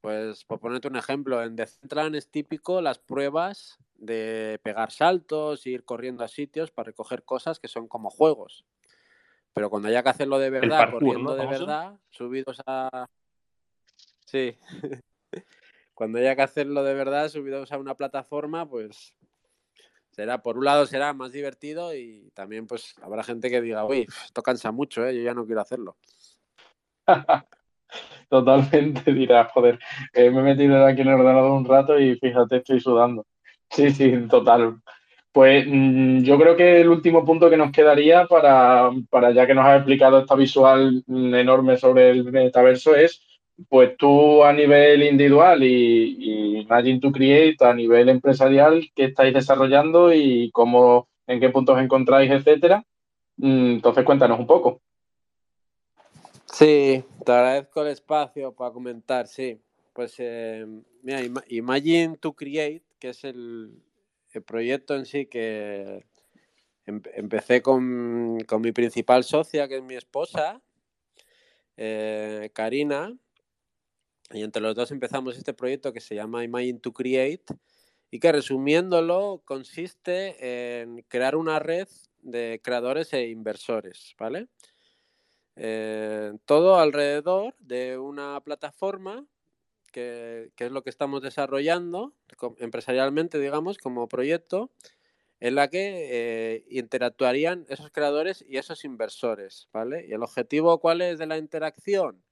pues 0.01 0.45
por 0.45 0.61
ponerte 0.61 0.89
un 0.89 0.97
ejemplo, 0.97 1.43
en 1.43 1.57
Decentraland 1.57 2.17
es 2.17 2.31
típico 2.31 2.81
las 2.81 2.99
pruebas 2.99 3.79
de 3.97 4.59
pegar 4.63 4.91
saltos, 4.91 5.67
ir 5.67 5.85
corriendo 5.85 6.25
a 6.25 6.29
sitios 6.29 6.71
para 6.71 6.87
recoger 6.87 7.23
cosas 7.23 7.61
que 7.61 7.69
son 7.69 7.87
como 7.87 8.09
juegos. 8.11 8.65
Pero 9.53 9.69
cuando 9.69 9.89
haya 9.89 10.03
que 10.03 10.09
hacerlo 10.09 10.39
de 10.39 10.51
verdad, 10.51 10.91
corriendo 10.91 11.35
de 11.35 11.47
verdad, 11.47 11.99
subidos 12.09 12.63
a. 12.67 13.09
Sí. 14.25 14.57
cuando 15.95 16.19
haya 16.19 16.35
que 16.35 16.43
hacerlo 16.43 16.83
de 16.83 16.95
verdad, 16.95 17.29
subidos 17.29 17.71
a 17.73 17.79
una 17.79 17.95
plataforma, 17.95 18.67
pues 18.67 19.15
será, 20.13 20.41
por 20.43 20.57
un 20.57 20.65
lado 20.65 20.87
será 20.87 21.13
más 21.13 21.33
divertido 21.33 21.95
y 21.95 22.31
también 22.33 22.67
pues 22.67 22.95
habrá 23.03 23.23
gente 23.23 23.51
que 23.51 23.61
diga, 23.61 23.85
uy, 23.85 24.07
esto 24.25 24.43
cansa 24.43 24.73
mucho, 24.73 25.05
¿eh? 25.05 25.15
yo 25.17 25.23
ya 25.23 25.35
no 25.35 25.45
quiero 25.45 25.61
hacerlo. 25.61 25.97
Totalmente 28.29 29.13
dirás, 29.13 29.51
joder, 29.53 29.79
eh, 30.13 30.31
me 30.31 30.41
he 30.41 30.43
metido 30.43 30.85
aquí 30.87 31.01
en 31.03 31.09
el 31.09 31.15
ordenador 31.15 31.51
un 31.53 31.65
rato 31.65 31.99
y 31.99 32.17
fíjate, 32.17 32.57
estoy 32.59 32.81
sudando. 32.81 33.27
Sí, 33.73 33.93
sí, 33.93 34.13
total. 34.29 34.81
Pues 35.33 35.65
mm, 35.67 36.23
yo 36.25 36.37
creo 36.39 36.57
que 36.57 36.81
el 36.81 36.89
último 36.89 37.25
punto 37.25 37.49
que 37.49 37.57
nos 37.57 37.71
quedaría 37.71 38.27
para, 38.27 38.91
para 39.11 39.31
ya 39.31 39.47
que 39.47 39.55
nos 39.55 39.65
has 39.65 39.77
explicado 39.77 40.19
esta 40.19 40.35
visual 40.35 41.05
mm, 41.07 41.35
enorme 41.37 41.77
sobre 41.77 42.11
el 42.11 42.25
metaverso 42.25 42.97
es, 42.97 43.23
pues 43.69 43.97
tú 43.97 44.43
a 44.45 44.53
nivel 44.53 45.05
individual 45.05 45.63
y, 45.63 46.17
y 46.19 46.59
Imagine 46.63 46.99
to 47.01 47.13
Create 47.13 47.65
a 47.65 47.73
nivel 47.75 48.09
empresarial, 48.09 48.91
¿qué 48.95 49.05
estáis 49.05 49.35
desarrollando 49.35 50.13
y 50.13 50.51
cómo, 50.53 51.09
en 51.29 51.39
qué 51.41 51.51
puntos 51.51 51.79
encontráis, 51.81 52.31
etcétera? 52.33 52.83
Mm, 53.37 53.75
entonces 53.77 54.05
cuéntanos 54.05 54.41
un 54.41 54.47
poco. 54.49 54.81
Sí, 56.53 57.05
te 57.25 57.33
agradezco 57.33 57.83
el 57.83 57.89
espacio 57.89 58.53
para 58.53 58.73
comentar, 58.73 59.27
sí. 59.29 59.61
Pues 59.93 60.15
eh, 60.19 60.67
mira, 61.03 61.21
Imagine 61.49 62.17
to 62.17 62.33
Create, 62.35 62.83
que 62.99 63.11
es 63.11 63.25
el, 63.25 63.83
proyecto 64.47 64.95
en 64.95 65.07
sí 65.07 65.27
que 65.27 66.07
em, 66.87 67.03
empecé 67.15 67.63
con, 67.63 68.37
mi 68.37 68.73
principal 68.73 69.25
socia, 69.25 69.69
que 69.69 69.77
es 69.77 69.83
mi 69.83 69.95
esposa, 69.95 70.61
eh, 71.77 72.51
Karina, 72.53 73.17
y 74.33 74.43
entre 74.43 74.63
los 74.63 74.75
dos 74.75 74.91
empezamos 74.91 75.37
este 75.37 75.55
proyecto 75.55 75.93
que 75.93 76.01
se 76.01 76.15
llama 76.15 76.45
Imagine 76.45 76.79
to 76.79 76.93
Create 76.93 77.55
y 78.11 78.21
que 78.21 78.33
resumiéndolo 78.33 79.43
consiste 79.45 80.81
en 80.83 81.03
crear 81.09 81.37
una 81.37 81.59
red 81.59 81.89
de 82.23 82.61
creadores 82.63 83.13
e 83.13 83.29
inversores, 83.29 84.15
¿vale? 84.19 84.49
Eh, 85.57 86.33
todo 86.45 86.79
alrededor 86.79 87.55
de 87.59 87.99
una 87.99 88.41
plataforma 88.41 89.27
que, 89.91 90.53
es 90.57 90.73
lo 90.73 90.83
que 90.83 90.91
estamos 90.91 91.23
desarrollando 91.23 92.15
empresarialmente, 92.59 93.39
digamos, 93.39 93.79
como 93.79 94.09
proyecto, 94.09 94.71
en 95.41 95.55
la 95.55 95.69
que 95.69 96.09
eh, 96.11 96.65
interactuarían 96.69 97.67
esos 97.69 97.91
creadores 97.91 98.45
y 98.47 98.59
esos 98.59 98.85
inversores, 98.85 99.69
¿vale? 99.73 100.07
Y 100.07 100.13
el 100.13 100.23
objetivo, 100.23 100.79
¿cuál 100.81 101.01
es 101.01 101.19
de 101.19 101.27
la 101.27 101.39
interacción? 101.39 102.23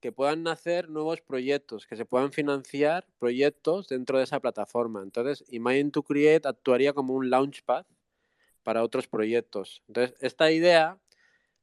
Que 0.00 0.12
puedan 0.12 0.42
nacer 0.42 0.88
nuevos 0.88 1.20
proyectos, 1.20 1.86
que 1.86 1.96
se 1.96 2.06
puedan 2.06 2.32
financiar 2.32 3.06
proyectos 3.18 3.88
dentro 3.88 4.18
de 4.18 4.24
esa 4.24 4.40
plataforma. 4.40 5.02
Entonces, 5.02 5.44
Imagine 5.48 5.90
to 5.90 6.02
Create 6.02 6.48
actuaría 6.48 6.92
como 6.94 7.14
un 7.14 7.30
launchpad 7.30 7.86
para 8.62 8.82
otros 8.82 9.08
proyectos. 9.08 9.82
Entonces, 9.86 10.16
esta 10.20 10.50
idea 10.50 10.98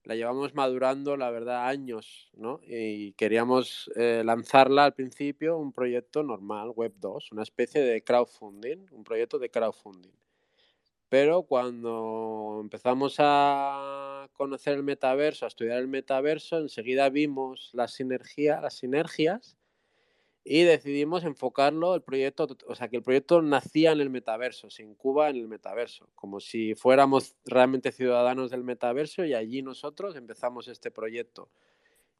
la 0.03 0.15
llevamos 0.15 0.55
madurando, 0.55 1.15
la 1.17 1.29
verdad, 1.29 1.67
años, 1.67 2.29
¿no? 2.33 2.59
Y 2.65 3.13
queríamos 3.13 3.91
eh, 3.95 4.23
lanzarla 4.25 4.85
al 4.85 4.93
principio, 4.93 5.57
un 5.57 5.71
proyecto 5.71 6.23
normal, 6.23 6.71
Web 6.71 6.93
2, 6.97 7.31
una 7.31 7.43
especie 7.43 7.81
de 7.81 8.03
crowdfunding, 8.03 8.87
un 8.91 9.03
proyecto 9.03 9.37
de 9.37 9.49
crowdfunding. 9.49 10.11
Pero 11.09 11.43
cuando 11.43 12.59
empezamos 12.61 13.15
a 13.19 14.29
conocer 14.33 14.75
el 14.75 14.83
metaverso, 14.83 15.45
a 15.45 15.49
estudiar 15.49 15.77
el 15.77 15.87
metaverso, 15.87 16.57
enseguida 16.57 17.09
vimos 17.09 17.69
la 17.73 17.87
sinergia, 17.87 18.61
las 18.61 18.75
sinergias 18.75 19.57
y 20.43 20.63
decidimos 20.63 21.23
enfocarlo 21.23 21.93
el 21.93 22.01
proyecto, 22.01 22.47
o 22.67 22.75
sea, 22.75 22.87
que 22.89 22.97
el 22.97 23.03
proyecto 23.03 23.41
nacía 23.41 23.91
en 23.91 24.01
el 24.01 24.09
metaverso, 24.09 24.69
se 24.69 24.81
incuba 24.83 25.29
en 25.29 25.35
el 25.35 25.47
metaverso, 25.47 26.09
como 26.15 26.39
si 26.39 26.73
fuéramos 26.73 27.35
realmente 27.45 27.91
ciudadanos 27.91 28.49
del 28.49 28.63
metaverso 28.63 29.23
y 29.23 29.35
allí 29.35 29.61
nosotros 29.61 30.15
empezamos 30.15 30.67
este 30.67 30.89
proyecto. 30.89 31.51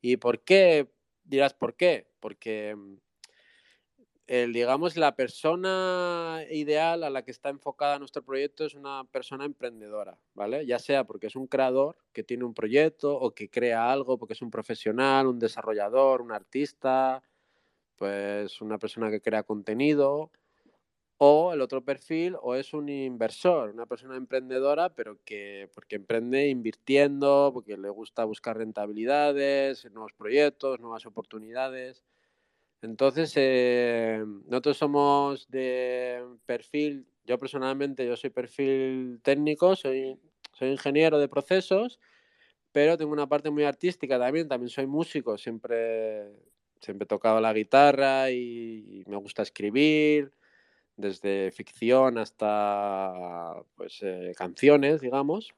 ¿Y 0.01 0.17
por 0.17 0.43
qué? 0.43 0.91
Dirás, 1.23 1.53
¿por 1.53 1.75
qué? 1.75 2.07
Porque, 2.19 2.75
mm, 2.75 4.51
digamos, 4.51 4.95
la 4.97 5.15
persona 5.15 6.41
ideal 6.51 7.03
a 7.03 7.09
la 7.09 7.23
que 7.23 7.31
está 7.31 7.49
enfocada 7.49 7.99
nuestro 7.99 8.23
proyecto 8.23 8.65
es 8.65 8.75
una 8.75 9.03
persona 9.11 9.45
emprendedora, 9.45 10.17
¿vale? 10.35 10.65
Ya 10.65 10.79
sea 10.79 11.03
porque 11.05 11.27
es 11.27 11.35
un 11.35 11.47
creador 11.47 11.97
que 12.13 12.23
tiene 12.23 12.45
un 12.45 12.53
proyecto 12.53 13.13
o 13.17 13.33
que 13.33 13.49
crea 13.49 13.91
algo, 13.91 14.17
porque 14.17 14.33
es 14.33 14.41
un 14.41 14.51
profesional, 14.51 15.27
un 15.27 15.39
desarrollador, 15.39 16.21
un 16.21 16.31
artista, 16.31 17.21
pues 18.01 18.61
una 18.61 18.79
persona 18.79 19.11
que 19.11 19.21
crea 19.21 19.43
contenido, 19.43 20.31
o 21.19 21.53
el 21.53 21.61
otro 21.61 21.83
perfil, 21.85 22.35
o 22.41 22.55
es 22.55 22.73
un 22.73 22.89
inversor, 22.89 23.69
una 23.69 23.85
persona 23.85 24.15
emprendedora, 24.17 24.89
pero 24.89 25.19
que 25.23 25.69
porque 25.75 25.97
emprende 25.97 26.47
invirtiendo, 26.49 27.51
porque 27.53 27.77
le 27.77 27.89
gusta 27.91 28.25
buscar 28.25 28.57
rentabilidades, 28.57 29.85
nuevos 29.91 30.13
proyectos, 30.13 30.79
nuevas 30.79 31.05
oportunidades. 31.05 32.03
Entonces, 32.81 33.33
eh, 33.35 34.23
nosotros 34.47 34.77
somos 34.77 35.47
de 35.51 36.25
perfil, 36.47 37.05
yo 37.23 37.37
personalmente, 37.37 38.07
yo 38.07 38.15
soy 38.17 38.31
perfil 38.31 39.19
técnico, 39.21 39.75
soy, 39.75 40.17
soy 40.53 40.69
ingeniero 40.69 41.19
de 41.19 41.29
procesos, 41.29 41.99
pero 42.71 42.97
tengo 42.97 43.11
una 43.13 43.27
parte 43.27 43.51
muy 43.51 43.63
artística 43.63 44.17
también, 44.17 44.47
también 44.47 44.69
soy 44.69 44.87
músico, 44.87 45.37
siempre 45.37 46.31
siempre 46.81 47.05
he 47.05 47.07
tocado 47.07 47.39
la 47.39 47.53
guitarra 47.53 48.31
y, 48.31 49.03
me 49.07 49.17
gusta 49.17 49.43
escribir, 49.43 50.33
desde 50.97 51.51
ficción 51.51 52.17
hasta 52.17 53.63
pues, 53.75 53.99
eh, 54.01 54.33
canciones, 54.35 55.01
digamos. 55.01 55.53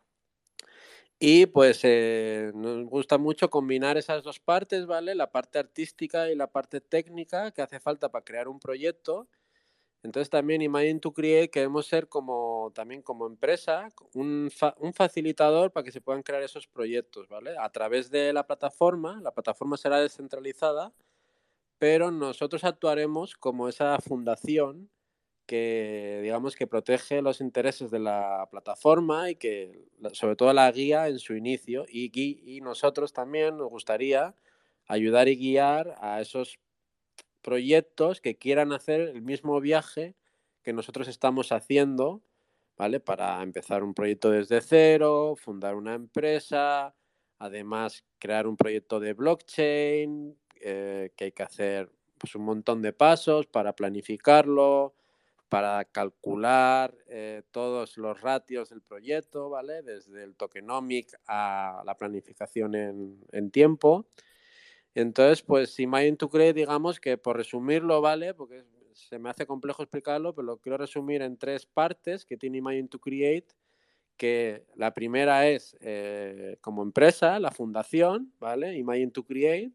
Y 1.25 1.45
pues 1.45 1.79
eh, 1.83 2.51
nos 2.53 2.85
gusta 2.85 3.17
mucho 3.17 3.49
combinar 3.49 3.97
esas 3.97 4.23
dos 4.23 4.39
partes, 4.39 4.85
¿vale? 4.85 5.15
La 5.15 5.31
parte 5.31 5.57
artística 5.57 6.29
y 6.29 6.35
la 6.35 6.47
parte 6.47 6.81
técnica 6.81 7.51
que 7.51 7.61
hace 7.61 7.79
falta 7.79 8.09
para 8.11 8.25
crear 8.25 8.49
un 8.49 8.59
proyecto. 8.59 9.29
Entonces 10.03 10.29
también 10.29 10.61
Imagine 10.61 10.99
to 10.99 11.13
Create 11.13 11.49
queremos 11.49 11.87
ser 11.87 12.09
como 12.09 12.71
también 12.75 13.01
como 13.01 13.25
empresa 13.25 13.87
un, 14.13 14.51
un, 14.79 14.93
facilitador 14.93 15.71
para 15.71 15.85
que 15.85 15.93
se 15.93 16.01
puedan 16.01 16.23
crear 16.23 16.43
esos 16.43 16.67
proyectos, 16.67 17.29
¿vale? 17.29 17.55
A 17.57 17.69
través 17.69 18.11
de 18.11 18.33
la 18.33 18.45
plataforma, 18.45 19.21
la 19.21 19.31
plataforma 19.31 19.77
será 19.77 20.01
descentralizada, 20.01 20.91
pero 21.83 22.11
nosotros 22.11 22.63
actuaremos 22.63 23.35
como 23.35 23.67
esa 23.67 23.99
fundación 23.99 24.89
que 25.45 26.21
digamos 26.23 26.55
que 26.55 26.65
protege 26.65 27.21
los 27.21 27.41
intereses 27.41 27.91
de 27.91 27.99
la 27.99 28.47
plataforma 28.49 29.29
y 29.29 29.35
que 29.35 29.89
sobre 30.13 30.37
todo 30.37 30.53
la 30.53 30.71
guía 30.71 31.09
en 31.09 31.19
su 31.19 31.35
inicio 31.35 31.85
y, 31.89 32.09
y 32.15 32.61
nosotros 32.61 33.11
también 33.11 33.57
nos 33.57 33.69
gustaría 33.69 34.33
ayudar 34.87 35.27
y 35.27 35.35
guiar 35.35 35.97
a 35.99 36.21
esos 36.21 36.57
proyectos 37.41 38.21
que 38.21 38.37
quieran 38.37 38.71
hacer 38.71 39.01
el 39.01 39.21
mismo 39.21 39.59
viaje 39.59 40.15
que 40.63 40.71
nosotros 40.71 41.09
estamos 41.09 41.51
haciendo, 41.51 42.23
¿vale? 42.77 43.01
Para 43.01 43.43
empezar 43.43 43.83
un 43.83 43.93
proyecto 43.93 44.31
desde 44.31 44.61
cero, 44.61 45.35
fundar 45.35 45.75
una 45.75 45.95
empresa, 45.95 46.95
además 47.39 48.05
crear 48.19 48.47
un 48.47 48.55
proyecto 48.55 49.01
de 49.01 49.11
blockchain, 49.11 50.37
eh, 50.61 51.11
que 51.15 51.25
hay 51.25 51.31
que 51.31 51.43
hacer 51.43 51.91
pues, 52.17 52.35
un 52.35 52.43
montón 52.43 52.81
de 52.81 52.93
pasos 52.93 53.47
para 53.47 53.75
planificarlo, 53.75 54.95
para 55.53 55.85
calcular 55.85 56.97
eh, 57.07 57.43
todos 57.51 57.97
los 57.97 58.19
ratios 58.21 58.69
del 58.69 58.81
proyecto, 58.81 59.51
¿vale? 59.51 59.83
Desde 59.83 60.23
el 60.23 60.35
tokenomic 60.35 61.13
a 61.27 61.83
la 61.85 61.95
planificación 61.95 62.73
en, 62.73 63.51
tiempo. 63.51 64.07
Entonces, 64.95 65.43
pues 65.43 65.79
Imagine 65.79 66.17
to 66.17 66.27
Create, 66.27 66.53
digamos 66.53 66.99
que 66.99 67.19
por 67.19 67.37
resumirlo, 67.37 68.01
¿vale? 68.01 68.33
Porque 68.33 68.63
se 68.93 69.19
me 69.19 69.29
hace 69.29 69.45
complejo 69.45 69.83
explicarlo, 69.83 70.33
pero 70.33 70.47
lo 70.47 70.57
quiero 70.57 70.79
resumir 70.79 71.21
en 71.21 71.37
tres 71.37 71.67
partes 71.67 72.25
que 72.25 72.35
tiene 72.35 72.57
Imagine 72.57 72.87
to 72.87 72.99
Create, 72.99 73.53
que 74.17 74.65
la 74.75 74.91
primera 74.95 75.47
es 75.47 75.77
eh, 75.81 76.57
como 76.61 76.81
empresa, 76.81 77.39
la 77.39 77.51
fundación, 77.51 78.33
¿vale? 78.39 78.75
Imagine 78.75 79.11
to 79.11 79.23
Create, 79.23 79.71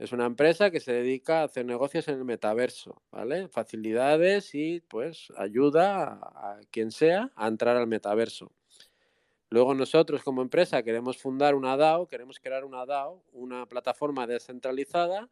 es 0.00 0.12
una 0.12 0.24
empresa 0.24 0.70
que 0.70 0.80
se 0.80 0.94
dedica 0.94 1.40
a 1.40 1.44
hacer 1.44 1.66
negocios 1.66 2.08
en 2.08 2.14
el 2.14 2.24
metaverso, 2.24 3.02
¿vale? 3.10 3.48
Facilidades 3.48 4.54
y 4.54 4.80
pues 4.80 5.30
ayuda 5.36 6.18
a, 6.22 6.58
quien 6.70 6.90
sea 6.90 7.30
a 7.36 7.46
entrar 7.46 7.76
al 7.76 7.86
metaverso. 7.86 8.50
Luego 9.50 9.74
nosotros 9.74 10.22
como 10.22 10.40
empresa 10.40 10.82
queremos 10.82 11.18
fundar 11.18 11.54
una 11.54 11.76
DAO, 11.76 12.08
queremos 12.08 12.40
crear 12.40 12.64
una 12.64 12.86
DAO, 12.86 13.22
una 13.32 13.66
plataforma 13.66 14.26
descentralizada 14.26 15.28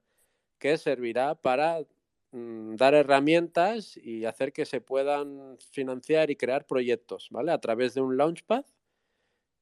que 0.58 0.76
servirá 0.76 1.34
para 1.34 1.80
mm, 2.32 2.76
dar 2.76 2.92
herramientas 2.92 3.96
y 3.96 4.26
hacer 4.26 4.52
que 4.52 4.66
se 4.66 4.82
puedan 4.82 5.56
financiar 5.72 6.30
y 6.30 6.36
crear 6.36 6.66
proyectos, 6.66 7.28
¿vale? 7.30 7.52
A 7.52 7.58
través 7.58 7.94
de 7.94 8.02
un 8.02 8.18
launchpad 8.18 8.66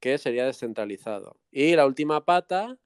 que 0.01 0.19
sería 0.19 0.47
descentralizado. 0.47 1.37
Y 1.53 1.77
la 1.77 1.87
última 1.87 2.25
pata 2.25 2.77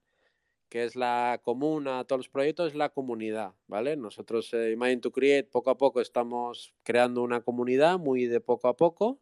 que 0.70 0.84
es 0.84 0.96
la 0.96 1.40
común 1.42 1.88
a 1.88 2.04
todos 2.04 2.20
los 2.20 2.28
proyectos, 2.28 2.68
es 2.68 2.74
la 2.76 2.90
comunidad, 2.90 3.52
¿vale? 3.66 3.96
Nosotros, 3.96 4.54
eh, 4.54 4.70
Imagine 4.70 5.00
to 5.00 5.10
Create, 5.10 5.50
poco 5.50 5.70
a 5.70 5.76
poco 5.76 6.00
estamos 6.00 6.72
creando 6.84 7.22
una 7.22 7.40
comunidad, 7.42 7.98
muy 7.98 8.26
de 8.26 8.40
poco 8.40 8.68
a 8.68 8.76
poco. 8.76 9.18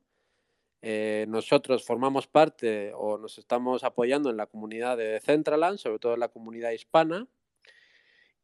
Eh, 0.83 1.25
nosotros 1.29 1.85
formamos 1.85 2.29
parte 2.29 2.93
o 2.95 3.19
nos 3.19 3.39
estamos 3.39 3.83
apoyando 3.83 4.31
en 4.31 4.37
la 4.37 4.47
comunidad 4.47 4.99
de 4.99 5.19
Centraland, 5.21 5.79
sobre 5.79 5.99
todo 5.99 6.15
en 6.15 6.21
la 6.21 6.29
comunidad 6.29 6.71
hispana. 6.71 7.27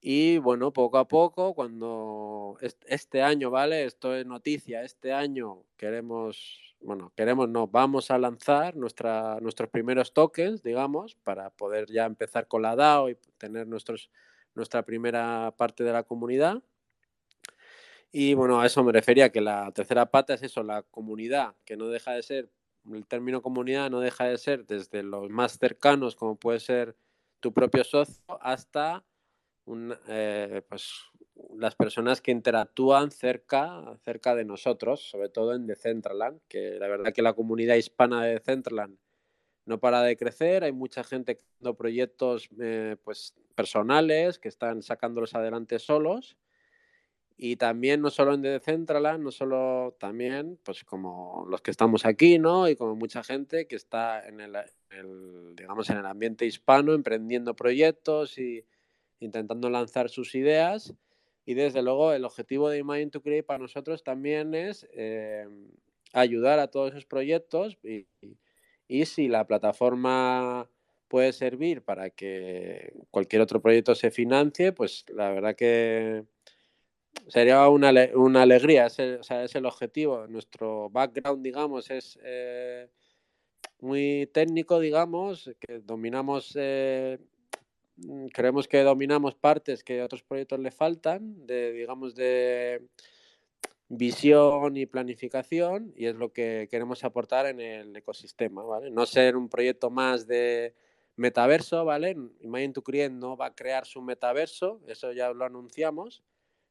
Y 0.01 0.39
bueno, 0.39 0.73
poco 0.73 0.99
a 0.99 1.07
poco, 1.07 1.55
cuando 1.55 2.57
este 2.87 3.23
año, 3.23 3.51
¿vale? 3.51 3.85
Esto 3.85 4.15
es 4.15 4.27
noticia, 4.27 4.83
este 4.83 5.13
año 5.13 5.63
queremos 5.77 6.74
bueno, 6.85 7.12
queremos, 7.16 7.49
no, 7.49 7.66
vamos 7.66 8.11
a 8.11 8.18
lanzar 8.18 8.76
nuestra, 8.76 9.39
nuestros 9.41 9.70
primeros 9.70 10.12
tokens, 10.12 10.62
digamos, 10.62 11.14
para 11.16 11.51
poder 11.51 11.91
ya 11.91 12.05
empezar 12.05 12.47
con 12.47 12.62
la 12.62 12.76
DAO 12.76 13.09
y 13.09 13.16
tener 13.39 13.66
nuestros, 13.66 14.11
nuestra 14.55 14.82
primera 14.82 15.55
parte 15.57 15.82
de 15.82 15.93
la 15.93 16.03
comunidad. 16.03 16.62
Y 18.12 18.35
bueno, 18.35 18.61
a 18.61 18.66
eso 18.66 18.85
me 18.85 18.93
refería, 18.93 19.32
que 19.32 19.41
la 19.41 19.72
tercera 19.72 20.07
pata 20.07 20.35
es 20.35 20.43
eso, 20.43 20.62
la 20.62 20.82
comunidad, 20.82 21.55
que 21.64 21.76
no 21.76 21.89
deja 21.89 22.12
de 22.12 22.22
ser, 22.22 22.51
el 22.93 23.07
término 23.07 23.43
comunidad 23.43 23.91
no 23.91 24.01
deja 24.01 24.24
de 24.24 24.39
ser 24.39 24.66
desde 24.66 25.03
los 25.03 25.30
más 25.30 25.59
cercanos, 25.59 26.14
como 26.14 26.37
puede 26.37 26.61
ser 26.61 26.97
tu 27.41 27.53
propio 27.53 27.82
socio, 27.82 28.22
hasta 28.41 29.05
un, 29.64 29.97
eh, 30.09 30.62
pues, 30.68 30.93
las 31.57 31.74
personas 31.74 32.20
que 32.20 32.30
interactúan 32.30 33.11
cerca, 33.11 33.97
cerca 34.05 34.35
de 34.35 34.45
nosotros, 34.45 35.09
sobre 35.09 35.28
todo 35.28 35.55
en 35.55 35.66
Decentraland, 35.66 36.41
que 36.49 36.78
la 36.78 36.89
verdad 36.89 37.12
que 37.12 37.22
la 37.22 37.32
comunidad 37.32 37.76
hispana 37.76 38.24
de 38.24 38.35
Decentraland 38.35 38.97
no 39.66 39.80
para 39.80 40.03
de 40.03 40.16
crecer, 40.16 40.64
hay 40.64 40.72
mucha 40.72 41.05
gente 41.05 41.39
creando 41.39 41.74
proyectos 41.74 42.49
eh, 42.61 42.97
pues, 43.03 43.35
personales 43.55 44.39
que 44.39 44.49
están 44.49 44.82
sacándolos 44.82 45.35
adelante 45.35 45.78
solos. 45.78 46.37
Y 47.37 47.57
también 47.57 48.01
no 48.01 48.11
solo 48.11 48.35
en 48.35 48.43
Decentraland, 48.43 49.24
no 49.24 49.32
solo 49.32 49.97
también, 49.99 50.59
pues 50.62 50.85
como 50.85 51.45
los 51.49 51.62
que 51.62 51.72
estamos 51.72 52.07
aquí, 52.07 52.39
¿no? 52.39 52.68
Y 52.68 52.76
como 52.76 52.95
mucha 52.95 53.24
gente 53.24 53.66
que 53.66 53.74
está 53.74 54.24
en 54.28 54.41
el, 54.41 54.55
digamos, 55.57 55.91
en 55.91 55.97
el 55.97 56.07
ambiente 56.07 56.47
hispano, 56.47 56.93
emprendiendo 56.93 57.57
proyectos 57.57 58.39
y 58.39 58.64
intentando 59.18 59.68
lanzar 59.68 60.11
sus 60.11 60.37
ideas. 60.37 60.95
Y 61.47 61.55
desde 61.55 61.83
luego 61.83 62.13
el 62.13 62.25
objetivo 62.25 62.71
de 62.71 62.79
Imagine 62.79 63.11
to 63.11 63.23
Create 63.23 63.43
para 63.43 63.59
nosotros 63.59 64.03
también 64.03 64.55
es 64.55 64.89
eh, 64.93 65.47
ayudar 66.13 66.59
a 66.59 66.69
todos 66.69 66.93
esos 66.93 67.05
proyectos 67.05 67.79
y, 67.83 68.07
y, 68.89 69.05
si 69.07 69.29
la 69.29 69.47
plataforma 69.47 70.71
puede 71.09 71.33
servir 71.33 71.83
para 71.83 72.11
que 72.11 72.95
cualquier 73.11 73.43
otro 73.43 73.61
proyecto 73.61 73.95
se 73.95 74.11
financie, 74.11 74.73
pues 74.73 75.05
la 75.09 75.31
verdad 75.31 75.55
que 75.55 76.25
sería 77.29 77.69
una, 77.69 77.93
una 78.15 78.43
alegría, 78.43 78.87
es 78.87 78.99
el, 78.99 79.21
es 79.21 79.55
el 79.55 79.67
objetivo. 79.67 80.27
Nuestro 80.27 80.91
background, 80.91 81.45
digamos, 81.45 81.91
es 81.91 82.19
eh, 82.23 82.89
muy 83.81 84.29
técnico, 84.33 84.81
digamos, 84.81 85.51
que 85.61 85.81
dominamos 85.81 86.53
eh, 86.57 87.19
creemos 88.33 88.69
que 88.69 88.83
dominamos 88.83 89.35
partes 89.35 89.85
que 89.85 90.01
a 90.01 90.05
otros 90.05 90.23
proyectos 90.23 90.59
le 90.59 90.71
faltan, 90.71 91.47
de, 91.47 91.73
digamos, 91.73 92.15
de 92.15 92.89
visión 93.89 94.77
y 94.77 94.87
planificación, 94.87 95.93
y 95.97 96.07
es 96.07 96.17
lo 96.17 96.33
que 96.33 96.69
queremos 96.71 97.05
aportar 97.05 97.47
en 97.47 97.61
el 97.61 97.97
ecosistema, 97.97 98.63
¿vale? 98.63 98.91
No 98.91 99.07
ser 99.07 99.37
un 99.37 99.49
proyecto 99.49 99.91
más 99.91 100.27
de 100.27 100.75
metaverso, 101.17 101.85
¿vale? 101.85 102.17
Imagine 102.41 102.73
to 102.73 102.83
Create 102.83 103.15
no 103.15 103.37
va 103.37 103.47
a 103.47 103.55
crear 103.55 103.87
su 103.87 104.03
metaverso, 104.03 104.81
eso 104.89 105.13
ya 105.13 105.33
lo 105.33 105.45
anunciamos, 105.45 106.25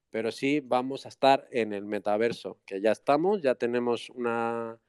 pero 0.09 0.31
sí 0.31 0.59
vamos 0.59 1.05
a 1.05 1.09
estar 1.09 1.47
en 1.51 1.73
el 1.73 1.85
metaverso, 1.85 2.59
que 2.65 2.81
ya 2.81 2.91
estamos, 2.91 3.41
ya 3.41 3.55
tenemos 3.55 4.09
una 4.09 4.79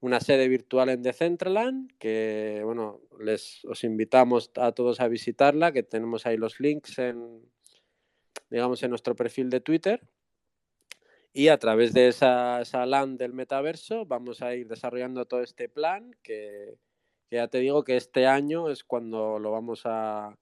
una 0.00 0.20
sede 0.20 0.48
virtual 0.48 0.90
en 0.90 1.02
Decentraland, 1.02 1.90
que 1.98 2.60
bueno, 2.64 3.00
les 3.20 3.64
os 3.64 3.82
invitamos 3.84 4.50
a 4.56 4.72
todos 4.72 5.00
a 5.00 5.08
visitarla, 5.08 5.72
que 5.72 5.82
tenemos 5.82 6.26
ahí 6.26 6.36
los 6.36 6.60
links 6.60 6.98
en 6.98 7.42
digamos 8.50 8.82
en 8.82 8.90
nuestro 8.90 9.16
perfil 9.16 9.50
de 9.50 9.60
Twitter. 9.60 10.02
Y 11.32 11.48
a 11.48 11.58
través 11.58 11.92
de 11.92 12.08
esa, 12.08 12.60
esa 12.62 12.86
LAN 12.86 13.16
del 13.16 13.32
metaverso 13.32 14.06
vamos 14.06 14.42
a 14.42 14.54
ir 14.54 14.66
desarrollando 14.66 15.26
todo 15.26 15.42
este 15.42 15.68
plan 15.68 16.16
que, 16.22 16.78
ya 17.30 17.48
te 17.48 17.58
digo 17.58 17.84
que 17.84 17.96
este 17.96 18.26
año 18.26 18.70
es 18.70 18.82
cuando 18.82 19.38
lo 19.38 19.50
vamos 19.50 19.82
a, 19.84 20.38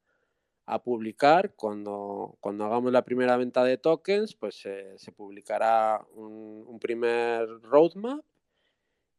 a 0.66 0.82
publicar. 0.82 1.54
Cuando, 1.54 2.36
cuando 2.40 2.64
hagamos 2.66 2.92
la 2.92 3.04
primera 3.04 3.36
venta 3.36 3.64
de 3.64 3.78
tokens, 3.78 4.34
pues 4.36 4.54
se 4.54 5.12
publicará 5.12 6.06
un 6.14 6.78
primer 6.80 7.48
roadmap 7.62 8.24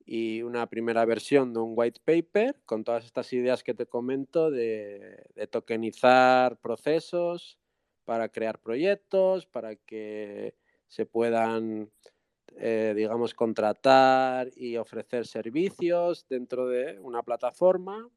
y 0.09 0.41
una 0.41 0.67
primera 0.67 1.03
versión 1.03 1.53
de 1.53 1.59
un 1.59 1.73
white 1.75 1.99
paper 2.05 2.61
con 2.65 2.85
todas 2.85 3.03
estas 3.03 3.31
ideas 3.33 3.61
que 3.61 3.73
te 3.73 3.85
comento 3.85 4.49
de, 4.49 5.21
tokenizar 5.51 6.57
procesos 6.61 7.59
para 8.05 8.29
crear 8.29 8.57
proyectos, 8.59 9.45
para 9.45 9.75
que 9.75 10.55
se 10.87 11.05
puedan, 11.05 11.91
eh, 12.55 12.93
digamos, 12.95 13.33
contratar 13.33 14.47
y 14.55 14.77
ofrecer 14.77 15.27
servicios 15.27 16.25
dentro 16.29 16.69
de 16.69 16.97
una 16.99 17.21
plataforma 17.21 18.09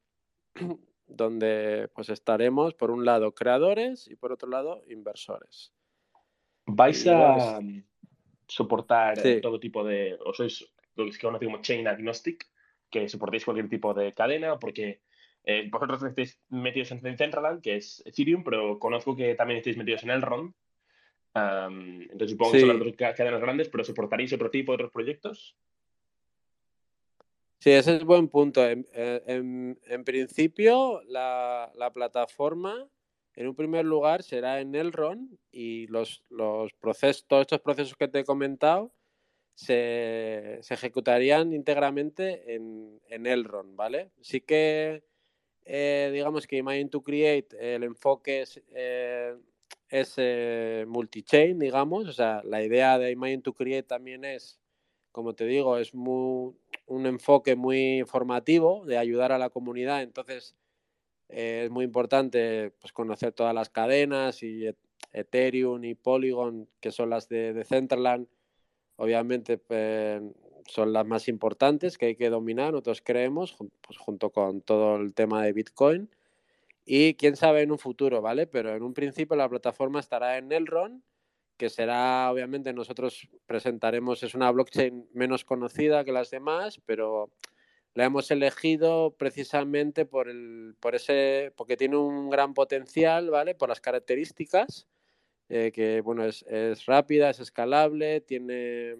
donde 1.07 1.89
pues 1.93 2.07
estaremos, 2.07 2.73
por 2.73 2.89
un 2.89 3.03
lado, 3.03 3.35
creadores 3.35 4.07
y 4.07 4.15
por 4.15 4.31
otro 4.31 4.47
lado, 4.47 4.81
inversores. 4.87 5.73
¿Vais 6.65 7.05
a 7.07 7.59
soportar 8.47 9.21
todo 9.41 9.59
tipo 9.59 9.83
de, 9.83 10.17
o 10.23 10.33
sois 10.33 10.71
lo 11.01 11.07
que 11.07 11.13
se 11.13 11.21
conoce 11.21 11.45
como 11.45 11.61
chain 11.61 11.87
agnostic, 11.87 12.47
que 12.89 13.07
soportéis 13.09 13.45
cualquier 13.45 13.69
tipo 13.69 13.93
de 13.93 14.13
cadena, 14.13 14.59
porque 14.59 15.01
eh, 15.43 15.67
vosotros 15.71 16.03
estáis 16.03 16.39
metidos 16.49 16.91
en 16.91 17.17
Centraland, 17.17 17.61
que 17.61 17.77
es 17.77 18.03
Ethereum, 18.05 18.43
pero 18.43 18.77
conozco 18.77 19.15
que 19.15 19.33
también 19.35 19.57
estáis 19.59 19.77
metidos 19.77 20.03
en 20.03 20.11
Elrond. 20.11 20.53
entonces 21.33 22.31
supongo 22.31 22.51
que 22.51 22.59
son 22.59 22.69
las 22.69 22.79
dos 22.79 22.95
cadenas 22.95 23.41
grandes, 23.41 23.69
pero 23.69 23.83
¿soportaréis 23.83 24.33
otro 24.33 24.51
tipo 24.51 24.71
de 24.71 24.75
otros 24.75 24.91
proyectos? 24.91 25.55
Sí, 27.59 27.71
ese 27.71 27.95
es 27.95 28.03
buen 28.03 28.27
punto. 28.27 28.67
En, 28.67 28.87
eh, 28.93 29.99
principio, 30.03 31.01
la, 31.07 31.91
plataforma, 31.93 32.87
en 33.35 33.47
un 33.47 33.55
primer 33.55 33.85
lugar, 33.85 34.23
será 34.23 34.59
en 34.61 34.75
Elrond 34.75 35.37
y 35.51 35.87
los, 35.87 36.23
los 36.29 36.73
procesos, 36.73 37.25
todos 37.27 37.41
estos 37.41 37.61
procesos 37.61 37.95
que 37.95 38.07
te 38.07 38.19
he 38.19 38.23
comentado 38.25 38.91
se, 39.61 40.59
ejecutarían 40.69 41.53
íntegramente 41.53 42.55
en, 42.55 42.99
en 43.07 43.27
Elrond, 43.27 43.75
¿vale? 43.75 44.09
Sí 44.19 44.41
que, 44.41 45.03
eh, 45.65 46.09
digamos 46.11 46.47
que 46.47 46.57
Imagine 46.57 46.89
to 46.89 47.03
Create, 47.03 47.75
el 47.75 47.83
enfoque 47.83 48.41
es, 48.41 48.59
eh, 48.73 49.35
es 49.87 50.15
eh, 50.17 50.85
multi-chain, 50.87 51.59
digamos, 51.59 52.07
o 52.07 52.13
sea, 52.13 52.41
la 52.43 52.63
idea 52.63 52.97
de 52.97 53.11
Imagine 53.11 53.43
to 53.43 53.53
Create 53.53 53.83
también 53.83 54.25
es, 54.25 54.59
como 55.11 55.35
te 55.35 55.45
digo, 55.45 55.77
es 55.77 55.93
muy, 55.93 56.55
un 56.87 57.05
enfoque 57.05 57.55
muy 57.55 58.03
formativo 58.07 58.83
de 58.85 58.97
ayudar 58.97 59.31
a 59.31 59.37
la 59.37 59.51
comunidad, 59.51 60.01
entonces 60.01 60.55
es 61.29 61.69
muy 61.69 61.85
importante 61.85 62.71
pues, 62.81 62.91
conocer 62.91 63.31
todas 63.31 63.53
las 63.53 63.69
cadenas 63.69 64.41
y 64.41 64.65
Ethereum 65.13 65.83
y 65.83 65.93
Polygon, 65.93 66.67
que 66.79 66.91
son 66.91 67.11
las 67.11 67.29
de, 67.29 67.53
de 67.53 67.63
Centerland, 67.63 68.27
obviamente 69.01 69.57
pues, 69.57 70.21
son 70.67 70.93
las 70.93 71.07
más 71.07 71.27
importantes 71.27 71.97
que 71.97 72.05
hay 72.07 72.15
que 72.15 72.29
dominar, 72.29 72.71
nosotros 72.71 73.01
creemos, 73.03 73.57
pues, 73.81 73.97
junto 73.97 74.29
con 74.29 74.61
todo 74.61 74.97
el 74.97 75.15
tema 75.15 75.43
de 75.43 75.53
Bitcoin. 75.53 76.09
Y 76.85 77.15
quién 77.15 77.35
sabe 77.35 77.61
en 77.61 77.71
un 77.71 77.79
futuro, 77.79 78.21
¿vale? 78.21 78.45
Pero 78.45 78.75
en 78.75 78.83
un 78.83 78.93
principio 78.93 79.35
la 79.35 79.49
plataforma 79.49 79.99
estará 79.99 80.37
en 80.37 80.51
Elrond, 80.51 81.01
que 81.57 81.69
será, 81.69 82.31
obviamente, 82.31 82.73
nosotros 82.73 83.27
presentaremos, 83.47 84.21
es 84.23 84.35
una 84.35 84.51
blockchain 84.51 85.09
menos 85.13 85.45
conocida 85.45 86.03
que 86.03 86.11
las 86.11 86.29
demás, 86.29 86.79
pero 86.85 87.31
la 87.95 88.05
hemos 88.05 88.29
elegido 88.29 89.15
precisamente 89.17 90.05
por, 90.05 90.29
el, 90.29 90.75
por 90.79 90.93
ese, 90.95 91.53
porque 91.55 91.77
tiene 91.77 91.97
un 91.97 92.29
gran 92.29 92.53
potencial, 92.53 93.31
¿vale? 93.31 93.55
Por 93.55 93.69
las 93.69 93.81
características, 93.81 94.87
eh, 95.51 95.71
que, 95.71 96.01
bueno, 96.01 96.25
es, 96.25 96.43
es 96.43 96.85
rápida, 96.85 97.29
es 97.29 97.39
escalable, 97.39 98.21
tiene 98.21 98.95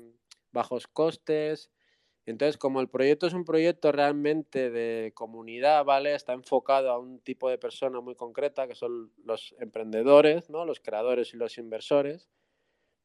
bajos 0.52 0.88
costes, 0.88 1.72
entonces, 2.26 2.58
como 2.58 2.82
el 2.82 2.88
proyecto 2.88 3.26
es 3.26 3.34
un 3.34 3.46
proyecto 3.46 3.92
realmente 3.92 4.70
de 4.70 5.12
comunidad, 5.16 5.84
¿vale? 5.84 6.14
Está 6.14 6.34
enfocado 6.34 6.92
a 6.92 7.00
un 7.00 7.20
tipo 7.20 7.50
de 7.50 7.58
persona 7.58 8.00
muy 8.00 8.16
concreta, 8.16 8.68
que 8.68 8.76
son 8.76 9.12
los 9.26 9.56
emprendedores, 9.60 10.50
¿no? 10.50 10.64
Los 10.64 10.80
creadores 10.80 11.34
y 11.34 11.38
los 11.38 11.58
inversores 11.58 12.30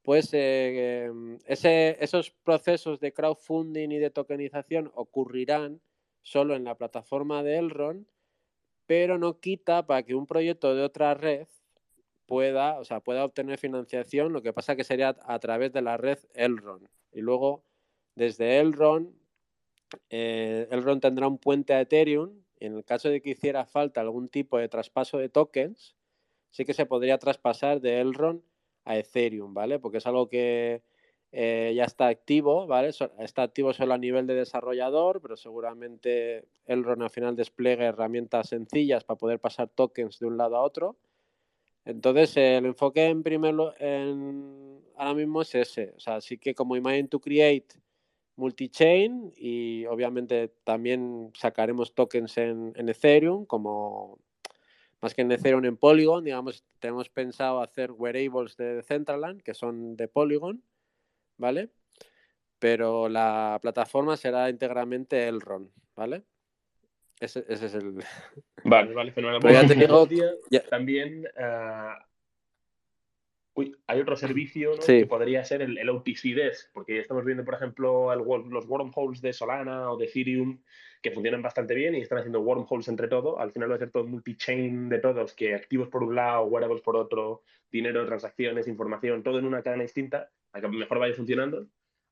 pues 0.07 0.33
eh, 0.35 1.07
em, 1.07 1.37
esos 1.49 2.31
procesos 2.31 3.01
de 3.01 3.13
crowdfunding 3.13 3.91
y 3.91 3.99
de 3.99 4.11
tokenización 4.11 4.93
ocurrirán 4.95 5.81
solo 6.23 6.55
en 6.55 6.63
la 6.63 6.77
plataforma 6.77 7.43
de 7.43 7.59
Elrond, 7.59 8.07
pero 8.87 9.19
no 9.19 9.41
quita 9.41 9.85
para 9.85 10.05
que 10.05 10.15
un 10.15 10.29
proyecto 10.29 10.77
de 10.77 10.85
otra 10.85 11.15
red 11.15 11.49
pueda, 12.27 12.79
o 12.79 12.85
sea, 12.85 13.01
pueda 13.01 13.25
obtener 13.25 13.59
financiación, 13.59 14.33
lo 14.33 14.43
que 14.43 14.53
pasa 14.53 14.77
que 14.77 14.85
sería 14.85 15.17
a 15.23 15.39
través 15.39 15.73
de 15.73 15.83
la 15.83 15.97
red 15.97 16.19
Elrond. 16.35 16.89
Y 17.13 17.21
luego, 17.21 17.65
desde 18.15 18.59
Elrond, 18.59 19.15
eh, 20.11 20.69
Elrond 20.71 21.01
tendrá 21.03 21.29
un 21.29 21.39
puente 21.39 21.75
a 21.75 21.81
Ethereum. 21.81 22.43
en 22.59 22.75
el 22.75 22.85
caso 22.85 23.11
de 23.11 23.21
que 23.21 23.31
hiciera 23.31 23.67
falta 23.67 24.01
algún 24.01 24.29
tipo 24.29 24.59
de 24.59 24.69
traspaso 24.69 25.19
de 25.19 25.29
tokens, 25.29 25.95
sí 26.51 26.65
que 26.65 26.75
se 26.75 26.87
podría 26.87 27.19
traspasar 27.19 27.81
de 27.81 28.01
Elrond 28.01 28.43
a 28.85 28.97
Ethereum, 28.97 29.53
¿vale? 29.53 29.79
Porque 29.79 29.99
es 29.99 30.07
algo 30.07 30.29
que 30.29 30.83
eh, 31.33 31.75
ya 31.77 31.85
está 31.85 32.09
activo, 32.09 32.67
¿vale? 32.67 32.89
está 33.19 33.43
activo 33.43 33.73
solo 33.75 33.93
a 33.95 33.99
nivel 33.99 34.27
de 34.27 34.35
desarrollador, 34.35 35.21
pero 35.21 35.37
seguramente 35.37 36.47
Elrond 36.65 37.03
al 37.03 37.11
final 37.11 37.37
despliegue 37.37 37.85
herramientas 37.85 38.49
sencillas 38.49 39.05
para 39.05 39.19
poder 39.19 39.39
pasar 39.39 39.69
tokens 39.69 40.19
de 40.19 40.27
un 40.27 40.39
lado 40.39 40.57
a 40.57 40.63
otro. 40.63 40.97
Entonces, 41.87 42.37
el 42.37 42.67
enfoque 42.67 43.07
en 43.07 43.23
primer 43.23 43.55
en, 43.79 44.83
ahora 44.97 45.15
mismo 45.15 45.43
es 45.43 45.55
ese. 45.55 45.95
O 45.97 46.01
sea, 46.01 46.21
sí 46.21 46.37
que 46.37 46.55
como 46.55 46.77
Imagine 46.77 47.09
to 47.09 47.21
Create 47.21 47.69
multi-chain 48.37 49.33
y 49.37 49.87
obviamente 49.87 50.53
también 50.65 51.31
sacaremos 51.35 51.95
tokens 51.95 52.37
en, 52.37 52.73
en 52.77 52.89
Ethereum 52.89 53.47
como 53.47 54.19
más 55.01 55.15
que 55.15 55.23
en 55.23 55.31
Ethereum 55.31 55.65
en 55.65 55.77
Polygon, 55.77 56.25
digamos, 56.25 56.65
tenemos 56.81 57.09
pensado 57.09 57.61
hacer 57.61 57.93
wearables 57.93 58.57
de 58.57 58.77
Decentraland, 58.77 59.43
que 59.43 59.55
son 59.55 59.97
de 59.97 60.09
Polygon, 60.09 60.63
¿vale? 61.37 61.71
Pero 62.59 63.09
la 63.09 63.59
plataforma 63.63 64.17
será 64.17 64.49
íntegramente 64.49 65.29
Elrond, 65.29 65.71
¿vale? 65.95 66.25
Ese, 67.21 67.45
ese 67.49 67.67
es 67.67 67.75
el... 67.75 68.05
Vale, 68.65 68.93
vale, 68.93 69.13
fenomenal. 69.13 69.41
También 70.69 71.25
uh, 71.39 71.95
Uy, 73.57 73.75
hay 73.87 74.01
otro 74.01 74.17
servicio 74.17 74.73
que 74.87 75.07
podría 75.07 75.43
ser 75.43 75.63
el, 75.63 75.79
el 75.79 75.89
OTC 75.89 76.35
porque 76.75 76.99
estamos 76.99 77.25
viendo, 77.25 77.43
por 77.43 77.55
ejemplo, 77.55 78.15
los 78.15 78.67
wormholes 78.67 79.23
de 79.23 79.33
Solana 79.33 79.91
o 79.91 79.97
de 79.97 80.05
Ethereum 80.05 80.61
que 81.01 81.11
funcionan 81.11 81.41
bastante 81.41 81.75
bien 81.75 81.95
y 81.95 82.03
están 82.03 82.19
haciendo 82.19 82.43
wormholes 82.43 82.89
entre 82.89 83.09
todo. 83.09 83.39
Al 83.39 83.53
final 83.53 83.71
va 83.71 83.77
a 83.77 83.79
ser 83.79 83.91
todo 83.91 84.05
multi-chain 84.05 84.91
de 84.91 84.99
todos, 84.99 85.33
que 85.33 85.55
activos 85.55 85.89
por 85.89 86.03
un 86.03 86.15
lado, 86.15 86.45
wearables 86.45 86.83
por 86.83 86.97
otro, 86.97 87.45
dinero, 87.71 88.05
transacciones, 88.05 88.69
información, 88.69 89.23
todo 89.23 89.39
en 89.39 89.47
una 89.47 89.63
cadena 89.63 89.85
distinta, 89.85 90.29
a 90.53 90.61
que 90.61 90.69
mejor 90.69 90.99
vaya 90.99 91.15
funcionando. 91.15 91.67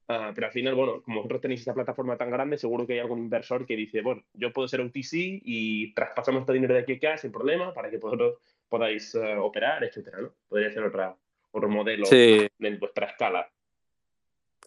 Ah, 0.08 0.32
pero 0.34 0.48
al 0.48 0.52
final, 0.52 0.74
bueno, 0.74 1.02
como 1.02 1.18
vosotros 1.20 1.40
tenéis 1.40 1.60
esta 1.60 1.72
plataforma 1.72 2.16
tan 2.16 2.30
grande, 2.30 2.58
seguro 2.58 2.86
que 2.86 2.94
hay 2.94 2.98
algún 2.98 3.20
inversor 3.20 3.64
que 3.64 3.74
dice, 3.76 4.02
bueno, 4.02 4.22
yo 4.34 4.52
puedo 4.52 4.68
ser 4.68 4.80
OTC 4.82 5.40
y 5.42 5.94
traspasamos 5.94 6.40
este 6.40 6.52
dinero 6.52 6.74
de 6.74 6.80
aquí 6.80 6.92
a 6.92 6.96
acá 6.96 7.16
sin 7.16 7.32
problema 7.32 7.72
para 7.72 7.90
que 7.90 7.96
vosotros 7.96 8.38
podáis 8.68 9.14
eh, 9.14 9.36
operar, 9.36 9.82
etcétera, 9.82 10.20
¿no? 10.20 10.34
Podría 10.48 10.70
ser 10.70 10.82
otra, 10.84 11.16
por 11.50 11.68
modelo 11.68 12.04
en 12.10 12.78
vuestra 12.78 13.06
escala. 13.06 13.48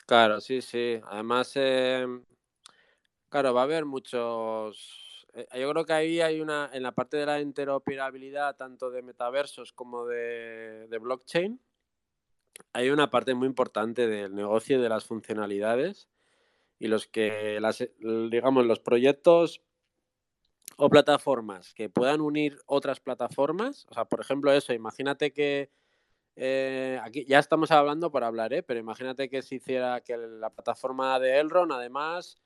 Claro, 0.07 0.39
sí, 0.39 0.61
sí. 0.61 1.01
Además, 1.03 1.51
em, 1.55 2.23
claro, 3.27 3.53
va 3.53 3.61
a 3.61 3.63
haber 3.65 3.83
muchos. 3.83 5.27
Eh, 5.33 5.45
yo 5.59 5.69
creo 5.69 5.85
que 5.85 5.91
ahí 5.91 6.21
hay 6.21 6.39
una, 6.39 6.69
en 6.71 6.83
la 6.83 6.93
parte 6.93 7.17
de 7.17 7.25
la 7.25 7.41
interoperabilidad, 7.41 8.55
tanto 8.55 8.89
de 8.89 9.01
metaversos 9.01 9.73
como 9.73 10.05
de, 10.05 10.87
blockchain, 11.01 11.59
hay 12.73 12.89
una 12.89 13.09
parte 13.09 13.33
muy 13.33 13.47
importante 13.47 14.07
del 14.07 14.35
negocio 14.35 14.77
y 14.77 14.81
de 14.81 14.89
las 14.89 15.05
funcionalidades 15.05 16.09
y 16.79 16.87
los 16.87 17.07
que, 17.07 17.59
las, 17.59 17.83
digamos, 17.99 18.65
los 18.65 18.79
proyectos 18.79 19.61
o 20.77 20.89
plataformas 20.89 21.73
que 21.73 21.89
puedan 21.89 22.21
unir 22.21 22.59
otras 22.65 22.99
plataformas, 22.99 23.85
o 23.89 23.93
sea, 23.93 24.05
por 24.05 24.21
ejemplo, 24.21 24.51
eso, 24.51 24.73
imagínate 24.73 25.33
que 25.33 25.71
eh, 26.35 26.99
aquí 27.03 27.25
ya 27.25 27.39
estamos 27.39 27.71
hablando 27.71 28.11
por 28.11 28.23
hablar, 28.23 28.53
¿eh? 28.53 28.61
pero 28.61 28.79
imagínate 28.79 29.27
que 29.27 29.41
se 29.41 29.55
hiciera 29.55 30.01
que 30.01 30.15
la 30.17 30.51
plataforma 30.51 31.19
de 31.19 31.39
Elrond 31.39 31.71
además 31.71 32.37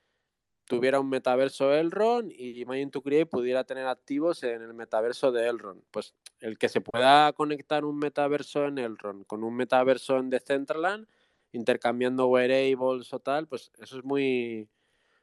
tuviera 0.65 0.99
un 0.99 1.09
metaverso 1.09 1.73
Elrond 1.73 2.31
y 2.31 2.61
Imagine 2.61 2.91
to 2.91 3.01
Create 3.01 3.25
pudiera 3.25 3.63
tener 3.63 3.87
activos 3.87 4.43
en 4.43 4.61
el 4.61 4.73
metaverso 4.73 5.31
de 5.31 5.47
Elrond. 5.47 5.83
Pues 5.91 6.13
el 6.39 6.57
que 6.57 6.69
se 6.69 6.81
pueda 6.81 7.33
conectar 7.33 7.85
un 7.85 7.97
metaverso 7.97 8.65
en 8.65 8.77
Elrond 8.77 9.25
con 9.25 9.43
un 9.43 9.55
metaverso 9.55 10.17
en 10.17 10.29
Decentraland, 10.29 11.07
intercambiando 11.51 12.27
wearables 12.27 13.13
o 13.13 13.19
tal, 13.19 13.47
pues 13.47 13.71
eso 13.79 13.97
es 13.97 14.03
muy, 14.03 14.69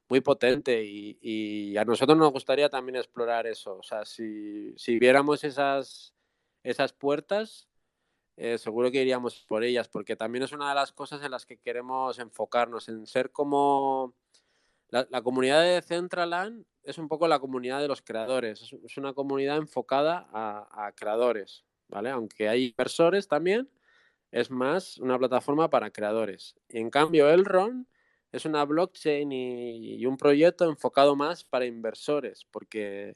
muy 0.09 0.21
potente 0.21 0.85
y, 0.85 1.19
y, 1.21 1.77
a 1.77 1.85
nosotros 1.85 2.17
nos 2.17 2.33
gustaría 2.33 2.69
también 2.69 2.97
explorar 2.97 3.47
eso. 3.47 3.79
O 3.79 3.83
sea, 3.83 4.05
si, 4.05 4.73
si 4.77 4.99
viéramos 4.99 5.45
esas, 5.45 6.15
esas 6.63 6.93
puertas, 6.93 7.69
eh, 8.37 8.57
seguro 8.57 8.91
que 8.91 9.03
iríamos 9.03 9.45
por 9.49 9.65
ellas, 9.65 9.89
porque 9.89 10.17
también 10.17 10.45
es 10.45 10.53
una 10.53 10.69
de 10.69 10.75
las 10.75 10.93
cosas 10.93 11.23
en 11.23 11.31
las 11.31 11.45
que 11.45 11.59
queremos 11.59 12.19
enfocarnos, 12.19 12.89
en 12.89 13.07
ser 13.07 13.33
como... 13.33 14.15
La, 14.91 15.23
comunidad 15.23 15.63
de 15.63 15.83
Centraland 15.83 16.65
es 16.83 16.97
un 16.97 17.09
poco 17.09 17.29
la 17.29 17.39
comunidad 17.39 17.81
de 17.81 17.89
los 17.89 18.01
creadores, 18.01 18.73
es, 18.83 18.97
una 18.97 19.13
comunidad 19.13 19.59
enfocada 19.59 20.29
a, 20.33 20.93
creadores, 20.97 21.65
¿vale? 21.89 22.09
Aunque 22.11 22.49
hay 22.49 22.69
inversores 22.69 23.29
también, 23.29 23.69
es 24.31 24.51
más 24.51 24.97
una 24.99 25.19
plataforma 25.19 25.69
para 25.69 25.91
creadores. 25.91 26.57
En 26.71 26.89
cambio, 26.89 27.29
Elrond 27.29 27.87
es 28.33 28.47
una 28.47 28.65
blockchain 28.65 29.31
y, 29.31 30.07
un 30.07 30.17
proyecto 30.17 30.65
enfocado 30.65 31.15
más 31.17 31.45
para 31.45 31.67
inversores, 31.67 32.47
porque 32.51 33.15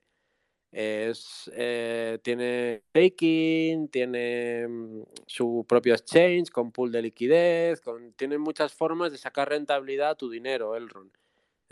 es, 0.71 1.51
eh, 1.55 2.19
tiene 2.23 2.83
staking, 2.91 3.89
tiene 3.89 4.69
mm, 4.69 5.03
su 5.27 5.65
propio 5.67 5.95
exchange 5.95 6.51
con 6.51 6.71
pool 6.71 6.93
de 6.93 7.03
liquidez, 7.03 7.81
con, 7.81 8.13
tiene 8.13 8.37
muchas 8.37 8.75
formas 8.75 9.13
de 9.13 9.19
sacar 9.19 9.49
rentabilidad 9.49 10.11
a 10.11 10.15
tu 10.17 10.29
dinero, 10.29 10.77
Elrond. 10.77 11.22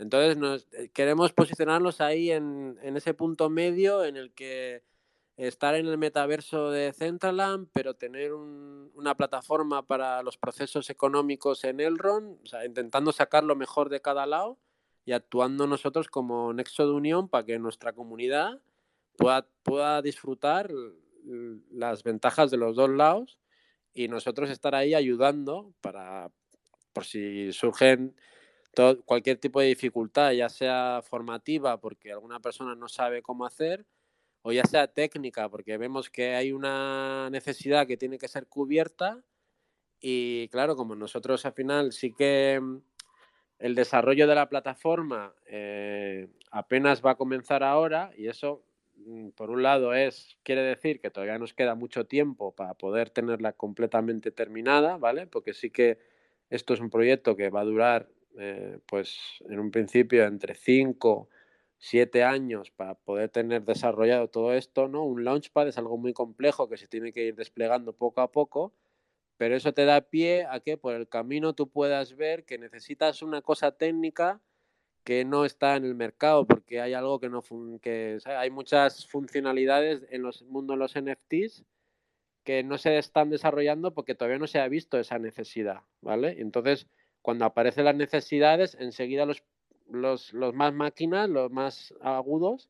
Entonces 0.01 0.35
nos, 0.35 0.67
eh, 0.73 0.89
queremos 0.89 1.31
posicionarnos 1.31 2.01
ahí 2.01 2.31
en, 2.31 2.79
ese 2.81 3.13
punto 3.13 3.51
medio 3.51 4.03
en 4.03 4.17
el 4.17 4.33
que 4.33 4.83
estar 5.37 5.75
en 5.75 5.85
el 5.85 5.99
metaverso 5.99 6.71
de 6.71 6.91
Centraland, 6.91 7.67
pero 7.71 7.93
tener 7.93 8.33
una 8.33 9.15
plataforma 9.15 9.85
para 9.85 10.23
los 10.23 10.37
procesos 10.37 10.89
económicos 10.89 11.63
en 11.63 11.79
Elrond, 11.79 12.39
o 12.43 12.45
sea, 12.47 12.65
intentando 12.65 13.11
sacar 13.11 13.43
lo 13.43 13.55
mejor 13.55 13.89
de 13.89 14.01
cada 14.01 14.25
lado 14.25 14.57
y 15.05 15.11
actuando 15.11 15.67
nosotros 15.67 16.07
como 16.07 16.51
nexo 16.51 16.87
de 16.87 16.93
unión 16.93 17.29
para 17.29 17.45
que 17.45 17.59
nuestra 17.59 17.93
comunidad 17.93 18.59
pueda, 19.63 20.01
disfrutar 20.01 20.71
las 21.69 22.01
ventajas 22.01 22.49
de 22.49 22.57
los 22.57 22.75
dos 22.75 22.89
lados 22.89 23.39
y 23.93 24.07
nosotros 24.07 24.49
estar 24.49 24.73
ahí 24.73 24.95
ayudando 24.95 25.75
para, 25.81 26.31
por 26.91 27.05
si 27.05 27.53
surgen 27.53 28.15
cualquier 29.05 29.37
tipo 29.37 29.59
de 29.59 29.67
dificultad, 29.67 30.31
ya 30.31 30.49
sea 30.49 31.01
formativa 31.03 31.79
porque 31.79 32.11
alguna 32.11 32.39
persona 32.39 32.75
no 32.75 32.87
sabe 32.87 33.21
cómo 33.21 33.45
hacer, 33.45 33.85
o 34.43 34.51
ya 34.51 34.63
sea 34.63 34.87
técnica 34.87 35.49
porque 35.49 35.77
vemos 35.77 36.09
que 36.09 36.35
hay 36.35 36.51
una 36.51 37.29
necesidad 37.29 37.87
que 37.87 37.97
tiene 37.97 38.17
que 38.17 38.27
ser 38.27 38.47
cubierta 38.47 39.23
y 39.99 40.47
claro, 40.49 40.75
como 40.75 40.95
nosotros 40.95 41.45
al 41.45 41.53
final 41.53 41.91
sí 41.91 42.13
que 42.13 42.59
mm, 42.61 42.77
el 43.59 43.75
desarrollo 43.75 44.27
de 44.27 44.35
la 44.35 44.49
plataforma 44.49 45.35
eh, 45.45 46.29
apenas 46.51 47.05
va 47.05 47.11
a 47.11 47.15
comenzar 47.15 47.63
ahora 47.63 48.11
y 48.17 48.27
eso 48.27 48.63
Mm, 49.05 49.29
por 49.29 49.49
un 49.49 49.63
lado 49.63 49.93
es, 49.93 50.37
quiere 50.43 50.61
decir 50.61 50.99
que 50.99 51.09
todavía 51.09 51.37
nos 51.37 51.53
queda 51.53 51.75
mucho 51.75 52.05
tiempo 52.05 52.53
para 52.53 52.73
poder 52.75 53.09
tenerla 53.09 53.53
completamente 53.53 54.31
terminada, 54.31 54.97
¿vale? 54.97 55.27
Porque 55.27 55.53
sí 55.53 55.69
que 55.69 55.97
esto 56.49 56.73
es 56.73 56.79
un 56.79 56.89
proyecto 56.89 57.35
que 57.35 57.49
va 57.49 57.61
a 57.61 57.65
durar, 57.65 58.09
eh, 58.37 58.79
pues 58.85 59.17
en 59.49 59.59
un 59.59 59.71
principio 59.71 60.25
entre 60.25 60.55
5, 60.55 61.29
7 61.77 62.23
años 62.23 62.71
para 62.71 62.95
poder 62.95 63.29
tener 63.29 63.63
desarrollado 63.63 64.29
todo 64.29 64.53
esto, 64.53 64.87
¿no? 64.87 65.03
Un 65.03 65.23
launchpad 65.23 65.67
es 65.67 65.77
algo 65.77 65.97
muy 65.97 66.13
complejo 66.13 66.69
que 66.69 66.77
se 66.77 66.87
tiene 66.87 67.11
que 67.11 67.25
ir 67.25 67.35
desplegando 67.35 67.93
poco 67.93 68.21
a 68.21 68.31
poco, 68.31 68.73
pero 69.37 69.55
eso 69.55 69.73
te 69.73 69.85
da 69.85 70.01
pie 70.01 70.45
a 70.49 70.59
que 70.59 70.77
por 70.77 70.93
el 70.93 71.09
camino 71.09 71.53
tú 71.53 71.69
puedas 71.69 72.15
ver 72.15 72.45
que 72.45 72.57
necesitas 72.57 73.21
una 73.23 73.41
cosa 73.41 73.71
técnica 73.71 74.41
que 75.03 75.25
no 75.25 75.45
está 75.45 75.75
en 75.75 75.85
el 75.85 75.95
mercado 75.95 76.45
porque 76.45 76.81
hay 76.81 76.93
algo 76.93 77.19
que 77.19 77.29
no 77.29 77.41
que 77.81 78.19
hay 78.25 78.51
muchas 78.51 79.07
funcionalidades 79.07 80.05
en 80.11 80.21
los 80.21 80.43
mundo 80.43 80.73
de 80.73 80.79
los 80.79 80.93
NFTs 80.95 81.65
que 82.43 82.63
no 82.63 82.77
se 82.77 82.97
están 82.97 83.29
desarrollando 83.29 83.93
porque 83.93 84.15
todavía 84.15 84.39
no 84.39 84.47
se 84.47 84.59
ha 84.59 84.67
visto 84.67 84.99
esa 84.99 85.19
necesidad, 85.19 85.81
¿vale? 86.01 86.35
Entonces, 86.39 86.87
cuando 87.21 87.45
aparecen 87.45 87.85
las 87.85 87.95
necesidades, 87.95 88.75
enseguida 88.79 89.25
los, 89.25 89.43
los, 89.89 90.33
los 90.33 90.53
más 90.53 90.73
máquinas, 90.73 91.29
los 91.29 91.51
más 91.51 91.93
agudos, 92.01 92.69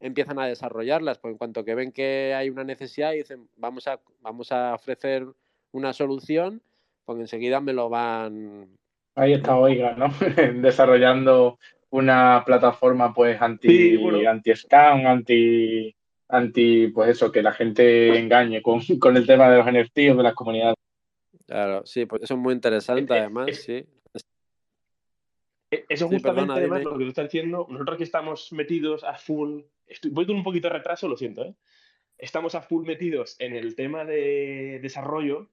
empiezan 0.00 0.38
a 0.38 0.46
desarrollarlas, 0.46 1.18
porque 1.18 1.32
en 1.32 1.38
cuanto 1.38 1.64
que 1.64 1.74
ven 1.74 1.92
que 1.92 2.34
hay 2.34 2.48
una 2.48 2.64
necesidad 2.64 3.12
y 3.12 3.18
dicen, 3.18 3.48
vamos 3.56 3.86
a, 3.86 4.00
vamos 4.20 4.50
a 4.52 4.74
ofrecer 4.74 5.26
una 5.72 5.92
solución, 5.92 6.62
pues 7.04 7.18
enseguida 7.18 7.60
me 7.60 7.72
lo 7.72 7.88
van... 7.88 8.76
Ahí 9.14 9.34
está 9.34 9.56
Oiga, 9.56 9.94
¿no? 9.94 10.08
Desarrollando 10.62 11.58
una 11.90 12.42
plataforma 12.46 13.12
pues 13.12 13.40
anti, 13.42 13.98
anti 14.26 14.54
scam, 14.54 15.06
anti 15.06 15.94
anti 16.30 16.88
pues 16.88 17.10
eso, 17.10 17.30
que 17.30 17.42
la 17.42 17.52
gente 17.52 18.18
engañe 18.18 18.62
con, 18.62 18.80
con 19.00 19.16
el 19.16 19.26
tema 19.26 19.50
de 19.50 19.58
los 19.58 19.66
NFTs 19.66 20.16
de 20.16 20.22
las 20.22 20.34
comunidades. 20.34 20.76
Claro, 21.50 21.84
sí, 21.84 22.06
pues 22.06 22.22
eso 22.22 22.34
es 22.34 22.40
muy 22.40 22.54
interesante 22.54 23.12
además, 23.12 23.56
sí. 23.56 23.84
Eso 25.88 26.06
justamente 26.06 26.52
además 26.52 26.84
lo 26.84 26.96
que 26.96 27.04
tú 27.04 27.08
estás 27.08 27.24
diciendo, 27.24 27.66
nosotros 27.68 27.98
que 27.98 28.04
estamos 28.04 28.52
metidos 28.52 29.02
a 29.02 29.14
full, 29.14 29.62
voy 30.12 30.26
con 30.26 30.36
un 30.36 30.44
poquito 30.44 30.68
de 30.68 30.74
retraso, 30.74 31.08
lo 31.08 31.16
siento, 31.16 31.44
¿eh? 31.44 31.54
estamos 32.18 32.54
a 32.54 32.62
full 32.62 32.86
metidos 32.86 33.34
en 33.40 33.56
el 33.56 33.74
tema 33.74 34.04
de 34.04 34.78
desarrollo 34.80 35.48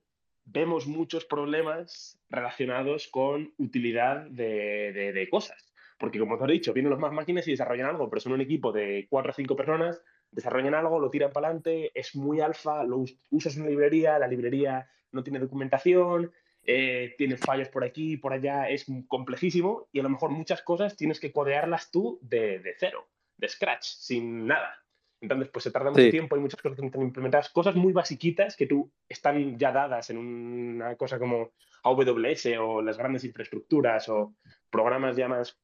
vemos 0.45 0.85
muchos 0.85 1.25
problemas 1.25 2.19
relacionados 2.29 3.07
con 3.07 3.51
utilidad 3.57 4.27
de, 4.27 5.27
cosas. 5.31 5.73
Porque 5.97 6.19
como 6.19 6.37
te 6.37 6.43
he 6.43 6.53
dicho, 6.53 6.73
vienen 6.73 6.91
los 6.91 6.99
más 6.99 7.11
máquinas 7.11 7.47
y 7.47 7.51
desarrollan 7.51 7.87
algo, 7.87 8.07
pero 8.07 8.19
son 8.19 8.33
un 8.33 8.41
equipo 8.41 8.71
de 8.71 9.07
cuatro 9.09 9.31
o 9.31 9.33
cinco 9.33 9.55
personas, 9.55 9.99
desarrollan 10.29 10.75
algo, 10.75 10.99
lo 10.99 11.09
tiran 11.09 11.31
para 11.31 11.47
adelante, 11.47 11.89
es 11.95 12.15
muy 12.15 12.39
alfa, 12.39 12.83
lo 12.83 13.03
usas 13.31 13.57
una 13.57 13.67
librería, 13.67 14.19
la 14.19 14.27
librería 14.27 14.87
no 15.11 15.23
tiene 15.23 15.39
documentación, 15.39 16.31
eh, 16.63 17.15
tiene 17.17 17.37
fallos 17.37 17.69
por 17.69 17.83
aquí, 17.83 18.13
y 18.13 18.17
por 18.17 18.33
allá, 18.33 18.69
es 18.69 18.85
complejísimo 19.07 19.87
y 19.91 19.99
a 19.99 20.03
lo 20.03 20.09
mejor 20.09 20.31
muchas 20.31 20.61
cosas 20.61 20.95
tienes 20.97 21.19
que 21.19 21.31
codearlas 21.31 21.91
tú 21.91 22.19
de, 22.21 22.59
de 22.59 22.75
cero, 22.77 23.07
de 23.37 23.47
scratch, 23.47 23.85
sin 23.85 24.47
nada. 24.47 24.83
Entonces, 25.19 25.49
pues 25.49 25.63
se 25.63 25.71
tarda 25.71 25.89
mucho 25.89 26.09
tiempo, 26.09 26.35
hay 26.35 26.41
muchas 26.41 26.61
cosas 26.61 26.79
que 26.79 26.85
están 26.85 27.01
implementadas, 27.01 27.49
cosas 27.49 27.75
muy 27.75 27.91
basiquitas 27.91 28.55
que 28.55 28.67
tú 28.67 28.91
están 29.09 29.57
ya 29.57 29.71
dadas 29.71 30.09
en 30.09 30.17
una 30.17 30.95
cosa 30.95 31.17
como 31.17 31.53
AWS 31.83 32.47
o 32.59 32.81
las 32.81 32.97
grandes 32.97 33.23
infraestructuras 33.23 34.09
o 34.09 34.35
programas 34.69 35.15
ya 35.15 35.27
más 35.27 35.57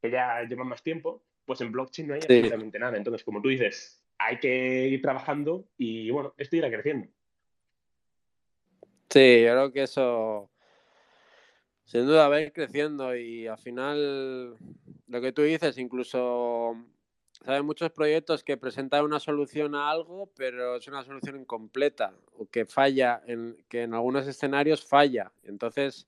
que 0.00 0.10
ya 0.10 0.42
llevan 0.42 0.68
más 0.68 0.82
tiempo, 0.82 1.24
pues 1.44 1.60
en 1.60 1.72
blockchain 1.72 2.08
no 2.08 2.14
hay 2.14 2.20
absolutamente 2.20 2.78
nada. 2.78 2.96
Entonces, 2.96 3.24
como 3.24 3.40
tú 3.40 3.48
dices, 3.48 4.04
hay 4.18 4.38
que 4.38 4.88
ir 4.88 5.02
trabajando 5.02 5.66
y 5.76 6.10
bueno, 6.10 6.34
esto 6.36 6.56
irá 6.56 6.70
creciendo. 6.70 7.08
Sí, 9.10 9.42
yo 9.42 9.52
creo 9.52 9.72
que 9.72 9.82
eso 9.84 10.50
sin 11.84 12.06
duda 12.06 12.28
va 12.28 12.36
a 12.36 12.40
ir 12.40 12.52
creciendo 12.52 13.14
y 13.16 13.46
al 13.46 13.58
final 13.58 14.56
lo 15.08 15.20
que 15.20 15.32
tú 15.32 15.42
dices, 15.42 15.78
incluso 15.78 16.74
hay 17.46 17.62
muchos 17.62 17.90
proyectos 17.90 18.42
que 18.42 18.56
presentan 18.56 19.04
una 19.04 19.20
solución 19.20 19.74
a 19.74 19.90
algo, 19.90 20.30
pero 20.36 20.76
es 20.76 20.88
una 20.88 21.04
solución 21.04 21.40
incompleta 21.40 22.14
o 22.38 22.46
que 22.46 22.64
falla, 22.64 23.22
en, 23.26 23.56
que 23.68 23.82
en 23.82 23.94
algunos 23.94 24.26
escenarios 24.26 24.84
falla. 24.84 25.30
Entonces, 25.42 26.06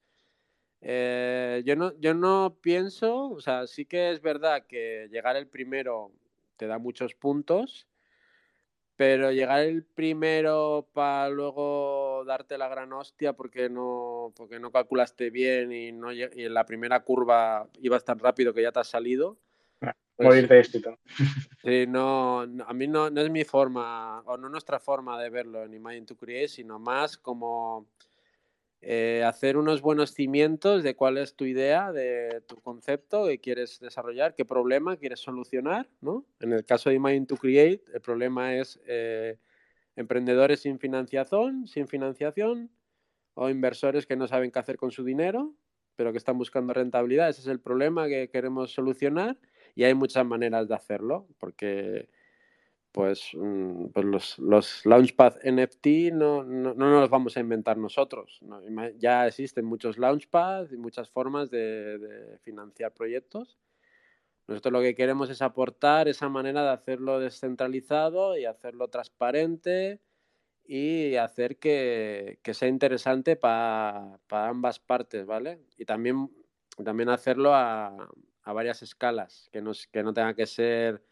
eh, 0.80 1.62
yo, 1.66 1.76
no, 1.76 1.94
yo 1.98 2.14
no 2.14 2.58
pienso, 2.62 3.30
o 3.30 3.40
sea, 3.40 3.66
sí 3.66 3.86
que 3.86 4.12
es 4.12 4.22
verdad 4.22 4.66
que 4.66 5.08
llegar 5.10 5.36
el 5.36 5.48
primero 5.48 6.12
te 6.56 6.66
da 6.66 6.78
muchos 6.78 7.14
puntos, 7.14 7.86
pero 8.96 9.30
llegar 9.30 9.60
el 9.60 9.84
primero 9.84 10.88
para 10.92 11.28
luego 11.28 12.24
darte 12.26 12.58
la 12.58 12.68
gran 12.68 12.92
hostia 12.92 13.34
porque 13.34 13.68
no, 13.68 14.32
porque 14.34 14.58
no 14.58 14.72
calculaste 14.72 15.30
bien 15.30 15.72
y, 15.72 15.92
no, 15.92 16.12
y 16.12 16.22
en 16.22 16.54
la 16.54 16.64
primera 16.64 17.04
curva 17.04 17.68
ibas 17.80 18.04
tan 18.04 18.18
rápido 18.18 18.54
que 18.54 18.62
ya 18.62 18.72
te 18.72 18.80
has 18.80 18.88
salido 18.88 19.38
pues 20.16 20.28
morir 20.28 20.48
de 20.48 20.60
éxito. 20.60 20.98
Sí, 21.62 21.84
no, 21.86 22.40
a 22.40 22.72
mí 22.72 22.86
no, 22.86 23.10
no, 23.10 23.20
es 23.20 23.30
mi 23.30 23.44
forma, 23.44 24.20
o 24.20 24.36
no 24.36 24.48
nuestra 24.48 24.78
forma 24.78 25.20
de 25.20 25.30
verlo 25.30 25.64
en 25.64 25.74
Imagine 25.74 26.06
to 26.06 26.16
Create, 26.16 26.48
sino 26.48 26.78
más 26.78 27.18
como 27.18 27.88
eh, 28.82 29.22
hacer 29.24 29.56
unos 29.56 29.80
buenos 29.80 30.12
cimientos 30.12 30.82
de 30.82 30.94
cuál 30.94 31.18
es 31.18 31.34
tu 31.34 31.44
idea, 31.44 31.92
de 31.92 32.42
tu 32.46 32.60
concepto 32.60 33.26
que 33.26 33.38
quieres 33.38 33.80
desarrollar, 33.80 34.34
qué 34.34 34.44
problema 34.44 34.96
quieres 34.96 35.20
solucionar, 35.20 35.88
¿no? 36.00 36.24
En 36.40 36.52
el 36.52 36.64
caso 36.64 36.90
de 36.90 36.96
Imagine 36.96 37.26
to 37.26 37.36
Create, 37.36 37.82
el 37.92 38.00
problema 38.00 38.54
es 38.54 38.80
eh, 38.86 39.38
emprendedores 39.96 40.60
sin 40.60 40.78
financiación, 40.78 41.66
sin 41.66 41.88
financiación, 41.88 42.70
o 43.34 43.50
inversores 43.50 44.06
que 44.06 44.16
no 44.16 44.26
saben 44.26 44.50
qué 44.50 44.58
hacer 44.58 44.76
con 44.76 44.90
su 44.90 45.04
dinero, 45.04 45.54
pero 45.94 46.12
que 46.12 46.18
están 46.18 46.38
buscando 46.38 46.72
rentabilidad. 46.72 47.28
Ese 47.28 47.42
es 47.42 47.46
el 47.46 47.60
problema 47.60 48.08
que 48.08 48.28
queremos 48.28 48.72
solucionar 48.72 49.38
y 49.74 49.84
hay 49.84 49.94
muchas 49.94 50.24
maneras 50.24 50.68
de 50.68 50.74
hacerlo, 50.74 51.28
porque 51.38 52.08
pues, 52.96 53.32
mm, 53.34 53.88
pues 53.88 54.06
los, 54.06 54.38
los 54.38 54.86
Launchpad 54.86 55.36
NFT 55.44 56.14
no, 56.14 56.42
no, 56.42 56.72
no, 56.72 57.00
los 57.00 57.10
vamos 57.10 57.36
a 57.36 57.40
inventar 57.40 57.76
nosotros. 57.76 58.40
Ya 58.96 59.26
existen 59.26 59.66
muchos 59.66 59.98
Launchpad 59.98 60.70
y 60.70 60.78
muchas 60.78 61.10
formas 61.10 61.50
de, 61.50 62.38
financiar 62.40 62.94
proyectos. 62.94 63.58
Nosotros 64.46 64.72
lo 64.72 64.80
que 64.80 64.94
queremos 64.94 65.28
es 65.28 65.42
aportar 65.42 66.08
esa 66.08 66.30
manera 66.30 66.62
de 66.62 66.70
hacerlo 66.70 67.20
descentralizado 67.20 68.38
y 68.38 68.46
hacerlo 68.46 68.88
transparente 68.88 70.00
y 70.64 71.16
hacer 71.16 71.58
que, 71.58 72.38
que 72.42 72.54
sea 72.54 72.68
interesante 72.68 73.36
para 73.36 74.18
ambas 74.30 74.78
partes, 74.78 75.26
¿vale? 75.26 75.60
Y 75.76 75.84
también, 75.84 76.30
también 76.82 77.10
hacerlo 77.10 77.54
a, 77.54 77.94
a 78.42 78.52
varias 78.54 78.80
escalas, 78.80 79.50
que 79.52 79.60
no, 79.60 79.72
que 79.92 80.02
no 80.02 80.14
tenga 80.14 80.32
que 80.32 80.46
ser 80.46 81.02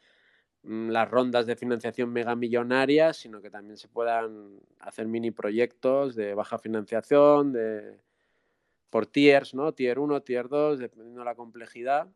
las 0.65 1.11
rondas 1.11 1.47
de 1.47 1.57
financiación 1.57 2.11
megamillonarias, 2.13 3.19
sino 3.19 3.43
que 3.43 3.51
también 3.51 3.77
se 3.77 3.89
puedan 3.89 4.61
hacer 4.81 5.07
mini 5.07 5.31
proyectos 5.31 6.15
de 6.15 6.35
baja 6.35 6.59
financiación, 6.59 7.53
de 7.53 8.01
por 8.89 9.07
tiers, 9.07 9.55
¿no? 9.55 9.73
Tier 9.73 9.99
1, 9.99 10.23
tier 10.23 10.49
2, 10.49 10.79
dependiendo 10.79 11.21
de 11.21 11.25
la 11.25 11.35
complejidad. 11.35 12.09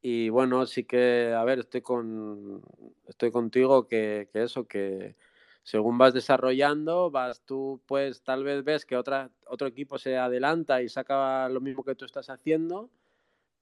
Y 0.00 0.28
bueno, 0.28 0.66
sí 0.66 0.84
que, 0.84 1.34
a 1.36 1.44
ver, 1.44 1.60
estoy 1.60 1.82
con 1.82 2.62
estoy 3.06 3.30
contigo 3.30 3.88
que, 3.88 4.28
que 4.32 4.42
eso, 4.42 4.66
que 4.66 5.16
según 5.62 5.98
vas 5.98 6.14
desarrollando, 6.14 7.10
vas 7.10 7.42
tú, 7.42 7.80
pues 7.86 8.22
tal 8.22 8.44
vez 8.44 8.64
ves 8.64 8.86
que 8.86 8.96
otra, 8.96 9.30
otro 9.46 9.66
equipo 9.66 9.98
se 9.98 10.16
adelanta 10.16 10.82
y 10.82 10.88
saca 10.88 11.48
lo 11.48 11.60
mismo 11.60 11.84
que 11.84 11.94
tú 11.94 12.04
estás 12.04 12.30
haciendo 12.30 12.90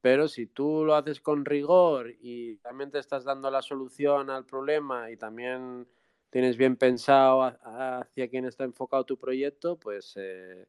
pero 0.07 0.28
si 0.28 0.46
tú 0.46 0.84
lo 0.84 0.94
haces 0.94 1.20
con 1.20 1.44
rigor 1.44 2.14
y 2.20 2.59
también 2.59 2.92
te 2.92 3.00
estás 3.00 3.24
dando 3.24 3.50
la 3.50 3.61
solución 3.61 4.30
al 4.30 4.46
problema 4.46 5.11
y 5.11 5.16
también 5.16 5.88
tienes 6.30 6.57
bien 6.57 6.76
pensado 6.76 7.42
hacia 7.42 8.28
quién 8.28 8.44
está 8.44 8.62
enfocado 8.62 9.02
tu 9.02 9.18
proyecto, 9.18 9.76
pues 9.76 10.12
eh, 10.14 10.64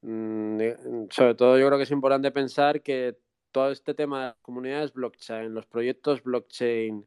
mm, 0.00 1.08
sobre 1.10 1.34
todo 1.34 1.58
yo 1.58 1.66
creo 1.66 1.76
que 1.76 1.84
es 1.84 1.90
importante 1.90 2.30
pensar 2.30 2.80
que 2.80 3.18
todo 3.52 3.70
este 3.70 3.92
tema 3.92 4.20
de 4.20 4.26
las 4.28 4.36
comunidades 4.36 4.94
blockchain, 4.94 5.52
los 5.52 5.66
proyectos 5.66 6.22
blockchain, 6.22 7.06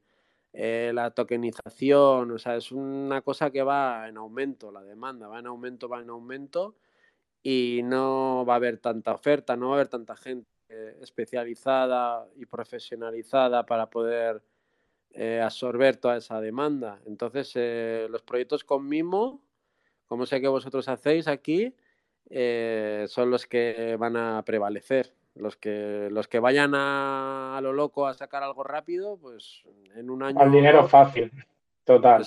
eh, 0.53 0.91
la 0.93 1.09
tokenización, 1.09 2.29
o 2.29 2.37
sea, 2.37 2.57
es 2.57 2.71
una 2.71 3.21
cosa 3.23 3.49
que 3.49 3.63
va 3.63 4.07
en 4.07 4.17
aumento, 4.17 4.71
la 4.71 4.83
demanda 4.83 5.27
va 5.27 5.39
en 5.39 5.47
aumento, 5.47 5.89
va 5.89 5.99
en 5.99 6.11
aumento 6.11 6.75
y 7.41 7.81
no 7.83 8.45
va 8.47 8.53
a 8.53 8.57
haber 8.57 8.77
tanta 8.77 9.13
oferta, 9.13 9.55
no 9.57 9.69
va 9.69 9.73
a 9.73 9.77
haber 9.77 9.87
tanta 9.87 10.15
gente 10.15 10.58
eh, 10.71 10.97
especializada 11.01 12.27
y 12.35 12.45
profesionalizada 12.45 13.65
para 13.65 13.89
poder 13.89 14.39
eh, 15.11 15.41
absorber 15.43 15.97
toda 15.97 16.17
esa 16.17 16.39
demanda. 16.39 16.99
Entonces, 17.07 17.51
eh, 17.55 18.05
los 18.07 18.21
proyectos 18.21 18.63
con 18.63 18.87
Mimo, 18.87 19.41
como 20.05 20.27
sé 20.27 20.39
que 20.39 20.47
vosotros 20.47 20.87
hacéis 20.87 21.27
aquí, 21.27 21.75
son 22.29 23.31
los 23.31 23.47
que 23.47 23.95
van 23.97 24.15
a 24.15 24.43
prevalecer. 24.45 25.11
Los 25.33 25.57
que, 25.57 26.09
los 26.11 26.27
que 26.27 26.37
vayan 26.37 26.73
a, 26.75 27.59
lo 27.63 27.73
loco 27.73 28.05
a 28.05 28.13
sacar 28.13 28.43
algo 28.43 28.63
rápido, 28.63 29.17
pues 29.17 29.63
en 29.95 30.11
un 30.11 30.21
año... 30.21 30.39
Al 30.39 30.51
dinero 30.51 30.87
fácil, 30.87 31.31
total. 31.83 32.23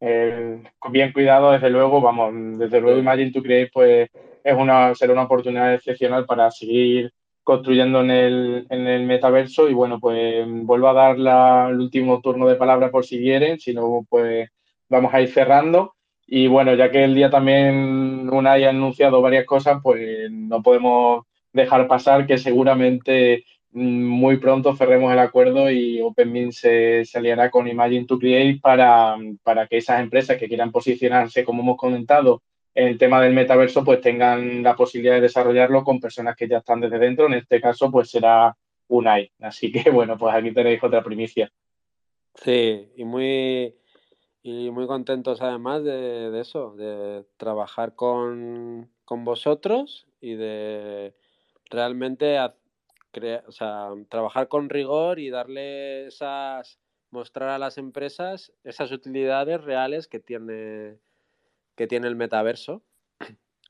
bien 0.00 1.12
cuidado, 1.14 1.52
desde 1.52 1.70
luego, 1.70 2.02
vamos, 2.02 2.58
desde 2.58 2.82
luego 2.82 2.98
Imagine 2.98 3.32
to 3.32 3.42
Create 3.42 3.70
pues 3.72 4.10
es 4.44 4.54
una, 4.54 4.94
será 4.94 5.14
una 5.14 5.22
oportunidad 5.22 5.72
excepcional 5.72 6.26
para 6.26 6.50
seguir 6.50 7.12
construyendo 7.48 8.02
en 8.02 8.10
el, 8.10 8.66
en 8.68 8.86
el 8.86 9.06
metaverso. 9.06 9.70
Y 9.70 9.72
bueno, 9.72 9.98
pues 9.98 10.44
vuelvo 10.46 10.88
a 10.88 10.92
dar 10.92 11.18
la, 11.18 11.68
el 11.70 11.80
último 11.80 12.20
turno 12.20 12.46
de 12.46 12.56
palabra 12.56 12.90
por 12.90 13.06
si 13.06 13.18
quieren, 13.18 13.58
si 13.58 13.72
no, 13.72 14.04
pues 14.06 14.50
vamos 14.90 15.14
a 15.14 15.22
ir 15.22 15.30
cerrando. 15.30 15.94
Y 16.26 16.46
bueno, 16.46 16.74
ya 16.74 16.90
que 16.90 17.04
el 17.04 17.14
día 17.14 17.30
también 17.30 18.28
Unai 18.28 18.64
ha 18.64 18.68
anunciado 18.68 19.22
varias 19.22 19.46
cosas, 19.46 19.80
pues 19.82 20.30
no 20.30 20.62
podemos 20.62 21.24
dejar 21.54 21.88
pasar 21.88 22.26
que 22.26 22.36
seguramente 22.36 23.44
mm, 23.70 24.04
muy 24.04 24.36
pronto 24.36 24.76
cerremos 24.76 25.10
el 25.10 25.18
acuerdo 25.18 25.70
y 25.70 26.02
OpenMint 26.02 26.52
se, 26.52 27.06
se 27.06 27.50
con 27.50 27.66
Imagine 27.66 28.04
to 28.04 28.18
Create 28.18 28.60
para, 28.60 29.16
para 29.42 29.66
que 29.66 29.78
esas 29.78 30.00
empresas 30.00 30.36
que 30.36 30.48
quieran 30.48 30.70
posicionarse, 30.70 31.44
como 31.44 31.62
hemos 31.62 31.78
comentado, 31.78 32.42
en 32.42 32.47
el 32.74 32.98
tema 32.98 33.20
del 33.20 33.34
metaverso, 33.34 33.84
pues 33.84 34.00
tengan 34.00 34.62
la 34.62 34.76
posibilidad 34.76 35.14
de 35.14 35.22
desarrollarlo 35.22 35.84
con 35.84 36.00
personas 36.00 36.36
que 36.36 36.48
ya 36.48 36.58
están 36.58 36.80
desde 36.80 36.98
dentro. 36.98 37.26
En 37.26 37.34
este 37.34 37.60
caso, 37.60 37.90
pues 37.90 38.10
será 38.10 38.56
Unai. 38.88 39.30
Así 39.40 39.70
que 39.72 39.90
bueno, 39.90 40.16
pues 40.16 40.34
aquí 40.34 40.52
tenéis 40.52 40.82
otra 40.82 41.02
primicia. 41.02 41.50
Sí, 42.34 42.88
y 42.96 43.04
muy, 43.04 43.74
y 44.42 44.70
muy 44.70 44.86
contentos 44.86 45.42
además 45.42 45.82
de, 45.82 46.40
eso, 46.40 46.74
de 46.76 47.24
trabajar 47.36 47.94
con, 47.94 48.90
vosotros 49.06 50.06
y 50.20 50.34
de 50.34 51.14
realmente 51.70 52.38
o 52.40 53.52
sea, 53.52 53.88
trabajar 54.08 54.48
con 54.48 54.68
rigor 54.68 55.18
y 55.18 55.30
darle 55.30 56.06
esas, 56.06 56.78
mostrar 57.10 57.48
a 57.48 57.58
las 57.58 57.78
empresas 57.78 58.52
esas 58.62 58.92
utilidades 58.92 59.62
reales 59.64 60.06
que 60.06 60.20
tiene, 60.20 60.98
que 61.78 61.86
tiene 61.86 62.08
el 62.08 62.16
metaverso. 62.16 62.82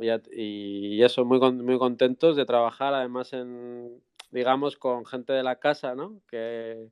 Y, 0.01 0.09
y 0.33 1.03
eso, 1.03 1.27
muy, 1.27 1.39
muy 1.53 1.79
contentos 1.79 2.37
de 2.37 2.47
trabajar 2.47 2.95
además 2.95 3.35
en, 3.35 4.01
digamos, 4.31 4.79
con 4.79 5.05
gente 5.05 5.35
de 5.35 5.43
la 5.43 5.57
casa, 5.57 5.95
¿no? 5.95 6.23
Que 6.27 6.89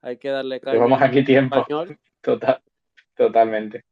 hay 0.00 0.16
que 0.18 0.28
darle 0.28 0.60
Llevamos 0.64 1.02
aquí 1.02 1.24
tiempo. 1.24 1.66
Total. 2.20 2.62
Totalmente. 3.16 3.84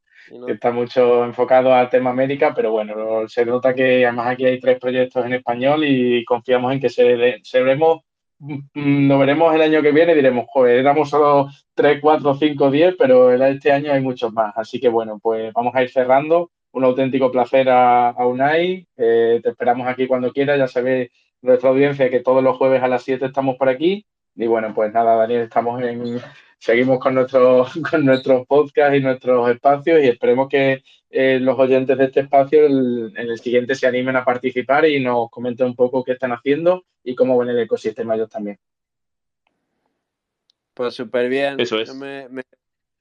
Está 0.46 0.70
mucho 0.70 1.24
enfocado 1.24 1.74
al 1.74 1.90
tema 1.90 2.10
América, 2.10 2.52
pero 2.54 2.70
bueno, 2.70 3.26
se 3.26 3.44
nota 3.44 3.74
que 3.74 4.06
además 4.06 4.28
aquí 4.28 4.44
hay 4.44 4.60
tres 4.60 4.78
proyectos 4.78 5.26
en 5.26 5.32
español 5.32 5.82
y 5.84 6.24
confiamos 6.24 6.72
en 6.72 6.80
que 6.80 6.90
se, 6.90 7.40
se 7.42 7.62
mm, 8.42 9.06
nos 9.08 9.20
veremos 9.20 9.54
el 9.54 9.62
año 9.62 9.82
que 9.82 9.92
viene 9.92 10.14
diremos, 10.14 10.46
joder, 10.48 10.78
éramos 10.78 11.08
solo 11.10 11.48
3, 11.74 12.00
4, 12.00 12.34
5, 12.34 12.70
10, 12.70 12.94
pero 12.98 13.32
este 13.32 13.72
año 13.72 13.92
hay 13.92 14.00
muchos 14.00 14.32
más. 14.32 14.52
Así 14.56 14.80
que 14.80 14.88
bueno, 14.88 15.18
pues 15.22 15.52
vamos 15.52 15.74
a 15.74 15.82
ir 15.82 15.90
cerrando. 15.90 16.50
Un 16.72 16.84
auténtico 16.84 17.30
placer 17.30 17.68
a, 17.68 18.14
Unai. 18.18 18.86
Eh, 18.96 19.40
te 19.42 19.50
esperamos 19.50 19.86
aquí 19.86 20.06
cuando 20.06 20.32
quieras. 20.32 20.58
Ya 20.58 20.68
sabes 20.68 21.10
nuestra 21.42 21.70
audiencia 21.70 22.10
que 22.10 22.20
todos 22.20 22.42
los 22.42 22.56
jueves 22.56 22.82
a 22.82 22.88
las 22.88 23.02
7 23.02 23.26
estamos 23.26 23.56
por 23.56 23.68
aquí. 23.68 24.06
Y 24.34 24.46
bueno, 24.46 24.72
pues 24.74 24.92
nada, 24.92 25.14
Daniel, 25.16 25.42
estamos 25.42 25.82
en, 25.82 26.20
seguimos 26.62 27.00
con 27.00 27.16
nuestros 27.16 27.72
con 27.90 28.06
nuestros 28.06 28.46
podcasts 28.46 28.96
y 28.96 29.00
nuestros 29.00 29.50
espacios 29.50 30.00
y 30.00 30.06
esperemos 30.06 30.48
que 30.48 30.84
eh, 31.10 31.40
los 31.40 31.58
oyentes 31.58 31.98
de 31.98 32.04
este 32.04 32.20
espacio 32.20 32.66
en 32.66 33.16
el 33.16 33.38
siguiente 33.40 33.74
se 33.74 33.88
animen 33.88 34.14
a 34.14 34.24
participar 34.24 34.86
y 34.86 35.00
nos 35.00 35.28
comenten 35.28 35.66
un 35.66 35.74
poco 35.74 36.04
qué 36.04 36.12
están 36.12 36.30
haciendo 36.30 36.84
y 37.02 37.16
cómo 37.16 37.36
ven 37.36 37.48
el 37.48 37.58
ecosistema 37.58 38.14
ellos 38.14 38.30
también. 38.30 38.60
Pues 40.72 40.94
súper 40.94 41.28
bien. 41.28 41.58
Eso 41.58 41.80
es. 41.80 41.92
me, 41.94 42.28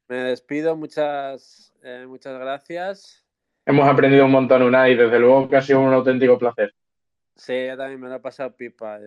despido, 0.07 0.75
muchas, 0.75 1.71
eh, 1.83 2.05
muchas 2.07 2.37
gracias. 2.39 3.23
Hemos 3.65 3.87
aprendido 3.87 4.25
un 4.25 4.31
montón, 4.31 4.63
una 4.63 4.89
y 4.89 4.95
desde 4.95 5.19
luego 5.19 5.47
que 5.47 5.57
ha 5.57 5.61
sido 5.61 5.81
un 5.81 5.93
auténtico 5.93 6.37
placer. 6.39 6.73
Sí, 7.35 7.67
yo 7.67 7.77
también 7.77 7.99
me 7.99 8.09
lo 8.09 8.15
he 8.15 8.19
pasado 8.19 8.55
pipa. 8.55 8.99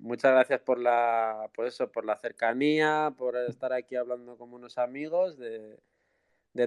Muchas 0.00 0.32
gracias 0.32 0.60
por 0.60 0.78
la, 0.78 1.50
por 1.54 1.66
eso, 1.66 1.90
por 1.90 2.04
la 2.04 2.16
cercanía, 2.16 3.12
por 3.16 3.36
estar 3.36 3.72
aquí 3.72 3.96
hablando 3.96 4.36
como 4.36 4.56
unos 4.56 4.78
amigos 4.78 5.36
de, 5.38 5.78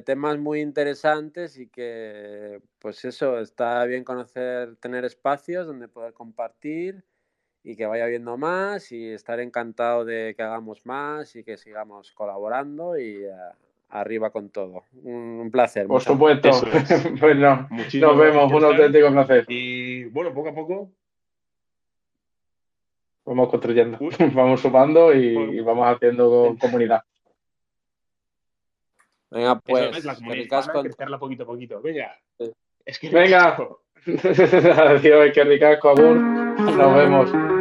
temas 0.04 0.38
muy 0.38 0.62
interesantes 0.62 1.58
y 1.58 1.68
que, 1.68 2.62
pues 2.80 3.06
eso, 3.06 3.40
está 3.40 3.86
bien 3.86 4.04
conocer, 4.04 4.76
tener 4.78 5.06
espacios 5.06 5.68
donde 5.68 5.88
poder 5.88 6.14
compartir 6.14 7.04
y 7.64 7.76
que 7.76 7.86
vaya 7.86 8.06
viendo 8.06 8.38
más 8.38 8.92
y 8.92 9.10
estar 9.10 9.40
encantado 9.40 10.06
de 10.06 10.34
que 10.36 10.44
hagamos 10.44 10.86
más 10.86 11.36
y 11.36 11.44
que 11.44 11.58
sigamos 11.58 12.12
colaborando 12.12 12.98
y 13.00 13.24
eh, 13.26 13.32
arriba 13.90 14.32
con 14.32 14.50
todo. 14.50 14.84
Un, 15.04 15.50
placer. 15.52 15.88
Por 15.88 16.02
supuesto. 16.02 16.50
pues 17.20 17.38
no, 17.38 17.68
nos 17.70 18.18
vemos, 18.18 18.52
un 18.52 18.64
auténtico 18.64 19.12
placer. 19.12 19.46
Y 19.48 20.06
bueno, 20.06 20.34
poco 20.34 20.50
a 20.50 20.54
poco 20.54 20.92
vamos 23.26 23.50
construyendo, 23.50 23.98
vamos 24.34 24.62
sumando 24.62 25.14
y, 25.14 25.60
vamos 25.62 25.88
haciendo 25.88 26.56
comunidad. 26.60 27.02
Venga, 29.32 29.60
pues. 29.60 29.98
es 29.98 30.06
la 30.06 30.16
comunidad 30.16 31.20
poquito 31.20 31.44
a 31.44 31.48
poquito. 31.48 31.82
Venga. 31.82 32.18
Es 32.86 33.00
que 33.00 33.10
Venga. 33.10 33.58
Adiós, 34.06 35.32
que 35.34 35.44
ricasco, 35.44 35.90
amor. 35.90 36.16
Nos 36.16 36.96
vemos. 36.96 37.55